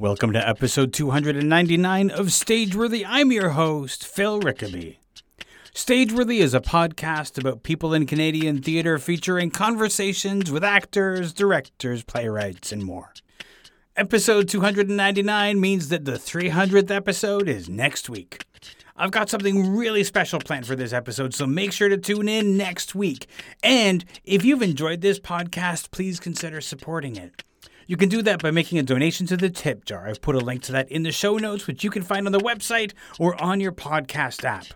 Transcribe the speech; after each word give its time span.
Welcome 0.00 0.32
to 0.32 0.48
episode 0.48 0.94
299 0.94 2.10
of 2.10 2.28
Stageworthy. 2.28 3.04
I'm 3.06 3.30
your 3.30 3.50
host, 3.50 4.06
Phil 4.06 4.40
Rickaby. 4.40 4.96
Stageworthy 5.74 6.38
is 6.38 6.54
a 6.54 6.60
podcast 6.60 7.36
about 7.36 7.64
people 7.64 7.92
in 7.92 8.06
Canadian 8.06 8.62
theatre 8.62 8.98
featuring 8.98 9.50
conversations 9.50 10.50
with 10.50 10.64
actors, 10.64 11.34
directors, 11.34 12.02
playwrights, 12.02 12.72
and 12.72 12.82
more. 12.82 13.12
Episode 13.94 14.48
299 14.48 15.60
means 15.60 15.90
that 15.90 16.06
the 16.06 16.12
300th 16.12 16.90
episode 16.90 17.46
is 17.46 17.68
next 17.68 18.08
week. 18.08 18.46
I've 18.96 19.10
got 19.10 19.28
something 19.28 19.76
really 19.76 20.02
special 20.02 20.40
planned 20.40 20.66
for 20.66 20.76
this 20.76 20.94
episode, 20.94 21.34
so 21.34 21.46
make 21.46 21.72
sure 21.72 21.90
to 21.90 21.98
tune 21.98 22.26
in 22.26 22.56
next 22.56 22.94
week. 22.94 23.26
And 23.62 24.06
if 24.24 24.46
you've 24.46 24.62
enjoyed 24.62 25.02
this 25.02 25.20
podcast, 25.20 25.90
please 25.90 26.18
consider 26.18 26.62
supporting 26.62 27.16
it. 27.16 27.42
You 27.90 27.96
can 27.96 28.08
do 28.08 28.22
that 28.22 28.40
by 28.40 28.52
making 28.52 28.78
a 28.78 28.84
donation 28.84 29.26
to 29.26 29.36
the 29.36 29.50
tip 29.50 29.84
jar. 29.84 30.06
I've 30.06 30.22
put 30.22 30.36
a 30.36 30.38
link 30.38 30.62
to 30.62 30.70
that 30.70 30.88
in 30.92 31.02
the 31.02 31.10
show 31.10 31.38
notes, 31.38 31.66
which 31.66 31.82
you 31.82 31.90
can 31.90 32.04
find 32.04 32.24
on 32.24 32.30
the 32.30 32.38
website 32.38 32.92
or 33.18 33.34
on 33.42 33.58
your 33.58 33.72
podcast 33.72 34.44
app. 34.44 34.66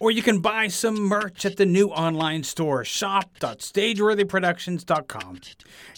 Or 0.00 0.10
you 0.10 0.22
can 0.22 0.40
buy 0.40 0.68
some 0.68 0.94
merch 0.94 1.44
at 1.44 1.58
the 1.58 1.66
new 1.66 1.88
online 1.88 2.44
store, 2.44 2.82
shop.stageworthyproductions.com. 2.82 5.40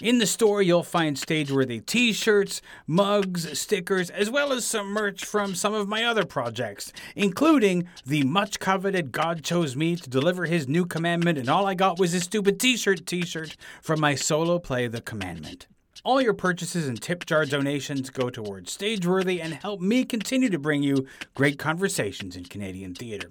In 0.02 0.18
the 0.18 0.26
store, 0.26 0.62
you'll 0.62 0.82
find 0.82 1.16
Stageworthy 1.16 1.86
t 1.86 2.12
shirts, 2.12 2.60
mugs, 2.88 3.56
stickers, 3.56 4.10
as 4.10 4.28
well 4.28 4.52
as 4.52 4.66
some 4.66 4.88
merch 4.88 5.24
from 5.24 5.54
some 5.54 5.74
of 5.74 5.86
my 5.86 6.02
other 6.02 6.24
projects, 6.24 6.92
including 7.14 7.86
the 8.04 8.24
much 8.24 8.58
coveted 8.58 9.12
God 9.12 9.44
Chose 9.44 9.76
Me 9.76 9.94
to 9.94 10.10
Deliver 10.10 10.46
His 10.46 10.66
New 10.66 10.86
Commandment, 10.86 11.38
and 11.38 11.48
all 11.48 11.66
I 11.66 11.74
got 11.74 12.00
was 12.00 12.14
a 12.14 12.20
stupid 12.20 12.58
t 12.58 12.76
shirt 12.76 13.06
t 13.06 13.24
shirt 13.24 13.56
from 13.80 14.00
my 14.00 14.16
solo 14.16 14.58
play, 14.58 14.88
The 14.88 15.00
Commandment. 15.00 15.68
All 16.04 16.20
your 16.20 16.34
purchases 16.34 16.86
and 16.86 17.00
tip 17.00 17.24
jar 17.24 17.46
donations 17.46 18.10
go 18.10 18.28
towards 18.28 18.76
Stageworthy 18.76 19.42
and 19.42 19.54
help 19.54 19.80
me 19.80 20.04
continue 20.04 20.50
to 20.50 20.58
bring 20.58 20.82
you 20.82 21.06
great 21.34 21.58
conversations 21.58 22.36
in 22.36 22.44
Canadian 22.44 22.94
theatre. 22.94 23.30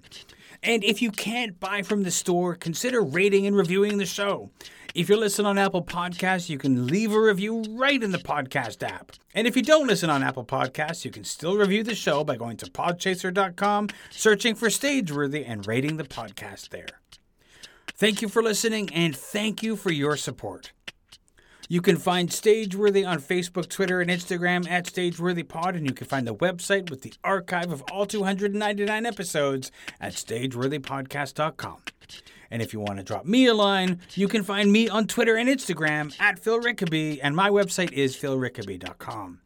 And 0.63 0.83
if 0.83 0.99
you 0.99 1.11
can't 1.11 1.59
buy 1.59 1.83
from 1.83 2.01
the 2.01 2.09
store, 2.09 2.55
consider 2.55 2.99
rating 3.03 3.45
and 3.45 3.55
reviewing 3.55 3.99
the 3.99 4.07
show. 4.07 4.49
If 4.95 5.07
you're 5.07 5.19
listening 5.19 5.45
on 5.45 5.59
Apple 5.59 5.83
Podcasts, 5.83 6.49
you 6.49 6.57
can 6.57 6.87
leave 6.87 7.13
a 7.13 7.21
review 7.21 7.63
right 7.69 8.01
in 8.01 8.11
the 8.11 8.17
podcast 8.17 8.81
app. 8.81 9.11
And 9.35 9.45
if 9.45 9.55
you 9.55 9.61
don't 9.61 9.85
listen 9.85 10.09
on 10.09 10.23
Apple 10.23 10.45
Podcasts, 10.45 11.05
you 11.05 11.11
can 11.11 11.25
still 11.25 11.55
review 11.55 11.83
the 11.83 11.93
show 11.93 12.23
by 12.23 12.37
going 12.37 12.57
to 12.57 12.65
podchaser.com, 12.65 13.89
searching 14.09 14.55
for 14.55 14.69
Stageworthy, 14.69 15.47
and 15.47 15.67
rating 15.67 15.97
the 15.97 16.05
podcast 16.05 16.69
there. 16.69 16.87
Thank 17.95 18.23
you 18.23 18.29
for 18.29 18.41
listening, 18.41 18.91
and 18.93 19.15
thank 19.15 19.61
you 19.61 19.75
for 19.75 19.91
your 19.91 20.17
support. 20.17 20.71
You 21.69 21.81
can 21.81 21.97
find 21.97 22.29
Stageworthy 22.29 23.07
on 23.07 23.19
Facebook, 23.19 23.69
Twitter, 23.69 24.01
and 24.01 24.09
Instagram 24.09 24.69
at 24.69 24.85
StageworthyPod, 24.85 25.75
and 25.75 25.87
you 25.87 25.93
can 25.93 26.07
find 26.07 26.27
the 26.27 26.35
website 26.35 26.89
with 26.89 27.01
the 27.01 27.13
archive 27.23 27.71
of 27.71 27.81
all 27.91 28.05
299 28.05 29.05
episodes 29.05 29.71
at 30.01 30.13
StageworthyPodcast.com. 30.13 31.77
And 32.51 32.61
if 32.61 32.73
you 32.73 32.79
want 32.79 32.97
to 32.97 33.03
drop 33.03 33.25
me 33.25 33.47
a 33.47 33.53
line, 33.53 33.99
you 34.13 34.27
can 34.27 34.43
find 34.43 34.71
me 34.71 34.89
on 34.89 35.07
Twitter 35.07 35.35
and 35.35 35.49
Instagram 35.49 36.13
at 36.19 36.37
Phil 36.37 36.59
Rickaby, 36.59 37.19
and 37.23 37.35
my 37.35 37.49
website 37.49 37.91
is 37.93 38.15
philrickaby.com. 38.15 39.39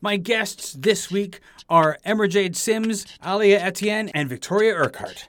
My 0.00 0.16
guests 0.16 0.74
this 0.78 1.10
week 1.10 1.40
are 1.68 1.98
Emerjade 2.06 2.54
Sims, 2.54 3.06
Alia 3.24 3.58
Etienne, 3.60 4.10
and 4.10 4.28
Victoria 4.28 4.74
Urquhart. 4.74 5.28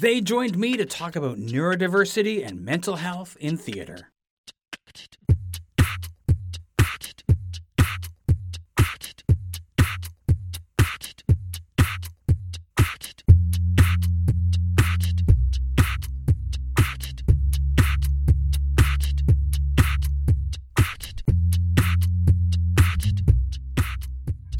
They 0.00 0.20
joined 0.20 0.58
me 0.58 0.76
to 0.76 0.84
talk 0.84 1.16
about 1.16 1.38
neurodiversity 1.38 2.46
and 2.46 2.64
mental 2.64 2.96
health 2.96 3.36
in 3.40 3.56
theater. 3.56 4.09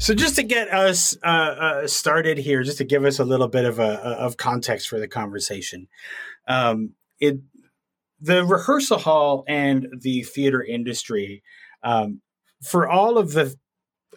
So 0.01 0.15
just 0.15 0.35
to 0.37 0.43
get 0.43 0.67
us 0.69 1.15
uh, 1.23 1.27
uh, 1.27 1.87
started 1.87 2.39
here, 2.39 2.63
just 2.63 2.79
to 2.79 2.83
give 2.83 3.05
us 3.05 3.19
a 3.19 3.23
little 3.23 3.47
bit 3.47 3.65
of 3.65 3.79
a, 3.79 3.99
of 3.99 4.35
context 4.35 4.89
for 4.89 4.99
the 4.99 5.07
conversation, 5.07 5.87
um, 6.47 6.95
it 7.19 7.37
the 8.21 8.45
rehearsal 8.45 8.99
hall 8.99 9.43
and 9.47 9.87
the 10.01 10.23
theater 10.23 10.63
industry, 10.63 11.43
um, 11.83 12.21
for 12.63 12.87
all 12.87 13.17
of 13.17 13.33
the 13.33 13.55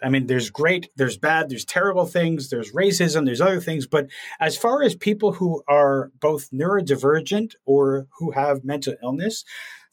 I 0.03 0.09
mean, 0.11 0.27
there's 0.27 0.51
great, 0.51 0.91
there's 0.97 1.17
bad, 1.17 1.49
there's 1.49 1.65
terrible 1.65 2.05
things, 2.05 2.51
there's 2.51 2.73
racism, 2.73 3.25
there's 3.25 3.41
other 3.41 3.61
things. 3.61 3.87
But 3.87 4.09
as 4.39 4.57
far 4.57 4.83
as 4.83 4.95
people 4.95 5.33
who 5.33 5.63
are 5.67 6.11
both 6.21 6.51
neurodivergent 6.51 7.53
or 7.65 8.07
who 8.19 8.33
have 8.33 8.65
mental 8.65 8.95
illness, 9.03 9.45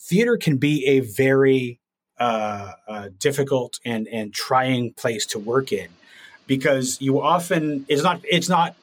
theater 0.01 0.37
can 0.37 0.57
be 0.57 0.85
a 0.85 0.99
very 1.01 1.79
uh, 2.19 2.73
uh, 2.87 3.09
difficult 3.17 3.79
and 3.85 4.07
and 4.07 4.33
trying 4.33 4.93
place 4.93 5.25
to 5.25 5.39
work 5.39 5.71
in 5.71 5.87
because 6.45 6.99
you 7.01 7.19
often 7.19 7.85
it's 7.87 8.03
not 8.03 8.21
it's 8.29 8.49
not 8.49 8.75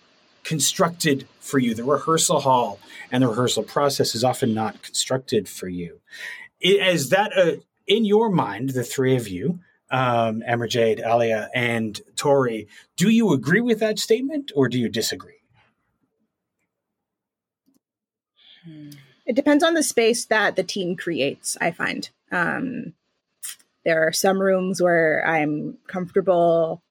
constructed 0.48 1.28
for 1.40 1.58
you. 1.58 1.74
The 1.74 1.84
rehearsal 1.84 2.40
hall 2.40 2.80
and 3.12 3.22
the 3.22 3.28
rehearsal 3.28 3.64
process 3.64 4.14
is 4.14 4.24
often 4.24 4.54
not 4.54 4.82
constructed 4.82 5.46
for 5.46 5.68
you. 5.68 6.00
Is 6.58 7.10
that 7.10 7.36
a, 7.36 7.60
in 7.86 8.06
your 8.06 8.30
mind, 8.30 8.70
the 8.70 8.82
three 8.82 9.14
of 9.14 9.28
you, 9.28 9.60
um, 9.90 10.42
Emerjade, 10.48 11.06
Alia, 11.06 11.50
and 11.54 12.00
Tori, 12.16 12.66
do 12.96 13.10
you 13.10 13.34
agree 13.34 13.60
with 13.60 13.78
that 13.80 13.98
statement 13.98 14.50
or 14.56 14.70
do 14.70 14.78
you 14.78 14.88
disagree? 14.88 15.34
It 19.26 19.36
depends 19.36 19.62
on 19.62 19.74
the 19.74 19.82
space 19.82 20.24
that 20.26 20.56
the 20.56 20.64
team 20.64 20.96
creates, 20.96 21.58
I 21.60 21.72
find. 21.72 22.08
Um, 22.32 22.94
there 23.84 24.06
are 24.06 24.12
some 24.12 24.40
rooms 24.40 24.80
where 24.80 25.22
I'm 25.26 25.76
comfortable 25.86 26.82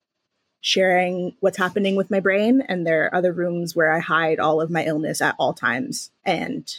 sharing 0.68 1.34
what's 1.40 1.58
happening 1.58 1.96
with 1.96 2.12
my 2.12 2.20
brain. 2.20 2.62
And 2.68 2.86
there 2.86 3.06
are 3.06 3.16
other 3.16 3.32
rooms 3.32 3.74
where 3.74 3.90
I 3.90 4.00
hide 4.00 4.38
all 4.38 4.60
of 4.60 4.70
my 4.70 4.84
illness 4.84 5.22
at 5.22 5.34
all 5.40 5.54
times 5.54 6.12
and 6.26 6.70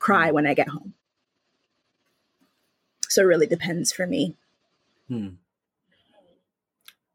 cry 0.00 0.32
when 0.32 0.44
I 0.44 0.54
get 0.54 0.70
home. 0.70 0.94
So 3.08 3.22
it 3.22 3.26
really 3.26 3.46
depends 3.46 3.92
for 3.92 4.08
me. 4.08 4.34
Hmm. 5.06 5.28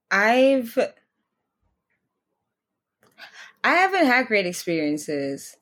I've 0.10 0.78
I 3.62 3.70
haven't 3.76 4.06
had 4.06 4.28
great 4.28 4.46
experiences. 4.46 5.58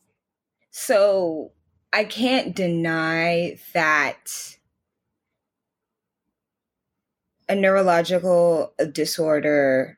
So 0.69 1.53
I 1.91 2.03
can't 2.03 2.55
deny 2.55 3.57
that 3.73 4.57
a 7.49 7.55
neurological 7.55 8.73
disorder 8.91 9.97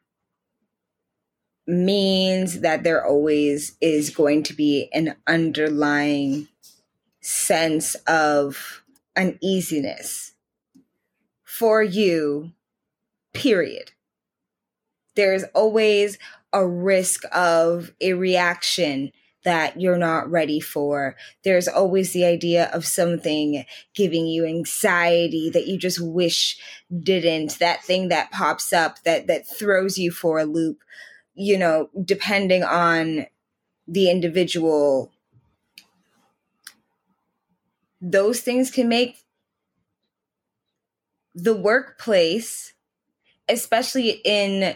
means 1.66 2.62
that 2.62 2.84
there 2.84 3.06
always 3.06 3.78
is 3.80 4.10
going 4.10 4.44
to 4.44 4.54
be 4.54 4.90
an 4.94 5.16
underlying 5.28 6.48
sense 7.22 7.96
of 8.08 8.84
uneasiness 9.16 10.34
for 11.44 11.82
you, 11.82 12.52
period. 13.34 13.92
There's 15.16 15.44
always 15.56 16.18
a 16.52 16.68
risk 16.68 17.24
of 17.32 17.92
a 18.02 18.14
reaction 18.14 19.12
that 19.44 19.80
you're 19.80 19.98
not 19.98 20.30
ready 20.32 20.60
for. 20.60 21.16
There's 21.44 21.68
always 21.68 22.14
the 22.14 22.26
idea 22.26 22.70
of 22.74 22.86
something 22.86 23.66
giving 23.94 24.26
you 24.26 24.46
anxiety 24.46 25.50
that 25.50 25.68
you 25.68 25.78
just 25.78 26.02
wish 26.02 26.58
didn't, 27.04 27.60
that 27.60 27.84
thing 27.84 28.08
that 28.10 28.32
pops 28.32 28.74
up 28.74 29.04
that 29.04 29.28
that 29.28 29.48
throws 29.48 29.98
you 29.98 30.12
for 30.12 30.40
a 30.40 30.46
loop 30.46 30.80
you 31.36 31.58
know, 31.58 31.90
depending 32.04 32.64
on 32.64 33.26
the 33.88 34.10
individual, 34.10 35.12
those 38.02 38.42
things 38.42 38.70
can 38.70 38.88
make 38.88 39.18
the 41.34 41.56
workplace, 41.56 42.74
especially 43.50 44.22
in 44.24 44.76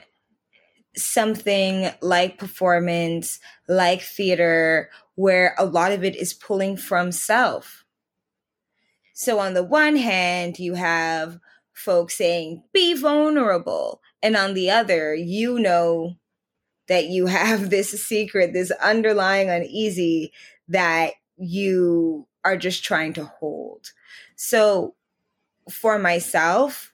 something 0.95 1.91
like 2.01 2.39
performance, 2.39 3.39
like 3.67 4.01
theater, 4.01 4.89
where 5.15 5.55
a 5.57 5.65
lot 5.65 5.91
of 5.91 6.03
it 6.03 6.15
is 6.15 6.33
pulling 6.33 6.75
from 6.75 7.11
self. 7.11 7.85
So, 9.13 9.39
on 9.39 9.53
the 9.53 9.63
one 9.63 9.95
hand, 9.95 10.59
you 10.59 10.75
have 10.75 11.39
folks 11.73 12.17
saying, 12.17 12.63
be 12.73 12.93
vulnerable. 12.95 14.01
And 14.21 14.35
on 14.35 14.55
the 14.55 14.71
other, 14.71 15.13
you 15.13 15.59
know 15.59 16.17
that 16.87 17.05
you 17.05 17.27
have 17.27 17.69
this 17.69 17.91
secret, 17.91 18.53
this 18.53 18.71
underlying 18.71 19.49
uneasy 19.49 20.31
that 20.67 21.13
you 21.37 22.27
are 22.43 22.57
just 22.57 22.83
trying 22.83 23.13
to 23.13 23.25
hold. 23.25 23.91
So 24.35 24.95
for 25.69 25.99
myself, 25.99 26.93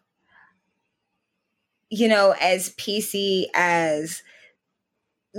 you 1.90 2.08
know, 2.08 2.34
as 2.42 2.72
PC 2.72 3.46
as 3.54 4.24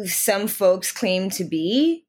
some 0.04 0.46
folks 0.46 0.92
claim 0.92 1.30
to 1.30 1.44
be, 1.44 2.04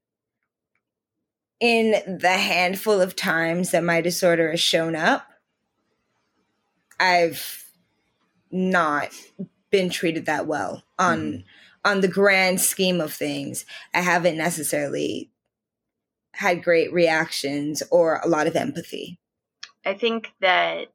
in 1.59 2.19
the 2.19 2.38
handful 2.38 3.01
of 3.01 3.15
times 3.15 3.71
that 3.71 3.83
my 3.83 4.01
disorder 4.01 4.51
has 4.51 4.59
shown 4.59 4.95
up, 4.95 5.27
I've 7.00 7.65
not 8.51 9.09
been 9.69 9.89
treated 9.89 10.25
that 10.25 10.48
well 10.48 10.83
on 11.00 11.19
mm. 11.19 11.44
On 11.85 12.01
the 12.01 12.07
grand 12.07 12.59
scheme 12.59 12.99
of 12.99 13.13
things. 13.13 13.63
I 13.93 14.01
haven't 14.01 14.37
necessarily 14.37 15.29
had 16.33 16.63
great 16.63 16.91
reactions 16.91 17.83
or 17.91 18.19
a 18.23 18.27
lot 18.27 18.47
of 18.47 18.55
empathy. 18.55 19.19
I 19.85 19.93
think 19.93 20.33
that 20.41 20.87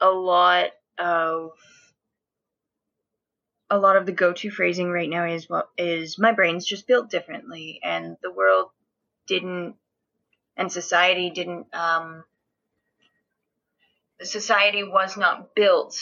a 0.00 0.08
lot 0.08 0.70
of 0.98 1.50
a 3.68 3.76
lot 3.76 3.96
of 3.96 4.06
the 4.06 4.12
go-to 4.12 4.48
phrasing 4.48 4.90
right 4.90 5.10
now 5.10 5.26
is 5.26 5.48
what 5.50 5.68
is 5.76 6.18
my 6.18 6.32
brain's 6.32 6.64
just 6.64 6.86
built 6.86 7.10
differently 7.10 7.80
and 7.82 8.16
the 8.22 8.30
world 8.30 8.70
didn't 9.26 9.74
and 10.56 10.70
society 10.70 11.30
didn't 11.30 11.66
um 11.74 12.22
society 14.22 14.84
was 14.84 15.16
not 15.16 15.54
built 15.56 16.00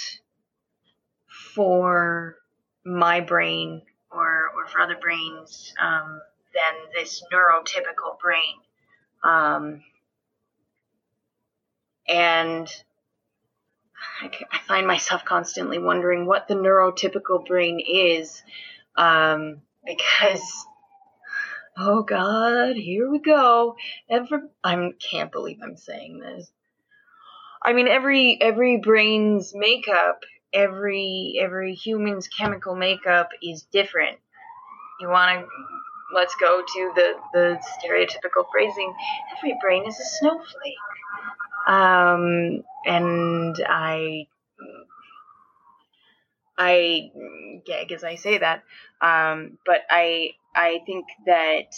for 1.55 2.37
my 2.85 3.21
brain 3.21 3.81
or 4.15 4.51
or 4.57 4.67
for 4.67 4.81
other 4.81 4.97
brains 5.01 5.75
um 5.83 6.21
than 6.55 6.75
this 6.95 7.23
neurotypical 7.33 8.19
brain 8.21 8.57
um 9.23 9.83
and 12.09 12.69
I, 14.21 14.31
I 14.53 14.59
find 14.59 14.87
myself 14.87 15.25
constantly 15.25 15.79
wondering 15.79 16.27
what 16.27 16.49
the 16.49 16.55
neurotypical 16.55 17.47
brain 17.47 17.81
is, 17.81 18.43
um, 18.97 19.63
because 19.85 20.67
oh 21.77 22.03
god, 22.03 22.77
here 22.77 23.11
we 23.11 23.19
go. 23.19 23.77
Every 24.09 24.41
I 24.63 24.91
can't 24.99 25.33
believe 25.33 25.59
I'm 25.63 25.77
saying 25.77 26.21
this. 26.21 26.51
I 27.63 27.73
mean, 27.73 27.89
every 27.89 28.39
every 28.41 28.79
brain's 28.79 29.55
makeup, 29.55 30.25
every 30.55 31.39
every 31.41 31.75
human's 31.75 32.29
chemical 32.29 32.75
makeup 32.75 33.31
is 33.43 33.63
different. 33.73 34.19
You 35.01 35.09
want 35.09 35.41
to 35.41 35.47
let's 36.15 36.35
go 36.37 36.63
to 36.63 36.93
the 36.95 37.15
the 37.33 37.61
stereotypical 37.79 38.47
phrasing. 38.51 38.95
Every 39.37 39.57
brain 39.61 39.87
is 39.87 39.99
a 39.99 40.05
snowflake. 40.05 40.77
Um, 41.67 42.63
and 42.85 43.57
I, 43.67 44.27
I 46.59 47.11
gag 47.65 47.91
as 47.93 48.05
I 48.05 48.17
say 48.17 48.39
that. 48.39 48.63
Um, 49.01 49.59
but 49.65 49.81
I, 49.91 50.33
I 50.55 50.81
think 50.85 51.07
that, 51.27 51.75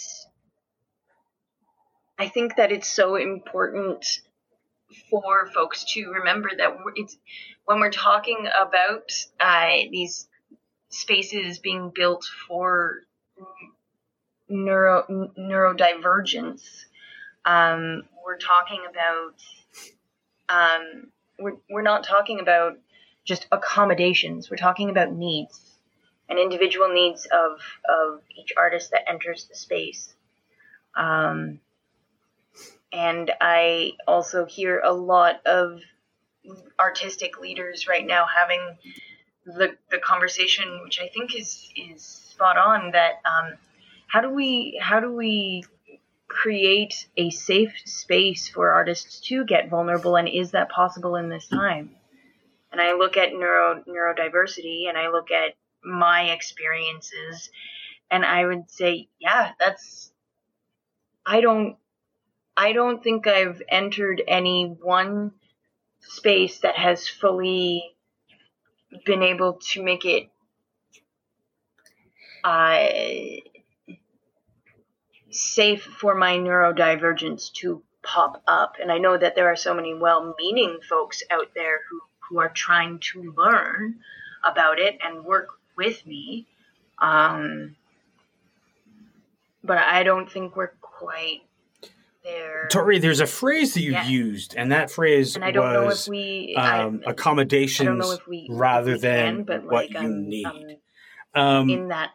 I 2.19 2.27
think 2.27 2.57
that 2.57 2.71
it's 2.71 2.87
so 2.87 3.15
important 3.15 4.05
for 5.09 5.49
folks 5.53 5.85
to 5.93 6.09
remember 6.11 6.49
that 6.57 6.77
it's 6.95 7.17
when 7.67 7.81
we're 7.81 7.91
talking 7.91 8.47
about 8.59 9.11
uh, 9.41 9.89
these 9.91 10.27
spaces 10.87 11.59
being 11.59 11.91
built 11.93 12.25
for 12.47 13.03
neuro 14.47 15.03
neurodivergence, 15.37 16.63
um, 17.43 18.03
we're 18.25 18.37
talking 18.37 18.81
about 18.89 19.33
um, 20.47 21.11
we're, 21.37 21.57
we're 21.69 21.81
not 21.81 22.05
talking 22.05 22.39
about 22.39 22.77
just 23.25 23.45
accommodations. 23.51 24.49
We're 24.49 24.55
talking 24.55 24.89
about 24.89 25.11
needs 25.11 25.59
and 26.29 26.39
individual 26.39 26.87
needs 26.87 27.25
of, 27.25 27.59
of 27.89 28.21
each 28.33 28.53
artist 28.57 28.91
that 28.91 29.09
enters 29.09 29.45
the 29.49 29.55
space. 29.55 30.15
Um, 30.95 31.59
and 32.93 33.29
I 33.41 33.91
also 34.07 34.45
hear 34.45 34.79
a 34.79 34.93
lot 34.93 35.45
of 35.45 35.81
artistic 36.79 37.39
leaders 37.39 37.87
right 37.87 38.05
now 38.05 38.25
having 38.25 38.77
the, 39.45 39.75
the 39.91 39.97
conversation, 39.99 40.81
which 40.83 40.99
I 40.99 41.07
think 41.07 41.35
is, 41.35 41.69
is 41.75 42.03
spot 42.03 42.57
on 42.57 42.91
that, 42.91 43.21
um, 43.25 43.53
how 44.07 44.21
do 44.21 44.29
we, 44.29 44.79
how 44.81 44.99
do 44.99 45.13
we 45.13 45.63
create 46.27 47.07
a 47.15 47.29
safe 47.29 47.73
space 47.85 48.47
for 48.47 48.71
artists 48.71 49.21
to 49.21 49.45
get 49.45 49.69
vulnerable 49.69 50.15
and 50.17 50.27
is 50.27 50.51
that 50.51 50.69
possible 50.69 51.15
in 51.15 51.29
this 51.29 51.47
time? 51.47 51.91
And 52.71 52.81
i 52.81 52.93
look 52.93 53.17
at 53.17 53.31
neuro 53.31 53.81
neurodiversity 53.87 54.87
and 54.89 54.97
i 54.97 55.09
look 55.09 55.31
at 55.31 55.53
my 55.83 56.31
experiences 56.31 57.49
and 58.11 58.25
i 58.25 58.45
would 58.45 58.69
say 58.69 59.07
yeah 59.19 59.51
that's 59.59 60.11
i 61.25 61.41
don't 61.41 61.77
i 62.55 62.73
don't 62.73 63.03
think 63.03 63.25
i've 63.25 63.61
entered 63.69 64.21
any 64.27 64.65
one 64.65 65.31
space 66.07 66.59
that 66.59 66.75
has 66.75 67.07
fully 67.07 67.83
been 69.05 69.23
able 69.23 69.59
to 69.71 69.83
make 69.83 70.05
it 70.05 70.29
uh, 72.43 72.87
safe 75.29 75.83
for 75.83 76.15
my 76.15 76.37
neurodivergence 76.37 77.51
to 77.53 77.83
pop 78.01 78.41
up. 78.47 78.75
And 78.81 78.91
I 78.91 78.97
know 78.97 79.17
that 79.17 79.35
there 79.35 79.51
are 79.51 79.55
so 79.55 79.73
many 79.73 79.93
well 79.93 80.35
meaning 80.39 80.79
folks 80.87 81.23
out 81.29 81.51
there 81.53 81.79
who, 81.89 81.99
who 82.29 82.39
are 82.39 82.49
trying 82.49 82.99
to 83.11 83.33
learn 83.37 83.99
about 84.45 84.79
it 84.79 84.97
and 85.03 85.25
work 85.25 85.49
with 85.75 86.05
me. 86.05 86.47
Um, 86.99 87.75
but 89.63 89.77
I 89.77 90.03
don't 90.03 90.31
think 90.31 90.55
we're 90.55 90.71
quite 90.81 91.41
Tori, 92.69 92.99
there's 92.99 93.19
a 93.19 93.27
phrase 93.27 93.73
that 93.73 93.81
you 93.81 93.93
yeah. 93.93 94.07
used, 94.07 94.55
and 94.57 94.71
that 94.71 94.91
phrase 94.91 95.35
and 95.35 95.45
I 95.45 95.51
don't 95.51 95.85
was 95.85 96.07
know 96.07 96.13
if 96.13 96.19
we, 96.19 96.55
um, 96.55 97.01
I, 97.05 97.11
accommodations 97.11 97.87
I 97.87 97.91
don't 97.91 97.99
know 97.99 98.11
if 98.11 98.27
we, 98.27 98.47
rather 98.49 98.93
we 98.93 98.99
than 98.99 99.45
can, 99.45 99.65
what 99.65 99.71
like, 99.71 99.91
you 99.91 99.99
um, 99.99 100.29
need. 100.29 100.79
Um, 101.33 101.69
in 101.69 101.87
that 101.89 102.11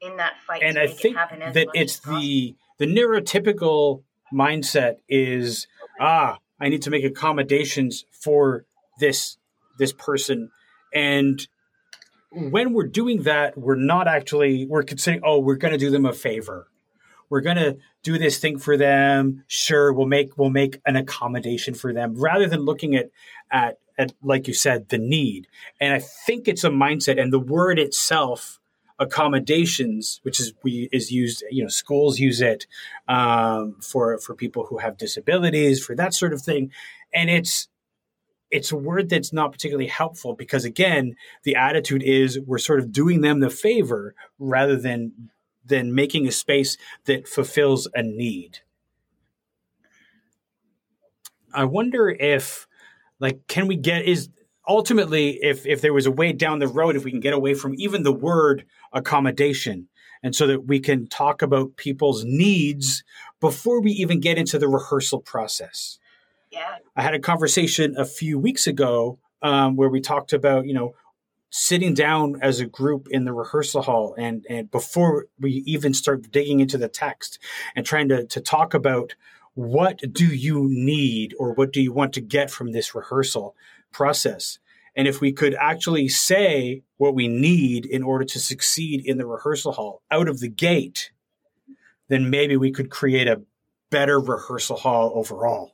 in 0.00 0.16
that 0.16 0.34
fight. 0.46 0.62
And 0.62 0.78
I 0.78 0.86
think 0.86 1.16
that 1.16 1.68
it's 1.74 2.00
the 2.00 2.54
the 2.78 2.86
neurotypical 2.86 4.02
mindset 4.32 4.96
is 5.08 5.66
ah, 6.00 6.38
I 6.60 6.68
need 6.68 6.82
to 6.82 6.90
make 6.90 7.04
accommodations 7.04 8.04
for 8.10 8.64
this 9.00 9.38
this 9.78 9.92
person, 9.92 10.50
and 10.92 11.46
when 12.32 12.72
we're 12.72 12.86
doing 12.86 13.22
that, 13.22 13.56
we're 13.56 13.76
not 13.76 14.08
actually 14.08 14.66
we're 14.66 14.82
considering 14.82 15.22
oh 15.24 15.38
we're 15.38 15.56
going 15.56 15.72
to 15.72 15.78
do 15.78 15.90
them 15.90 16.04
a 16.04 16.12
favor. 16.12 16.68
We're 17.28 17.40
going 17.40 17.56
to 17.56 17.76
do 18.02 18.18
this 18.18 18.38
thing 18.38 18.58
for 18.58 18.76
them. 18.76 19.44
Sure, 19.46 19.92
we'll 19.92 20.06
make 20.06 20.36
we'll 20.38 20.50
make 20.50 20.80
an 20.86 20.96
accommodation 20.96 21.74
for 21.74 21.92
them 21.92 22.14
rather 22.14 22.48
than 22.48 22.60
looking 22.60 22.94
at 22.94 23.10
at 23.50 23.78
at 23.98 24.12
like 24.22 24.48
you 24.48 24.54
said 24.54 24.88
the 24.88 24.98
need. 24.98 25.48
And 25.80 25.92
I 25.92 25.98
think 25.98 26.48
it's 26.48 26.64
a 26.64 26.70
mindset 26.70 27.20
and 27.20 27.32
the 27.32 27.38
word 27.38 27.78
itself 27.78 28.60
accommodations, 28.98 30.20
which 30.22 30.40
is 30.40 30.52
we 30.62 30.88
is 30.92 31.10
used. 31.10 31.44
You 31.50 31.64
know, 31.64 31.68
schools 31.68 32.18
use 32.18 32.40
it 32.40 32.66
um, 33.08 33.76
for 33.80 34.18
for 34.18 34.34
people 34.34 34.66
who 34.66 34.78
have 34.78 34.96
disabilities, 34.96 35.84
for 35.84 35.94
that 35.96 36.14
sort 36.14 36.32
of 36.32 36.42
thing, 36.42 36.72
and 37.12 37.30
it's 37.30 37.68
it's 38.50 38.70
a 38.70 38.76
word 38.76 39.08
that's 39.08 39.32
not 39.32 39.52
particularly 39.52 39.88
helpful 39.88 40.34
because 40.34 40.64
again, 40.64 41.16
the 41.42 41.56
attitude 41.56 42.02
is 42.02 42.38
we're 42.40 42.58
sort 42.58 42.78
of 42.78 42.92
doing 42.92 43.20
them 43.20 43.40
the 43.40 43.50
favor 43.50 44.14
rather 44.38 44.76
than 44.76 45.30
than 45.66 45.94
making 45.94 46.26
a 46.26 46.32
space 46.32 46.76
that 47.04 47.28
fulfills 47.28 47.88
a 47.94 48.02
need. 48.02 48.60
I 51.52 51.64
wonder 51.64 52.10
if 52.10 52.66
like 53.18 53.46
can 53.48 53.66
we 53.66 53.76
get 53.76 54.04
is 54.04 54.28
ultimately, 54.68 55.38
if 55.42 55.66
if 55.66 55.80
there 55.80 55.92
was 55.92 56.06
a 56.06 56.10
way 56.10 56.32
down 56.32 56.58
the 56.58 56.68
road, 56.68 56.96
if 56.96 57.04
we 57.04 57.10
can 57.10 57.20
get 57.20 57.34
away 57.34 57.54
from 57.54 57.74
even 57.78 58.02
the 58.02 58.12
word 58.12 58.64
accommodation, 58.92 59.88
and 60.22 60.34
so 60.34 60.46
that 60.46 60.66
we 60.66 60.80
can 60.80 61.06
talk 61.06 61.42
about 61.42 61.76
people's 61.76 62.24
needs 62.24 63.04
before 63.40 63.80
we 63.80 63.92
even 63.92 64.20
get 64.20 64.38
into 64.38 64.58
the 64.58 64.68
rehearsal 64.68 65.20
process. 65.20 65.98
Yeah, 66.50 66.76
I 66.94 67.02
had 67.02 67.14
a 67.14 67.20
conversation 67.20 67.94
a 67.96 68.04
few 68.04 68.38
weeks 68.38 68.66
ago 68.66 69.18
um, 69.42 69.76
where 69.76 69.88
we 69.88 70.00
talked 70.00 70.32
about 70.32 70.66
you 70.66 70.74
know 70.74 70.94
sitting 71.50 71.94
down 71.94 72.38
as 72.42 72.60
a 72.60 72.66
group 72.66 73.08
in 73.10 73.24
the 73.24 73.32
rehearsal 73.32 73.82
hall 73.82 74.14
and 74.18 74.44
and 74.48 74.70
before 74.70 75.26
we 75.38 75.62
even 75.66 75.94
start 75.94 76.30
digging 76.30 76.60
into 76.60 76.76
the 76.76 76.88
text 76.88 77.38
and 77.74 77.86
trying 77.86 78.08
to 78.08 78.26
to 78.26 78.40
talk 78.40 78.74
about 78.74 79.14
what 79.54 80.00
do 80.12 80.26
you 80.26 80.68
need 80.68 81.34
or 81.38 81.54
what 81.54 81.72
do 81.72 81.80
you 81.80 81.90
want 81.90 82.12
to 82.12 82.20
get 82.20 82.50
from 82.50 82.72
this 82.72 82.94
rehearsal 82.94 83.56
process. 83.90 84.58
And 84.94 85.08
if 85.08 85.22
we 85.22 85.32
could 85.32 85.54
actually 85.54 86.08
say 86.08 86.82
what 86.98 87.14
we 87.14 87.26
need 87.26 87.86
in 87.86 88.02
order 88.02 88.24
to 88.26 88.38
succeed 88.38 89.04
in 89.04 89.16
the 89.16 89.26
rehearsal 89.26 89.72
hall 89.72 90.02
out 90.10 90.28
of 90.28 90.40
the 90.40 90.48
gate, 90.48 91.10
then 92.08 92.28
maybe 92.28 92.56
we 92.58 92.70
could 92.70 92.90
create 92.90 93.28
a 93.28 93.40
better 93.90 94.20
rehearsal 94.20 94.76
hall 94.76 95.12
overall. 95.14 95.72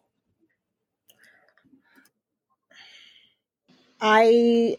I 4.00 4.76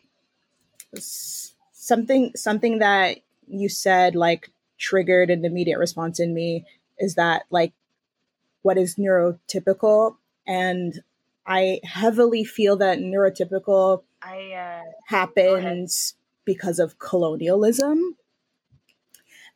something 0.99 2.31
something 2.35 2.79
that 2.79 3.19
you 3.47 3.69
said 3.69 4.15
like 4.15 4.51
triggered 4.77 5.29
an 5.29 5.45
immediate 5.45 5.77
response 5.77 6.19
in 6.19 6.33
me 6.33 6.65
is 6.99 7.15
that 7.15 7.43
like 7.49 7.73
what 8.61 8.77
is 8.77 8.95
neurotypical? 8.95 10.15
And 10.47 11.01
i 11.45 11.81
heavily 11.83 12.45
feel 12.45 12.77
that 12.77 12.99
neurotypical 12.99 14.03
I 14.21 14.53
uh, 14.53 14.91
happens 15.07 16.15
because 16.45 16.79
of 16.79 16.99
colonialism. 16.99 18.15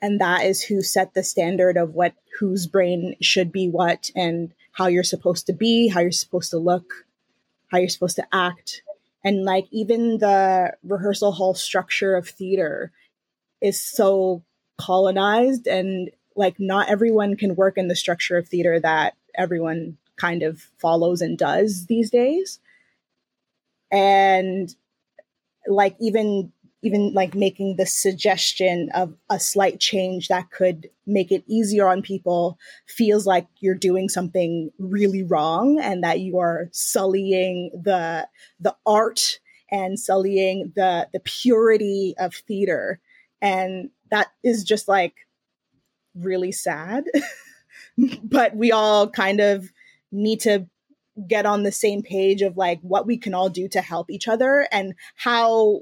And 0.01 0.19
that 0.21 0.43
is 0.45 0.61
who 0.61 0.81
set 0.81 1.13
the 1.13 1.23
standard 1.23 1.77
of 1.77 1.95
what 1.95 2.13
whose 2.39 2.67
brain 2.67 3.15
should 3.21 3.51
be 3.51 3.67
what 3.69 4.11
and 4.15 4.53
how 4.73 4.87
you're 4.87 5.03
supposed 5.03 5.47
to 5.47 5.53
be 5.53 5.87
how 5.87 6.01
you're 6.01 6.11
supposed 6.11 6.51
to 6.51 6.59
look 6.59 7.05
how 7.71 7.79
you're 7.79 7.89
supposed 7.89 8.17
to 8.17 8.27
act 8.31 8.83
and 9.27 9.43
like 9.43 9.67
even 9.71 10.19
the 10.19 10.73
rehearsal 10.85 11.33
hall 11.33 11.53
structure 11.53 12.15
of 12.15 12.29
theater 12.29 12.93
is 13.61 13.77
so 13.77 14.41
colonized 14.77 15.67
and 15.67 16.09
like 16.37 16.55
not 16.59 16.87
everyone 16.87 17.35
can 17.35 17.53
work 17.53 17.77
in 17.77 17.89
the 17.89 17.95
structure 17.95 18.37
of 18.37 18.47
theater 18.47 18.79
that 18.79 19.15
everyone 19.35 19.97
kind 20.15 20.43
of 20.43 20.61
follows 20.77 21.21
and 21.21 21.37
does 21.37 21.87
these 21.87 22.09
days. 22.09 22.61
And 23.91 24.73
like 25.67 25.97
even 25.99 26.53
even 26.83 27.13
like 27.13 27.33
making 27.33 27.75
the 27.75 27.85
suggestion 27.85 28.89
of 28.93 29.15
a 29.29 29.39
slight 29.39 29.79
change 29.79 30.27
that 30.27 30.51
could 30.51 30.87
make 31.05 31.31
it 31.31 31.43
easier 31.47 31.87
on 31.87 32.01
people 32.01 32.57
feels 32.87 33.25
like 33.25 33.47
you're 33.59 33.75
doing 33.75 34.09
something 34.09 34.69
really 34.77 35.23
wrong 35.23 35.79
and 35.79 36.03
that 36.03 36.19
you 36.19 36.37
are 36.37 36.69
sullying 36.71 37.71
the 37.73 38.27
the 38.59 38.75
art 38.85 39.39
and 39.71 39.99
sullying 39.99 40.71
the 40.75 41.07
the 41.13 41.19
purity 41.21 42.13
of 42.19 42.35
theater. 42.35 42.99
And 43.41 43.89
that 44.11 44.27
is 44.43 44.63
just 44.63 44.87
like 44.87 45.15
really 46.15 46.51
sad. 46.51 47.05
But 48.23 48.55
we 48.55 48.71
all 48.71 49.09
kind 49.09 49.39
of 49.39 49.71
need 50.11 50.41
to 50.41 50.67
get 51.27 51.47
on 51.47 51.63
the 51.63 51.71
same 51.71 52.03
page 52.03 52.43
of 52.43 52.57
like 52.57 52.79
what 52.81 53.07
we 53.07 53.17
can 53.17 53.33
all 53.33 53.49
do 53.49 53.67
to 53.69 53.81
help 53.81 54.11
each 54.11 54.27
other 54.27 54.67
and 54.71 54.93
how 55.15 55.81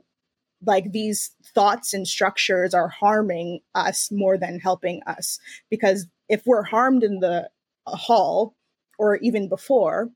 like 0.65 0.91
these 0.91 1.31
thoughts 1.53 1.93
and 1.93 2.07
structures 2.07 2.73
are 2.73 2.87
harming 2.87 3.61
us 3.73 4.11
more 4.11 4.37
than 4.37 4.59
helping 4.59 5.01
us. 5.07 5.39
Because 5.69 6.07
if 6.29 6.43
we're 6.45 6.63
harmed 6.63 7.03
in 7.03 7.19
the 7.19 7.49
hall 7.85 8.55
or 8.97 9.17
even 9.17 9.47
before 9.47 10.09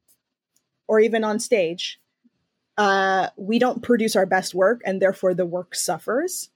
or 0.88 1.00
even 1.00 1.24
on 1.24 1.40
stage 1.40 2.00
uh, 2.80 3.28
we 3.36 3.60
don't 3.60 3.84
produce 3.84 4.16
our 4.16 4.26
best 4.26 4.56
work 4.56 4.82
and 4.86 5.02
therefore 5.02 5.34
the 5.34 5.46
work 5.46 5.76
suffers. 5.76 6.50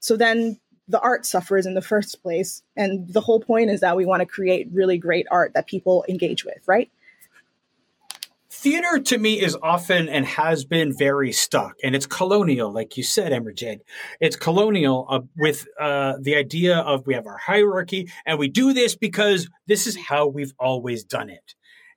So 0.00 0.16
then 0.16 0.58
the 0.88 0.98
art 0.98 1.24
suffers 1.24 1.66
in 1.66 1.74
the 1.74 1.80
first 1.80 2.20
place. 2.20 2.64
And 2.76 3.10
the 3.12 3.20
whole 3.20 3.38
point 3.38 3.70
is 3.70 3.78
that 3.80 3.96
we 3.96 4.04
want 4.04 4.20
to 4.20 4.26
create 4.26 4.68
really 4.72 4.98
great 4.98 5.24
art 5.30 5.54
that 5.54 5.68
people 5.68 6.04
engage 6.08 6.44
with 6.44 6.58
right 6.66 6.90
theater 8.62 9.00
to 9.00 9.18
me 9.18 9.40
is 9.40 9.56
often 9.60 10.08
and 10.08 10.24
has 10.24 10.64
been 10.64 10.96
very 10.96 11.32
stuck 11.32 11.74
and 11.82 11.96
it's 11.96 12.06
colonial 12.06 12.72
like 12.72 12.96
you 12.96 13.02
said 13.02 13.32
Emerjade 13.32 13.80
it's 14.20 14.36
colonial 14.36 15.04
uh, 15.10 15.20
with 15.36 15.66
uh, 15.80 16.14
the 16.20 16.36
idea 16.36 16.78
of 16.78 17.04
we 17.06 17.14
have 17.14 17.26
our 17.26 17.38
hierarchy 17.38 18.08
and 18.24 18.38
we 18.38 18.48
do 18.48 18.72
this 18.72 18.94
because 18.94 19.48
this 19.66 19.86
is 19.88 19.96
how 19.96 20.26
we've 20.28 20.52
always 20.58 21.02
done 21.04 21.28
it. 21.28 21.54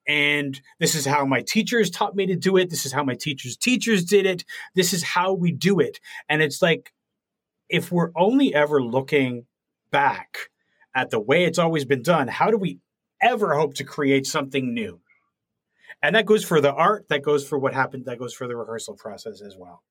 And 0.08 0.60
this 0.80 0.96
is 0.96 1.06
how 1.06 1.26
my 1.26 1.42
teachers 1.42 1.90
taught 1.90 2.16
me 2.16 2.28
to 2.28 2.36
do 2.36 2.58
it. 2.58 2.70
This 2.70 2.86
is 2.86 2.92
how 2.92 3.04
my 3.04 3.16
teachers 3.16 3.58
teachers 3.58 4.04
did 4.06 4.26
it. 4.26 4.44
This 4.76 4.94
is 4.94 5.04
how 5.04 5.34
we 5.34 5.52
do 5.52 5.80
it. 5.80 6.00
And 6.30 6.42
it's 6.42 6.62
like 6.62 6.92
if 7.70 7.92
we're 7.92 8.12
only 8.16 8.54
ever 8.54 8.82
looking 8.82 9.46
back 9.92 10.38
at 10.96 11.10
the 11.10 11.20
way 11.20 11.46
it's 11.46 11.60
always 11.60 11.86
been 11.86 12.02
done 12.02 12.28
how 12.28 12.50
do 12.50 12.58
we 12.58 12.80
ever 13.22 13.56
hope 13.56 13.74
to 13.76 13.84
create 13.84 14.26
something 14.26 14.74
new 14.74 15.00
and 16.06 16.16
that 16.16 16.26
goes 16.26 16.44
for 16.44 16.62
the 16.62 16.74
art 16.74 17.08
that 17.10 17.22
goes 17.22 17.48
for 17.48 17.58
what 17.58 17.74
happened 17.74 18.06
that 18.06 18.20
goes 18.20 18.34
for 18.34 18.48
the 18.48 18.56
rehearsal 18.56 18.96
process 18.96 19.42
as 19.42 19.56
well 19.58 19.84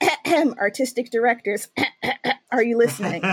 artistic 0.58 1.10
directors 1.10 1.68
are 2.52 2.62
you 2.62 2.76
listening 2.76 3.22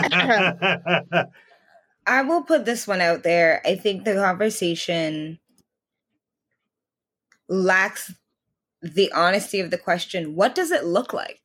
I 2.07 2.21
will 2.21 2.43
put 2.43 2.65
this 2.65 2.87
one 2.87 3.01
out 3.01 3.23
there. 3.23 3.61
I 3.65 3.75
think 3.75 4.03
the 4.03 4.13
conversation 4.13 5.39
lacks 7.49 8.13
the 8.81 9.11
honesty 9.11 9.59
of 9.59 9.71
the 9.71 9.77
question 9.77 10.35
what 10.35 10.53
does 10.53 10.71
it 10.71 10.83
look 10.83 11.13
like? 11.13 11.41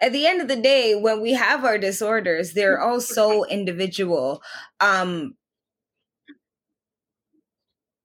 At 0.00 0.12
the 0.12 0.26
end 0.26 0.40
of 0.40 0.48
the 0.48 0.56
day, 0.56 0.94
when 0.94 1.20
we 1.20 1.32
have 1.32 1.64
our 1.64 1.76
disorders, 1.76 2.52
they're 2.52 2.80
all 2.80 3.00
so 3.00 3.44
individual. 3.46 4.42
Um, 4.78 5.34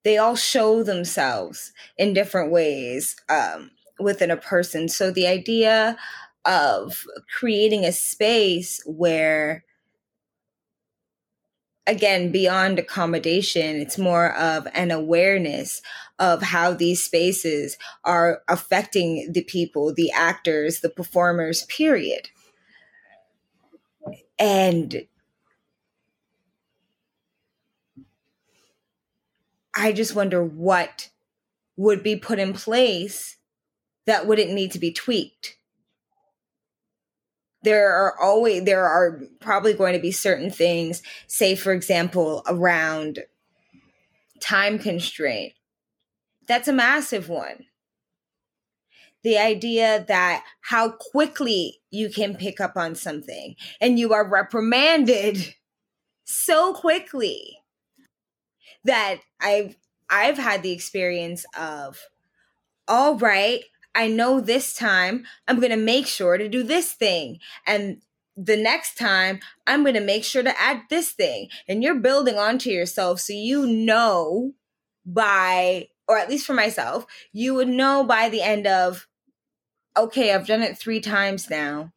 they 0.08 0.18
all 0.18 0.38
show 0.38 0.84
themselves 0.84 1.74
in 1.98 2.14
different 2.14 2.50
ways 2.50 3.18
um, 3.28 3.72
within 4.00 4.32
a 4.32 4.38
person. 4.38 4.88
So 4.88 5.12
the 5.12 5.28
idea 5.28 5.98
of 6.46 7.04
creating 7.38 7.84
a 7.84 7.92
space 7.92 8.82
where 8.86 9.66
again 11.86 12.32
beyond 12.32 12.80
accommodation 12.80 13.76
it's 13.76 13.98
more 13.98 14.34
of 14.36 14.66
an 14.74 14.92
awareness 14.92 15.82
of 16.20 16.42
how 16.42 16.74
these 16.74 17.04
spaces 17.04 17.78
are 18.06 18.42
affecting 18.48 19.30
the 19.34 19.44
people 19.44 19.94
the 19.94 20.12
actors 20.12 20.80
the 20.80 20.90
performers 20.90 21.64
period 21.64 22.30
and 24.40 25.06
I 29.78 29.92
just 29.92 30.16
wonder 30.16 30.44
what 30.44 31.10
would 31.76 32.02
be 32.02 32.16
put 32.16 32.40
in 32.40 32.54
place 32.54 33.38
that 34.08 34.26
wouldn't 34.26 34.52
need 34.52 34.72
to 34.72 34.80
be 34.80 34.92
tweaked. 34.92 35.58
There 37.62 37.94
are 37.94 38.20
always 38.20 38.64
there 38.64 38.86
are 38.86 39.22
probably 39.40 39.74
going 39.74 39.94
to 39.94 40.00
be 40.00 40.12
certain 40.12 40.50
things, 40.50 41.04
say 41.28 41.56
for 41.56 41.74
example, 41.74 42.42
around 42.48 43.20
time 44.40 44.80
constraint. 44.80 45.54
That's 46.48 46.68
a 46.68 46.74
massive 46.74 47.30
one. 47.30 47.66
The 49.24 49.38
idea 49.38 50.06
that 50.08 50.44
how 50.62 50.90
quickly 50.90 51.82
you 51.92 52.10
can 52.10 52.36
pick 52.36 52.60
up 52.60 52.78
on 52.78 52.96
something 52.96 53.56
and 53.80 54.00
you 54.00 54.14
are 54.14 54.28
reprimanded 54.28 55.54
so 56.24 56.74
quickly 56.74 57.60
that 58.88 59.20
I've 59.40 59.78
I've 60.10 60.38
had 60.38 60.64
the 60.64 60.72
experience 60.72 61.46
of 61.58 62.00
all 62.88 63.18
right, 63.18 63.64
I 63.94 64.08
know 64.08 64.40
this 64.40 64.74
time 64.74 65.26
I'm 65.48 65.60
going 65.60 65.72
to 65.72 65.78
make 65.78 66.08
sure 66.08 66.38
to 66.38 66.50
do 66.50 66.64
this 66.64 66.94
thing 66.94 67.40
and 67.66 68.02
the 68.36 68.58
next 68.58 68.98
time 68.98 69.40
I'm 69.66 69.84
going 69.84 69.96
to 69.96 70.00
make 70.00 70.24
sure 70.24 70.44
to 70.44 70.62
add 70.62 70.84
this 70.90 71.12
thing 71.12 71.50
and 71.68 71.84
you're 71.84 72.00
building 72.00 72.38
onto 72.38 72.70
yourself 72.70 73.20
so 73.20 73.34
you 73.34 73.66
know 73.66 74.54
by 75.06 75.88
or 76.08 76.18
at 76.18 76.30
least 76.30 76.46
for 76.46 76.54
myself, 76.54 77.06
you 77.34 77.54
would 77.54 77.68
know 77.68 78.04
by 78.04 78.30
the 78.30 78.42
end 78.42 78.66
of 78.66 79.08
okay, 79.98 80.34
I've 80.34 80.48
done 80.48 80.62
it 80.62 80.78
3 80.78 81.02
times 81.02 81.50
now 81.50 81.92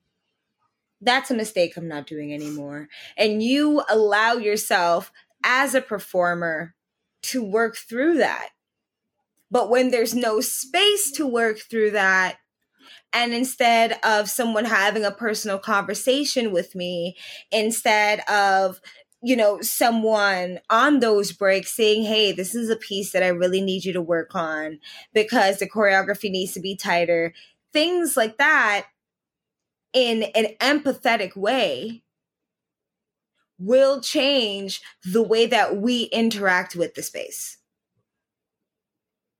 that's 1.01 1.31
a 1.31 1.35
mistake 1.35 1.77
I'm 1.77 1.89
not 1.89 2.07
doing 2.07 2.33
anymore. 2.33 2.89
And 3.17 3.43
you 3.43 3.83
allow 3.89 4.35
yourself 4.35 5.13
as 5.43 5.75
a 5.75 5.81
performer 5.81 6.75
to 7.23 7.43
work 7.43 7.77
through 7.77 8.19
that. 8.19 8.51
But 9.51 9.71
when 9.71 9.91
there's 9.91 10.15
no 10.15 10.41
space 10.41 11.11
to 11.13 11.27
work 11.27 11.59
through 11.59 11.93
that, 11.93 12.37
and 13.13 13.33
instead 13.33 13.99
of 14.05 14.31
someone 14.31 14.65
having 14.65 15.05
a 15.05 15.11
personal 15.11 15.59
conversation 15.59 16.53
with 16.53 16.75
me, 16.75 17.17
instead 17.51 18.21
of 18.29 18.81
you 19.23 19.37
know, 19.37 19.61
someone 19.61 20.61
on 20.71 21.01
those 21.01 21.33
breaks 21.33 21.75
saying, 21.75 22.05
Hey, 22.05 22.33
this 22.33 22.55
is 22.55 22.71
a 22.71 22.77
piece 22.77 23.13
that 23.13 23.23
I 23.23 23.29
really 23.29 23.61
need 23.61 23.85
you 23.85 23.93
to 23.93 24.01
work 24.01 24.35
on 24.35 24.79
because 25.13 25.59
the 25.59 25.69
choreography 25.69 26.31
needs 26.31 26.53
to 26.53 26.61
be 26.61 26.75
tighter. 26.75 27.35
Things 27.73 28.17
like 28.17 28.39
that 28.39 28.87
in 29.93 30.25
an 30.35 30.47
empathetic 30.61 31.37
way 31.37 32.03
will 33.61 34.01
change 34.01 34.81
the 35.05 35.23
way 35.23 35.47
that 35.47 35.77
we 35.77 36.05
interact 36.05 36.75
with 36.75 36.95
the 36.95 37.03
space. 37.03 37.59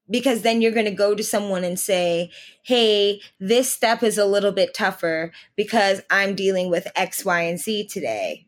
Because 0.09 0.43
then 0.43 0.61
you're 0.61 0.73
going 0.73 0.87
to 0.87 0.91
go 0.91 1.15
to 1.15 1.23
someone 1.23 1.65
and 1.65 1.79
say, 1.79 2.31
Hey, 2.65 3.21
this 3.39 3.73
step 3.73 4.03
is 4.03 4.19
a 4.19 4.27
little 4.27 4.53
bit 4.53 4.75
tougher 4.75 5.33
because 5.57 6.03
I'm 6.11 6.35
dealing 6.35 6.69
with 6.69 6.89
X, 6.97 7.25
Y, 7.25 7.41
and 7.43 7.59
Z 7.59 7.89
today. 7.89 8.47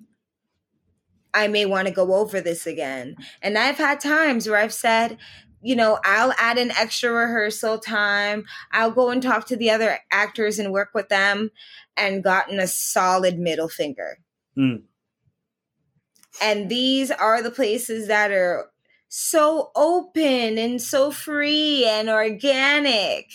I 1.34 1.48
may 1.48 1.64
want 1.64 1.88
to 1.88 1.94
go 1.94 2.14
over 2.14 2.40
this 2.40 2.66
again. 2.66 3.16
And 3.40 3.56
I've 3.56 3.78
had 3.78 4.00
times 4.00 4.48
where 4.48 4.58
I've 4.58 4.74
said, 4.74 5.16
you 5.62 5.76
know, 5.76 5.98
I'll 6.04 6.34
add 6.36 6.58
an 6.58 6.72
extra 6.72 7.10
rehearsal 7.10 7.78
time. 7.78 8.44
I'll 8.72 8.90
go 8.90 9.10
and 9.10 9.22
talk 9.22 9.46
to 9.46 9.56
the 9.56 9.70
other 9.70 10.00
actors 10.10 10.58
and 10.58 10.72
work 10.72 10.90
with 10.92 11.08
them 11.08 11.50
and 11.96 12.24
gotten 12.24 12.58
a 12.58 12.66
solid 12.66 13.38
middle 13.38 13.68
finger. 13.68 14.18
Mm. 14.58 14.82
And 16.40 16.68
these 16.68 17.10
are 17.10 17.42
the 17.42 17.50
places 17.50 18.08
that 18.08 18.30
are 18.30 18.70
so 19.08 19.70
open 19.76 20.58
and 20.58 20.80
so 20.80 21.10
free 21.10 21.84
and 21.86 22.08
organic. 22.08 23.26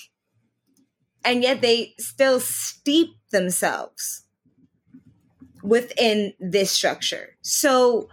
And 1.24 1.44
yet 1.44 1.62
they 1.62 1.94
still 2.00 2.39
steep 2.39 3.10
themselves 3.32 4.24
within 5.62 6.34
this 6.39 6.72
structure. 6.72 7.36
So 7.42 8.10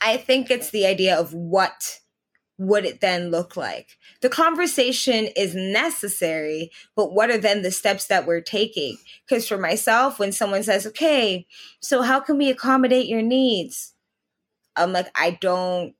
I 0.00 0.16
think 0.16 0.50
it's 0.50 0.70
the 0.70 0.86
idea 0.86 1.18
of 1.18 1.32
what 1.32 2.00
would 2.58 2.84
it 2.84 3.00
then 3.00 3.30
look 3.30 3.56
like? 3.56 3.98
The 4.20 4.28
conversation 4.28 5.28
is 5.36 5.54
necessary, 5.54 6.70
but 6.94 7.12
what 7.12 7.30
are 7.30 7.38
then 7.38 7.62
the 7.62 7.70
steps 7.70 8.06
that 8.06 8.26
we're 8.26 8.40
taking? 8.40 8.98
Because 9.26 9.48
for 9.48 9.58
myself, 9.58 10.18
when 10.18 10.32
someone 10.32 10.62
says, 10.62 10.86
okay, 10.86 11.46
so 11.80 12.02
how 12.02 12.20
can 12.20 12.38
we 12.38 12.50
accommodate 12.50 13.06
your 13.06 13.22
needs? 13.22 13.94
I'm 14.76 14.92
like, 14.92 15.08
I 15.14 15.38
don't, 15.40 15.94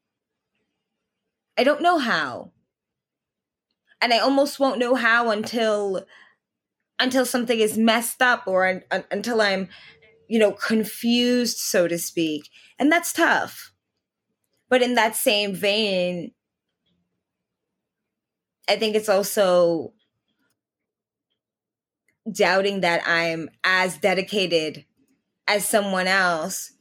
I 1.58 1.64
don't 1.64 1.82
know 1.82 1.98
how. 1.98 2.52
And 4.00 4.12
I 4.12 4.18
almost 4.18 4.58
won't 4.58 4.78
know 4.78 4.94
how 4.94 5.30
until, 5.30 6.06
until 6.98 7.24
something 7.24 7.58
is 7.58 7.78
messed 7.78 8.22
up 8.22 8.46
or 8.46 8.66
un, 8.66 8.82
un, 8.90 9.04
until 9.10 9.40
I'm, 9.40 9.68
you 10.28 10.38
know, 10.38 10.52
confused, 10.52 11.58
so 11.58 11.88
to 11.88 11.98
speak. 11.98 12.48
And 12.78 12.90
that's 12.90 13.12
tough. 13.12 13.72
But 14.68 14.82
in 14.82 14.94
that 14.94 15.14
same 15.14 15.54
vein, 15.54 16.32
I 18.68 18.76
think 18.76 18.94
it's 18.94 19.08
also 19.08 19.92
doubting 22.30 22.80
that 22.80 23.02
I'm 23.06 23.50
as 23.64 23.98
dedicated 23.98 24.84
as 25.48 25.68
someone 25.68 26.06
else 26.06 26.72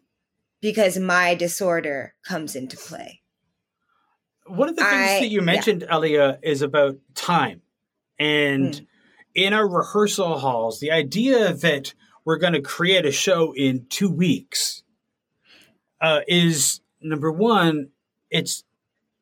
because 0.61 0.97
my 0.97 1.33
disorder 1.33 2.13
comes 2.23 2.55
into 2.55 2.77
play. 2.77 3.21
One 4.45 4.69
of 4.69 4.75
the 4.75 4.83
things 4.83 5.09
I- 5.09 5.19
that 5.21 5.29
you 5.29 5.41
mentioned, 5.41 5.83
Elia, 5.89 6.39
is 6.43 6.61
about 6.61 6.97
time. 7.15 7.61
And 8.19 8.75
Mm. 8.75 8.87
in 9.33 9.53
our 9.53 9.67
rehearsal 9.67 10.37
halls, 10.37 10.79
the 10.79 10.91
idea 10.91 11.53
that 11.53 11.93
we're 12.23 12.37
going 12.37 12.53
to 12.53 12.61
create 12.61 13.05
a 13.05 13.11
show 13.11 13.53
in 13.53 13.87
two 13.87 14.09
weeks 14.09 14.83
uh, 15.99 16.21
is 16.27 16.81
number 16.99 17.31
one, 17.31 17.89
it's 18.31 18.63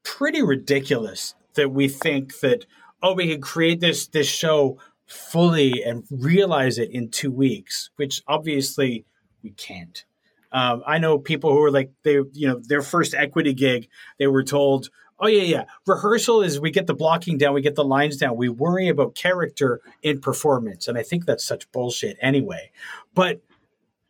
pretty 0.04 0.42
ridiculous 0.42 1.36
that 1.60 1.72
we 1.72 1.90
think 1.90 2.40
that 2.40 2.66
oh 3.04 3.14
we 3.14 3.28
can 3.28 3.42
create 3.42 3.82
this 3.82 4.08
this 4.08 4.28
show 4.28 4.80
fully 5.06 5.84
and 5.84 6.06
realize 6.10 6.78
it 6.78 6.90
in 6.92 7.10
two 7.10 7.32
weeks 7.32 7.90
which 7.98 8.22
obviously 8.28 9.06
we 9.44 9.52
can't. 9.52 10.06
Um, 10.52 10.82
i 10.88 10.98
know 10.98 11.20
people 11.20 11.52
who 11.52 11.62
are 11.64 11.72
like 11.72 11.92
they 12.04 12.14
you 12.14 12.48
know 12.48 12.60
their 12.64 12.82
first 12.82 13.14
equity 13.14 13.54
gig 13.54 13.90
they 14.18 14.28
were 14.28 14.44
told 14.44 14.90
oh 15.20 15.28
yeah 15.28 15.44
yeah 15.44 15.66
rehearsal 15.86 16.42
is 16.42 16.60
we 16.60 16.72
get 16.72 16.88
the 16.88 16.94
blocking 16.94 17.38
down 17.38 17.54
we 17.54 17.62
get 17.62 17.76
the 17.76 17.84
lines 17.84 18.18
down 18.18 18.38
we 18.38 18.50
worry 18.50 18.88
about 18.88 19.16
character 19.16 19.82
in 20.02 20.22
performance. 20.22 20.88
And 20.88 20.98
i 20.98 21.04
think 21.04 21.26
that's 21.26 21.46
such 21.46 21.72
bullshit 21.72 22.18
anyway. 22.22 22.72
But 23.14 23.42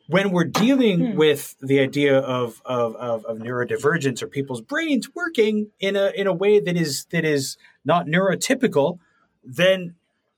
when 0.10 0.32
we're 0.32 0.44
dealing 0.44 1.12
Hmm. 1.12 1.18
with 1.18 1.56
the 1.62 1.80
idea 1.80 2.18
of, 2.18 2.64
of, 2.66 2.96
of, 2.96 3.24
of 3.26 3.38
neurodivergence 3.38 4.24
or 4.24 4.28
people's 4.28 4.60
brains 4.62 5.14
working 5.14 5.70
in 5.80 5.96
a 5.96 6.12
in 6.16 6.26
a 6.26 6.34
way 6.34 6.60
that 6.60 6.76
is 6.76 7.06
that 7.12 7.24
is 7.24 7.58
not 7.86 8.08
neurotypical, 8.08 8.98
then 9.44 9.94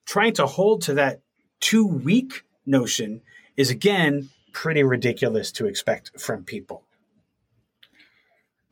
trying 0.06 0.34
to 0.34 0.46
hold 0.46 0.82
to 0.82 0.94
that 0.96 1.22
too 1.62 1.88
weak 1.88 2.44
notion 2.66 3.22
is 3.56 3.70
again 3.70 4.30
pretty 4.52 4.84
ridiculous 4.84 5.54
to 5.54 5.66
expect 5.68 6.20
from 6.20 6.44
people. 6.44 6.84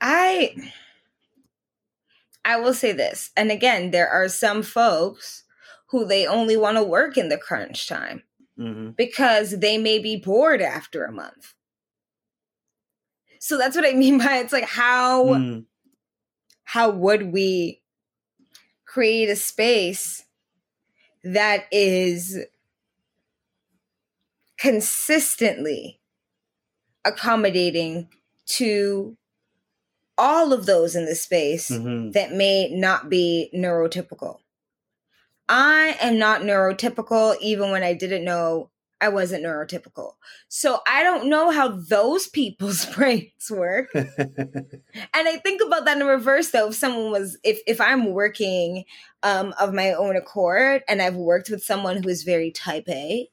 I 0.01 0.53
I 2.43 2.57
will 2.59 2.73
say 2.73 2.91
this. 2.91 3.31
And 3.37 3.51
again, 3.51 3.91
there 3.91 4.09
are 4.09 4.27
some 4.27 4.63
folks 4.63 5.43
who 5.91 6.05
they 6.05 6.27
only 6.27 6.57
want 6.57 6.75
to 6.75 6.83
work 6.83 7.17
in 7.17 7.29
the 7.29 7.37
crunch 7.37 7.87
time 7.87 8.23
Mm-hmm. 8.59 8.89
because 8.91 9.51
they 9.59 9.77
may 9.77 9.99
be 9.99 10.17
bored 10.17 10.61
after 10.61 11.05
a 11.05 11.11
month. 11.11 11.53
So 13.39 13.57
that's 13.57 13.75
what 13.75 13.85
I 13.85 13.93
mean 14.03 14.17
by 14.17 14.37
it's 14.39 14.51
like 14.53 14.65
how 14.65 15.25
Mm. 15.25 15.65
how 16.65 16.89
would 16.89 17.31
we 17.31 17.81
create 18.85 19.29
a 19.29 19.35
space 19.35 20.25
that 21.23 21.65
is 21.71 22.37
consistently 24.57 25.99
accommodating 27.05 28.09
to 28.45 29.15
all 30.17 30.51
of 30.51 30.65
those 30.65 30.95
in 30.95 31.05
the 31.05 31.15
space 31.15 31.69
Mhm. 31.69 32.11
that 32.13 32.33
may 32.33 32.69
not 32.69 33.09
be 33.09 33.49
neurotypical. 33.53 34.39
I 35.49 35.97
am 35.99 36.19
not 36.19 36.41
neurotypical 36.41 37.35
even 37.41 37.71
when 37.71 37.83
I 37.83 37.93
didn't 37.93 38.23
know 38.23 38.69
I 39.01 39.09
wasn't 39.09 39.45
neurotypical. 39.45 40.13
So 40.49 40.79
I 40.87 41.03
don't 41.03 41.29
know 41.29 41.51
how 41.51 41.69
those 41.69 42.27
people's 42.27 42.85
brains 42.95 43.49
work. 43.49 43.89
And 43.93 45.27
I 45.27 45.37
think 45.37 45.61
about 45.65 45.85
that 45.85 45.99
in 45.99 46.05
reverse 46.05 46.51
though. 46.51 46.67
If 46.69 46.75
someone 46.75 47.11
was 47.11 47.37
if 47.43 47.59
if 47.67 47.81
I'm 47.81 48.13
working 48.13 48.85
um 49.23 49.53
of 49.59 49.73
my 49.73 49.93
own 49.93 50.15
accord 50.15 50.83
and 50.87 51.01
I've 51.01 51.15
worked 51.15 51.49
with 51.49 51.63
someone 51.63 52.03
who 52.03 52.09
is 52.09 52.23
very 52.23 52.51
type 52.51 52.87
A 52.89 53.29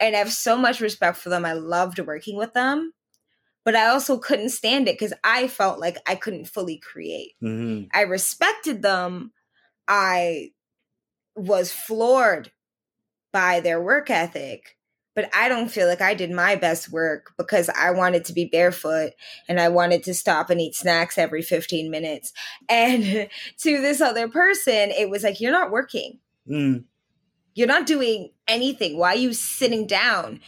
and 0.00 0.16
I 0.16 0.18
have 0.18 0.32
so 0.32 0.56
much 0.56 0.80
respect 0.80 1.16
for 1.18 1.28
them. 1.28 1.44
I 1.44 1.52
loved 1.54 1.98
working 2.00 2.36
with 2.36 2.52
them. 2.54 2.92
But 3.64 3.76
I 3.76 3.86
also 3.88 4.18
couldn't 4.18 4.48
stand 4.48 4.88
it 4.88 4.98
because 4.98 5.12
I 5.22 5.46
felt 5.46 5.78
like 5.78 5.96
I 6.06 6.16
couldn't 6.16 6.46
fully 6.46 6.78
create. 6.78 7.34
Mhm. 7.42 7.88
I 7.94 8.02
respected 8.02 8.82
them. 8.82 9.32
I 9.86 10.50
was 11.34 11.72
floored 11.72 12.52
by 13.32 13.60
their 13.60 13.80
work 13.80 14.10
ethic, 14.10 14.76
but 15.14 15.30
I 15.34 15.48
don't 15.48 15.70
feel 15.70 15.86
like 15.88 16.00
I 16.00 16.14
did 16.14 16.30
my 16.30 16.56
best 16.56 16.90
work 16.90 17.32
because 17.38 17.68
I 17.70 17.90
wanted 17.90 18.24
to 18.26 18.32
be 18.32 18.44
barefoot 18.46 19.12
and 19.48 19.60
I 19.60 19.68
wanted 19.68 20.02
to 20.04 20.14
stop 20.14 20.50
and 20.50 20.60
eat 20.60 20.74
snacks 20.74 21.18
every 21.18 21.42
15 21.42 21.90
minutes. 21.90 22.32
And 22.68 23.28
to 23.58 23.80
this 23.80 24.00
other 24.00 24.28
person, 24.28 24.90
it 24.90 25.08
was 25.10 25.22
like, 25.22 25.40
you're 25.40 25.52
not 25.52 25.70
working. 25.70 26.18
Mm. 26.48 26.84
You're 27.54 27.68
not 27.68 27.86
doing 27.86 28.30
anything. 28.48 28.96
Why 28.98 29.12
are 29.12 29.16
you 29.16 29.32
sitting 29.34 29.86
down? 29.86 30.40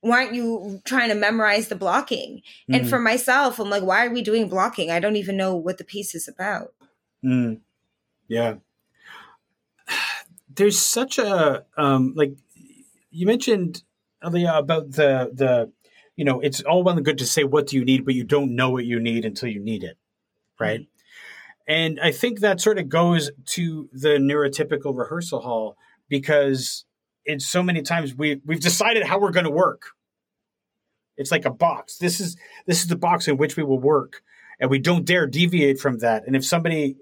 Why 0.00 0.24
aren't 0.24 0.34
you 0.34 0.82
trying 0.84 1.08
to 1.08 1.14
memorize 1.14 1.68
the 1.68 1.76
blocking? 1.76 2.42
And 2.68 2.84
Mm. 2.84 2.88
for 2.90 2.98
myself, 2.98 3.58
I'm 3.58 3.70
like, 3.70 3.82
why 3.82 4.04
are 4.04 4.10
we 4.10 4.20
doing 4.20 4.50
blocking? 4.50 4.90
I 4.90 5.00
don't 5.00 5.16
even 5.16 5.38
know 5.38 5.54
what 5.56 5.78
the 5.78 5.84
piece 5.84 6.14
is 6.14 6.28
about. 6.28 6.74
Mm. 7.24 7.60
Yeah. 8.28 8.56
There's 10.56 10.78
such 10.78 11.18
a 11.18 11.64
um 11.76 12.12
like 12.16 12.36
you 13.10 13.26
mentioned 13.26 13.82
Elia 14.22 14.54
about 14.54 14.92
the 14.92 15.30
the 15.32 15.72
you 16.16 16.24
know 16.24 16.40
it's 16.40 16.60
all 16.62 16.82
well 16.82 16.96
and 16.96 17.04
good 17.04 17.18
to 17.18 17.26
say 17.26 17.44
what 17.44 17.68
do 17.68 17.76
you 17.76 17.84
need 17.84 18.04
but 18.04 18.14
you 18.14 18.24
don't 18.24 18.54
know 18.54 18.70
what 18.70 18.84
you 18.84 19.00
need 19.00 19.24
until 19.24 19.48
you 19.48 19.60
need 19.60 19.84
it 19.84 19.96
right? 20.60 20.86
And 21.66 21.98
i 22.00 22.12
think 22.12 22.40
that 22.40 22.60
sort 22.60 22.78
of 22.78 22.88
goes 22.88 23.30
to 23.46 23.88
the 23.92 24.18
neurotypical 24.18 24.96
rehearsal 24.96 25.40
hall 25.40 25.76
because 26.08 26.84
it's 27.24 27.46
so 27.46 27.62
many 27.62 27.82
times 27.82 28.14
we 28.14 28.40
we've 28.44 28.60
decided 28.60 29.04
how 29.04 29.18
we're 29.18 29.30
going 29.30 29.44
to 29.44 29.50
work. 29.50 29.92
It's 31.16 31.30
like 31.30 31.46
a 31.46 31.50
box. 31.50 31.96
This 31.96 32.20
is 32.20 32.36
this 32.66 32.82
is 32.82 32.88
the 32.88 32.96
box 32.96 33.28
in 33.28 33.36
which 33.38 33.56
we 33.56 33.62
will 33.62 33.78
work 33.78 34.22
and 34.60 34.70
we 34.70 34.78
don't 34.78 35.06
dare 35.06 35.26
deviate 35.26 35.80
from 35.80 35.98
that. 35.98 36.26
And 36.26 36.36
if 36.36 36.44
somebody 36.44 36.96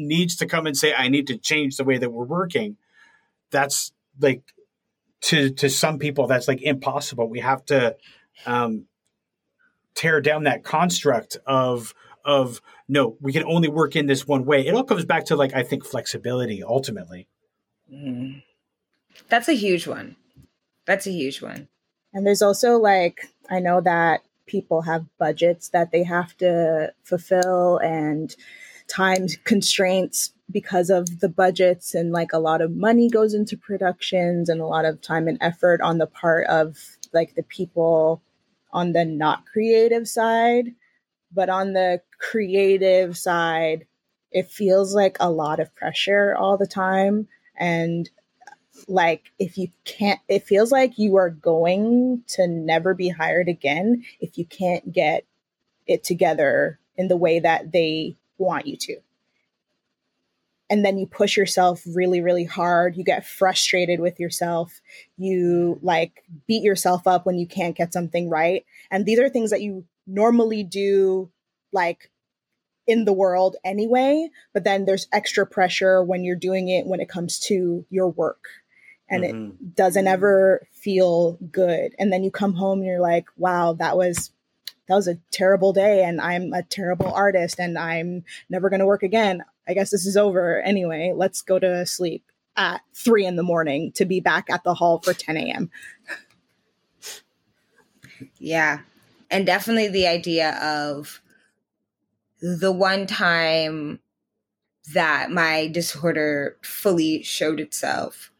needs 0.00 0.36
to 0.36 0.46
come 0.46 0.66
and 0.66 0.76
say 0.76 0.94
i 0.94 1.08
need 1.08 1.26
to 1.26 1.36
change 1.36 1.76
the 1.76 1.84
way 1.84 1.98
that 1.98 2.10
we're 2.10 2.24
working 2.24 2.76
that's 3.50 3.92
like 4.20 4.42
to 5.22 5.50
to 5.50 5.68
some 5.68 5.98
people 5.98 6.26
that's 6.26 6.48
like 6.48 6.62
impossible 6.62 7.28
we 7.28 7.40
have 7.40 7.64
to 7.64 7.96
um 8.46 8.86
tear 9.94 10.20
down 10.20 10.44
that 10.44 10.64
construct 10.64 11.36
of 11.46 11.94
of 12.24 12.60
no 12.88 13.16
we 13.20 13.32
can 13.32 13.44
only 13.44 13.68
work 13.68 13.96
in 13.96 14.06
this 14.06 14.26
one 14.26 14.44
way 14.44 14.66
it 14.66 14.74
all 14.74 14.84
comes 14.84 15.04
back 15.04 15.24
to 15.24 15.36
like 15.36 15.54
i 15.54 15.62
think 15.62 15.84
flexibility 15.84 16.62
ultimately 16.62 17.26
Mm. 17.92 18.42
That's 19.28 19.48
a 19.48 19.54
huge 19.54 19.86
one. 19.86 20.16
That's 20.86 21.06
a 21.06 21.12
huge 21.12 21.42
one. 21.42 21.68
And 22.12 22.26
there's 22.26 22.42
also 22.42 22.76
like, 22.76 23.26
I 23.48 23.60
know 23.60 23.80
that 23.80 24.22
people 24.46 24.82
have 24.82 25.06
budgets 25.18 25.68
that 25.70 25.92
they 25.92 26.02
have 26.02 26.36
to 26.38 26.92
fulfill 27.04 27.78
and 27.78 28.34
time 28.88 29.26
constraints 29.44 30.32
because 30.50 30.90
of 30.90 31.20
the 31.20 31.28
budgets. 31.28 31.94
And 31.94 32.12
like 32.12 32.32
a 32.32 32.38
lot 32.38 32.60
of 32.60 32.76
money 32.76 33.08
goes 33.08 33.34
into 33.34 33.56
productions 33.56 34.48
and 34.48 34.60
a 34.60 34.66
lot 34.66 34.84
of 34.84 35.00
time 35.00 35.28
and 35.28 35.38
effort 35.40 35.80
on 35.80 35.98
the 35.98 36.06
part 36.06 36.46
of 36.46 36.76
like 37.12 37.34
the 37.34 37.42
people 37.42 38.22
on 38.72 38.92
the 38.92 39.04
not 39.04 39.46
creative 39.46 40.08
side. 40.08 40.74
But 41.32 41.48
on 41.48 41.74
the 41.74 42.02
creative 42.18 43.16
side, 43.16 43.86
it 44.32 44.50
feels 44.50 44.94
like 44.94 45.16
a 45.20 45.30
lot 45.30 45.60
of 45.60 45.74
pressure 45.74 46.34
all 46.36 46.56
the 46.56 46.66
time 46.66 47.28
and 47.56 48.10
like 48.88 49.32
if 49.38 49.58
you 49.58 49.68
can't 49.84 50.20
it 50.28 50.46
feels 50.46 50.72
like 50.72 50.98
you 50.98 51.16
are 51.16 51.30
going 51.30 52.22
to 52.26 52.46
never 52.46 52.94
be 52.94 53.08
hired 53.08 53.48
again 53.48 54.02
if 54.20 54.38
you 54.38 54.44
can't 54.46 54.92
get 54.92 55.24
it 55.86 56.02
together 56.04 56.78
in 56.96 57.08
the 57.08 57.16
way 57.16 57.40
that 57.40 57.72
they 57.72 58.16
want 58.38 58.66
you 58.66 58.76
to 58.76 58.96
and 60.70 60.84
then 60.84 60.96
you 60.96 61.06
push 61.06 61.36
yourself 61.36 61.82
really 61.94 62.20
really 62.22 62.44
hard. 62.44 62.96
You 62.96 63.04
get 63.04 63.26
frustrated 63.26 64.00
with 64.00 64.18
yourself. 64.18 64.80
You 65.18 65.78
like 65.82 66.24
beat 66.46 66.62
yourself 66.62 67.06
up 67.06 67.26
when 67.26 67.38
you 67.38 67.46
can't 67.46 67.76
get 67.76 67.92
something 67.92 68.30
right. 68.30 68.64
And 68.90 69.04
these 69.04 69.18
are 69.18 69.28
things 69.28 69.50
that 69.50 69.60
you 69.60 69.84
normally 70.06 70.62
do 70.62 71.30
like 71.72 72.10
in 72.86 73.04
the 73.04 73.12
world 73.12 73.54
anyway 73.62 74.28
but 74.52 74.64
then 74.64 74.84
there's 74.84 75.06
extra 75.12 75.46
pressure 75.46 76.02
when 76.02 76.24
you're 76.24 76.34
doing 76.34 76.68
it 76.68 76.86
when 76.86 76.98
it 76.98 77.08
comes 77.08 77.38
to 77.38 77.84
your 77.90 78.08
work. 78.08 78.46
And 79.08 79.22
mm-hmm. 79.22 79.44
it 79.50 79.74
doesn't 79.76 80.08
ever 80.08 80.66
feel 80.72 81.32
good. 81.52 81.94
And 81.98 82.12
then 82.12 82.24
you 82.24 82.30
come 82.30 82.54
home 82.54 82.78
and 82.78 82.86
you're 82.86 83.00
like 83.00 83.26
wow 83.36 83.74
that 83.74 83.96
was 83.96 84.32
that 84.90 84.96
was 84.96 85.06
a 85.06 85.18
terrible 85.30 85.72
day 85.72 86.02
and 86.02 86.20
i'm 86.20 86.52
a 86.52 86.64
terrible 86.64 87.12
artist 87.14 87.60
and 87.60 87.78
i'm 87.78 88.24
never 88.50 88.68
going 88.68 88.80
to 88.80 88.86
work 88.86 89.04
again 89.04 89.42
i 89.68 89.74
guess 89.74 89.90
this 89.90 90.06
is 90.06 90.16
over 90.16 90.60
anyway 90.62 91.12
let's 91.14 91.42
go 91.42 91.58
to 91.58 91.84
sleep 91.86 92.24
at 92.56 92.82
three 92.94 93.24
in 93.24 93.36
the 93.36 93.42
morning 93.42 93.92
to 93.92 94.04
be 94.04 94.20
back 94.20 94.50
at 94.50 94.64
the 94.64 94.74
hall 94.74 95.00
for 95.00 95.14
10 95.14 95.36
a.m 95.36 95.70
yeah 98.38 98.80
and 99.30 99.46
definitely 99.46 99.88
the 99.88 100.06
idea 100.06 100.58
of 100.60 101.20
the 102.40 102.72
one 102.72 103.06
time 103.06 104.00
that 104.92 105.30
my 105.30 105.68
disorder 105.68 106.56
fully 106.62 107.22
showed 107.22 107.60
itself 107.60 108.32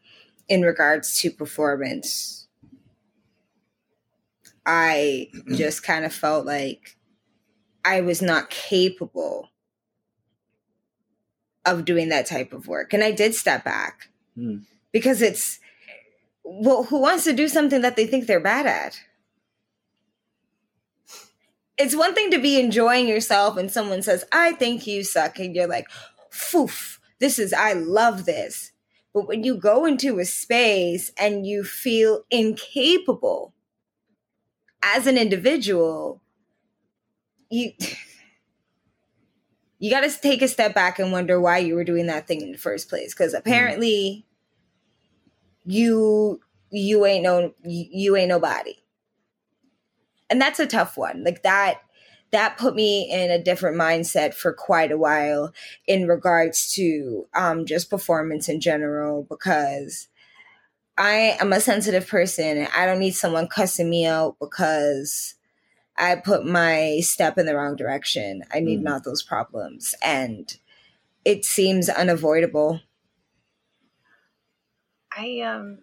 in 0.49 0.61
regards 0.63 1.19
to 1.21 1.31
performance. 1.31 2.47
I 4.65 5.29
just 5.55 5.83
kind 5.83 6.03
of 6.03 6.13
felt 6.13 6.45
like 6.45 6.97
I 7.85 8.01
was 8.01 8.21
not 8.21 8.49
capable 8.49 9.50
of 11.65 11.85
doing 11.85 12.09
that 12.09 12.25
type 12.25 12.53
of 12.53 12.67
work. 12.67 12.93
And 12.93 13.03
I 13.03 13.11
did 13.11 13.35
step 13.35 13.63
back 13.63 14.09
mm. 14.37 14.63
because 14.91 15.21
it's, 15.21 15.59
well, 16.43 16.83
who 16.83 16.99
wants 16.99 17.23
to 17.25 17.33
do 17.33 17.47
something 17.47 17.81
that 17.81 17.95
they 17.95 18.05
think 18.05 18.27
they're 18.27 18.39
bad 18.39 18.65
at? 18.65 19.01
It's 21.77 21.95
one 21.95 22.13
thing 22.13 22.29
to 22.31 22.39
be 22.39 22.59
enjoying 22.59 23.07
yourself 23.07 23.57
and 23.57 23.71
someone 23.71 24.01
says, 24.01 24.23
I 24.31 24.53
think 24.53 24.85
you 24.85 25.03
suck. 25.03 25.39
And 25.39 25.55
you're 25.55 25.67
like, 25.67 25.87
foof, 26.31 26.99
this 27.19 27.39
is, 27.39 27.53
I 27.53 27.73
love 27.73 28.25
this. 28.25 28.71
But 29.13 29.27
when 29.27 29.43
you 29.43 29.55
go 29.55 29.85
into 29.85 30.19
a 30.19 30.25
space 30.25 31.11
and 31.17 31.45
you 31.45 31.63
feel 31.63 32.23
incapable 32.29 33.53
as 34.81 35.05
an 35.05 35.17
individual, 35.17 36.21
you 37.49 37.73
you 39.81 39.89
got 39.89 40.01
to 40.01 40.21
take 40.21 40.43
a 40.43 40.47
step 40.47 40.75
back 40.75 40.99
and 40.99 41.11
wonder 41.11 41.41
why 41.41 41.57
you 41.57 41.73
were 41.73 41.83
doing 41.83 42.05
that 42.05 42.27
thing 42.27 42.41
in 42.41 42.51
the 42.51 42.57
first 42.57 42.87
place 42.87 43.13
because 43.13 43.33
apparently 43.33 44.23
mm. 45.67 45.73
you 45.73 46.39
you 46.69 47.05
ain't 47.05 47.23
no 47.23 47.51
you, 47.63 47.85
you 47.91 48.15
ain't 48.15 48.29
nobody 48.29 48.75
and 50.29 50.39
that's 50.39 50.59
a 50.59 50.67
tough 50.67 50.97
one 50.97 51.23
like 51.23 51.41
that 51.41 51.81
that 52.31 52.57
put 52.57 52.75
me 52.75 53.11
in 53.11 53.29
a 53.31 53.43
different 53.43 53.75
mindset 53.75 54.33
for 54.33 54.53
quite 54.53 54.91
a 54.91 54.97
while 54.97 55.51
in 55.85 56.07
regards 56.07 56.73
to 56.73 57.27
um, 57.33 57.65
just 57.65 57.89
performance 57.89 58.47
in 58.47 58.61
general 58.61 59.23
because 59.29 60.07
I 60.97 61.35
am 61.41 61.51
a 61.51 61.59
sensitive 61.59 62.07
person 62.07 62.57
and 62.57 62.69
I 62.75 62.85
don't 62.85 62.99
need 62.99 63.15
someone 63.15 63.47
cussing 63.47 63.89
me 63.89 64.05
out 64.05 64.37
because 64.39 65.35
I 66.01 66.15
put 66.15 66.45
my 66.45 66.99
step 67.01 67.37
in 67.37 67.45
the 67.45 67.55
wrong 67.55 67.75
direction. 67.75 68.43
I 68.51 68.59
need 68.59 68.79
mm. 68.79 68.83
not 68.83 69.03
those 69.03 69.21
problems. 69.21 69.93
And 70.03 70.51
it 71.23 71.45
seems 71.45 71.89
unavoidable. 71.89 72.81
I 75.15 75.41
um 75.41 75.77